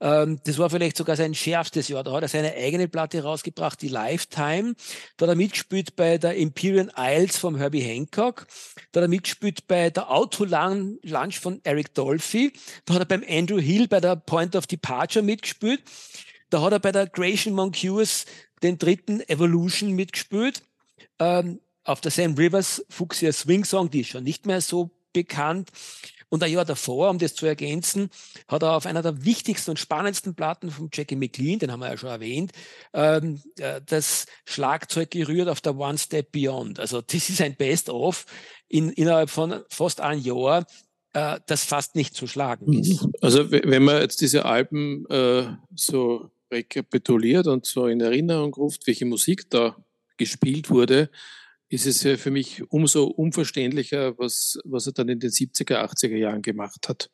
Ähm, 0.00 0.40
das 0.44 0.58
war 0.58 0.70
vielleicht 0.70 0.96
sogar 0.96 1.16
sein 1.16 1.34
schärfstes 1.34 1.88
Jahr. 1.88 2.04
Da 2.04 2.12
hat 2.12 2.22
er 2.22 2.28
seine 2.28 2.52
eigene 2.54 2.88
Platte 2.88 3.22
rausgebracht, 3.22 3.80
die 3.80 3.88
Lifetime. 3.88 4.74
Da 5.16 5.26
hat 5.26 5.32
er 5.32 5.36
mitgespielt 5.36 5.96
bei 5.96 6.18
der 6.18 6.36
Imperial 6.36 6.90
Isles 6.96 7.36
vom 7.36 7.56
Herbie 7.56 7.80
Hancock. 7.80 8.46
Da 8.92 9.00
hat 9.00 9.04
er 9.04 9.08
mitgespielt 9.08 9.66
bei 9.66 9.90
der 9.90 10.10
Auto 10.10 10.44
Lunch 10.44 11.40
von 11.40 11.60
Eric 11.64 11.94
Dolphy. 11.94 12.52
Da 12.84 12.94
hat 12.94 13.02
er 13.02 13.06
beim 13.06 13.24
Andrew 13.28 13.60
Hill 13.60 13.88
bei 13.88 14.00
der 14.00 14.16
Point 14.16 14.56
of 14.56 14.66
Departure 14.66 15.24
mitgespielt. 15.24 15.82
Da 16.50 16.60
hat 16.62 16.72
er 16.72 16.80
bei 16.80 16.92
der 16.92 17.06
Gratian 17.06 17.54
Moncurs 17.54 18.26
den 18.62 18.78
dritten 18.78 19.20
Evolution 19.28 19.92
mitgespielt. 19.92 20.62
Ähm, 21.18 21.60
auf 21.84 22.00
der 22.00 22.10
Sam 22.10 22.34
Rivers 22.34 22.84
Fuchsia 22.88 23.32
Swing 23.32 23.64
Song, 23.64 23.90
die 23.90 24.00
ist 24.00 24.08
schon 24.08 24.24
nicht 24.24 24.46
mehr 24.46 24.60
so 24.60 24.90
bekannt. 25.12 25.70
Und 26.28 26.42
ein 26.42 26.52
Jahr 26.52 26.64
davor, 26.64 27.10
um 27.10 27.18
das 27.18 27.34
zu 27.34 27.46
ergänzen, 27.46 28.10
hat 28.48 28.62
er 28.62 28.76
auf 28.76 28.86
einer 28.86 29.02
der 29.02 29.24
wichtigsten 29.24 29.70
und 29.70 29.78
spannendsten 29.78 30.34
Platten 30.34 30.70
von 30.70 30.88
Jackie 30.92 31.16
McLean, 31.16 31.58
den 31.58 31.72
haben 31.72 31.80
wir 31.80 31.90
ja 31.90 31.96
schon 31.96 32.10
erwähnt, 32.10 32.52
ähm, 32.92 33.42
äh, 33.58 33.80
das 33.84 34.26
Schlagzeug 34.44 35.10
gerührt 35.10 35.48
auf 35.48 35.60
der 35.60 35.76
One 35.76 35.98
Step 35.98 36.32
Beyond. 36.32 36.80
Also 36.80 37.00
das 37.00 37.28
ist 37.28 37.40
ein 37.40 37.56
Best-of 37.56 38.26
in, 38.68 38.90
innerhalb 38.90 39.30
von 39.30 39.62
fast 39.68 40.00
einem 40.00 40.20
Jahr, 40.20 40.66
äh, 41.12 41.38
das 41.46 41.64
fast 41.64 41.94
nicht 41.94 42.14
zu 42.14 42.26
schlagen 42.26 42.72
ist. 42.72 43.02
Mhm. 43.02 43.12
Also 43.20 43.50
wenn 43.50 43.84
man 43.84 44.00
jetzt 44.00 44.20
diese 44.20 44.44
Alben 44.44 45.06
äh, 45.06 45.46
so 45.74 46.30
rekapituliert 46.50 47.46
und 47.46 47.66
so 47.66 47.86
in 47.86 48.00
Erinnerung 48.00 48.54
ruft, 48.54 48.86
welche 48.86 49.04
Musik 49.04 49.50
da 49.50 49.76
gespielt 50.16 50.70
wurde, 50.70 51.10
ist 51.74 51.86
es 51.86 52.02
ja 52.02 52.16
für 52.16 52.30
mich 52.30 52.62
umso 52.70 53.04
unverständlicher, 53.04 54.16
was, 54.18 54.58
was 54.64 54.86
er 54.86 54.92
dann 54.92 55.08
in 55.08 55.20
den 55.20 55.30
70er, 55.30 55.84
80er 55.84 56.16
Jahren 56.16 56.42
gemacht 56.42 56.88
hat. 56.88 57.10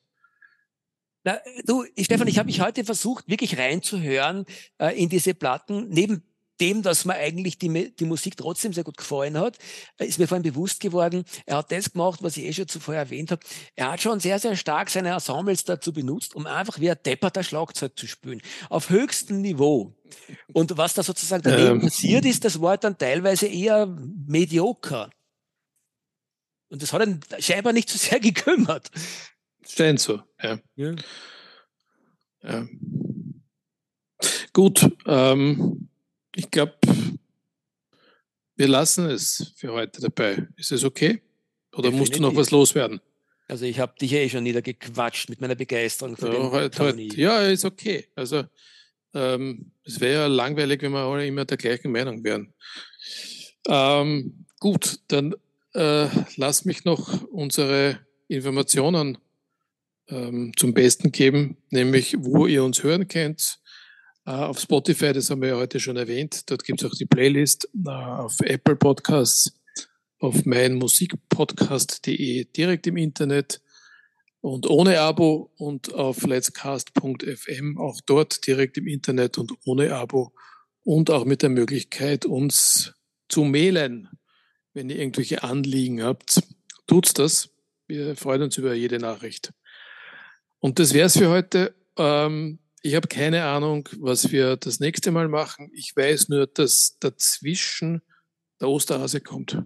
Na, 1.24 1.38
du, 1.66 1.84
Stefan, 1.98 2.28
ich 2.28 2.38
habe 2.38 2.46
mich 2.46 2.60
heute 2.60 2.84
versucht, 2.84 3.28
wirklich 3.28 3.58
reinzuhören 3.58 4.46
äh, 4.78 4.98
in 4.98 5.08
diese 5.08 5.34
Platten. 5.34 5.88
Neben 5.88 6.22
dem, 6.60 6.82
dass 6.82 7.04
mir 7.04 7.14
eigentlich 7.14 7.58
die, 7.58 7.94
die 7.94 8.04
Musik 8.04 8.36
trotzdem 8.36 8.72
sehr 8.72 8.84
gut 8.84 8.96
gefallen 8.96 9.38
hat, 9.38 9.58
äh, 9.98 10.06
ist 10.06 10.18
mir 10.18 10.28
vorhin 10.28 10.42
bewusst 10.42 10.80
geworden, 10.80 11.24
er 11.46 11.58
hat 11.58 11.72
das 11.72 11.92
gemacht, 11.92 12.22
was 12.22 12.36
ich 12.36 12.44
eh 12.44 12.52
schon 12.52 12.68
zuvor 12.68 12.94
erwähnt 12.94 13.30
habe. 13.30 13.40
Er 13.74 13.92
hat 13.92 14.00
schon 14.00 14.20
sehr, 14.20 14.38
sehr 14.38 14.56
stark 14.56 14.90
seine 14.90 15.10
Ensembles 15.10 15.64
dazu 15.64 15.92
benutzt, 15.92 16.34
um 16.34 16.46
einfach 16.46 16.80
wie 16.80 16.90
ein 16.90 16.98
depperter 17.04 17.42
Schlagzeug 17.42 17.98
zu 17.98 18.06
spielen. 18.06 18.42
Auf 18.68 18.90
höchstem 18.90 19.40
Niveau. 19.40 19.94
Und 20.52 20.76
was 20.76 20.94
da 20.94 21.02
sozusagen 21.02 21.42
daneben 21.42 21.76
ähm. 21.76 21.80
passiert 21.80 22.24
ist, 22.24 22.44
das 22.44 22.60
war 22.60 22.76
dann 22.76 22.98
teilweise 22.98 23.46
eher 23.46 23.86
medioker. 23.86 25.10
Und 26.68 26.82
das 26.82 26.92
hat 26.92 27.06
ihn 27.06 27.20
scheinbar 27.38 27.72
nicht 27.72 27.90
so 27.90 27.98
sehr 27.98 28.20
gekümmert. 28.20 28.90
Scheint 29.66 30.00
so, 30.00 30.22
ja. 30.42 30.58
ja. 30.76 30.94
ja. 32.42 32.66
Gut, 34.52 34.90
ähm, 35.06 35.89
ich 36.34 36.50
glaube, 36.50 36.74
wir 38.56 38.68
lassen 38.68 39.08
es 39.08 39.52
für 39.56 39.72
heute 39.72 40.00
dabei. 40.00 40.46
Ist 40.56 40.72
es 40.72 40.84
okay? 40.84 41.22
Oder 41.72 41.84
Definitiv. 41.84 41.98
musst 41.98 42.16
du 42.16 42.20
noch 42.20 42.36
was 42.36 42.50
loswerden? 42.50 43.00
Also 43.48 43.64
ich 43.64 43.80
habe 43.80 43.94
dich 44.00 44.12
eh 44.12 44.28
schon 44.28 44.44
niedergequatscht 44.44 45.28
mit 45.28 45.40
meiner 45.40 45.56
Begeisterung 45.56 46.16
für 46.16 46.32
ja, 46.32 46.52
halt, 46.52 46.78
halt, 46.78 47.14
Ja, 47.14 47.40
ist 47.40 47.64
okay. 47.64 48.06
Also 48.14 48.44
ähm, 49.14 49.72
es 49.84 50.00
wäre 50.00 50.22
ja 50.22 50.26
langweilig, 50.26 50.82
wenn 50.82 50.92
wir 50.92 51.00
alle 51.00 51.26
immer 51.26 51.44
der 51.44 51.56
gleichen 51.56 51.90
Meinung 51.90 52.22
wären. 52.22 52.54
Ähm, 53.66 54.46
gut, 54.60 55.00
dann 55.08 55.34
äh, 55.74 56.08
lass 56.36 56.64
mich 56.64 56.84
noch 56.84 57.22
unsere 57.24 57.98
Informationen 58.28 59.18
ähm, 60.08 60.52
zum 60.56 60.74
Besten 60.74 61.10
geben, 61.10 61.56
nämlich 61.70 62.16
wo 62.18 62.46
ihr 62.46 62.62
uns 62.62 62.82
hören 62.82 63.08
könnt. 63.08 63.59
Äh, 64.30 64.44
auf 64.44 64.60
Spotify, 64.60 65.12
das 65.12 65.30
haben 65.30 65.42
wir 65.42 65.48
ja 65.48 65.56
heute 65.56 65.80
schon 65.80 65.96
erwähnt, 65.96 66.48
dort 66.50 66.62
gibt 66.62 66.82
es 66.82 66.88
auch 66.88 66.94
die 66.94 67.06
Playlist, 67.06 67.68
äh, 67.84 67.90
auf 67.90 68.38
Apple 68.40 68.76
Podcasts, 68.76 69.58
auf 70.20 70.44
meinmusikpodcast.de 70.44 72.44
direkt 72.44 72.86
im 72.86 72.96
Internet 72.96 73.60
und 74.40 74.70
ohne 74.70 75.00
Abo 75.00 75.52
und 75.56 75.92
auf 75.94 76.22
letscast.fm 76.22 77.78
auch 77.78 78.00
dort 78.06 78.46
direkt 78.46 78.78
im 78.78 78.86
Internet 78.86 79.36
und 79.36 79.52
ohne 79.64 79.96
Abo 79.96 80.32
und 80.84 81.10
auch 81.10 81.24
mit 81.24 81.42
der 81.42 81.50
Möglichkeit, 81.50 82.24
uns 82.24 82.94
zu 83.28 83.42
mailen, 83.42 84.10
wenn 84.74 84.90
ihr 84.90 84.98
irgendwelche 85.00 85.42
Anliegen 85.42 86.04
habt. 86.04 86.40
Tut's 86.86 87.14
das. 87.14 87.50
Wir 87.88 88.14
freuen 88.14 88.42
uns 88.42 88.56
über 88.56 88.74
jede 88.74 89.00
Nachricht. 89.00 89.52
Und 90.60 90.78
das 90.78 90.94
wär's 90.94 91.18
für 91.18 91.30
heute. 91.30 91.74
Ähm, 91.96 92.60
ich 92.82 92.94
habe 92.94 93.08
keine 93.08 93.44
Ahnung, 93.44 93.88
was 93.98 94.32
wir 94.32 94.56
das 94.56 94.80
nächste 94.80 95.10
Mal 95.10 95.28
machen. 95.28 95.70
Ich 95.74 95.94
weiß 95.94 96.28
nur, 96.28 96.46
dass 96.46 96.96
dazwischen 96.98 98.02
der 98.60 98.68
Osterhase 98.68 99.20
kommt. 99.20 99.62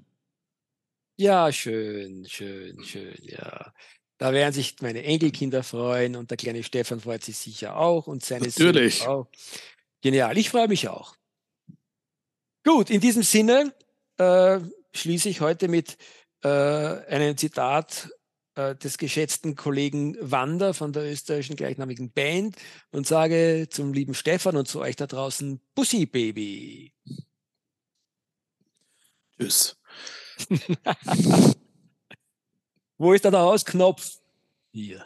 Ja, 1.17 1.53
schön, 1.53 2.27
schön, 2.27 2.83
schön, 2.83 3.17
ja. 3.21 3.73
Da 4.19 4.33
werden 4.33 4.53
sich 4.53 4.77
meine 4.81 5.03
Enkelkinder 5.05 5.62
freuen 5.62 6.17
und 6.17 6.31
der 6.31 6.37
kleine 6.37 6.62
Stefan 6.62 7.01
freut 7.01 7.23
sich 7.23 7.37
sicher 7.37 7.77
auch 7.77 8.07
und 8.07 8.25
seine 8.25 8.47
Natürlich. 8.47 9.07
auch. 9.07 9.29
Genial, 10.01 10.37
ich 10.39 10.51
freue 10.51 10.69
mich 10.69 10.89
auch. 10.89 11.17
Gut, 12.65 12.91
in 12.91 13.01
diesem 13.01 13.23
Sinne 13.23 13.75
äh, 14.19 14.61
schließe 14.95 15.29
ich 15.29 15.41
heute 15.41 15.69
mit 15.69 15.97
äh, 16.43 16.49
einem 16.49 17.37
Zitat 17.37 18.09
äh, 18.55 18.75
des 18.77 18.99
geschätzten 18.99 19.57
Kollegen 19.57 20.17
Wander 20.21 20.75
von 20.75 20.93
der 20.93 21.11
österreichischen 21.11 21.57
gleichnamigen 21.57 22.11
Band 22.13 22.57
und 22.91 23.07
sage 23.07 23.69
zum 23.71 23.93
lieben 23.93 24.15
Stefan 24.15 24.57
und 24.57 24.69
zu 24.69 24.81
euch 24.81 24.97
da 24.97 25.07
draußen 25.07 25.61
Pussy 25.75 26.07
Baby. 26.07 26.93
Tschüss. 29.39 29.77
Wo 32.99 33.13
ist 33.13 33.25
da 33.25 33.31
der 33.31 33.41
Ausknopf? 33.41 34.19
Hier. 34.73 35.05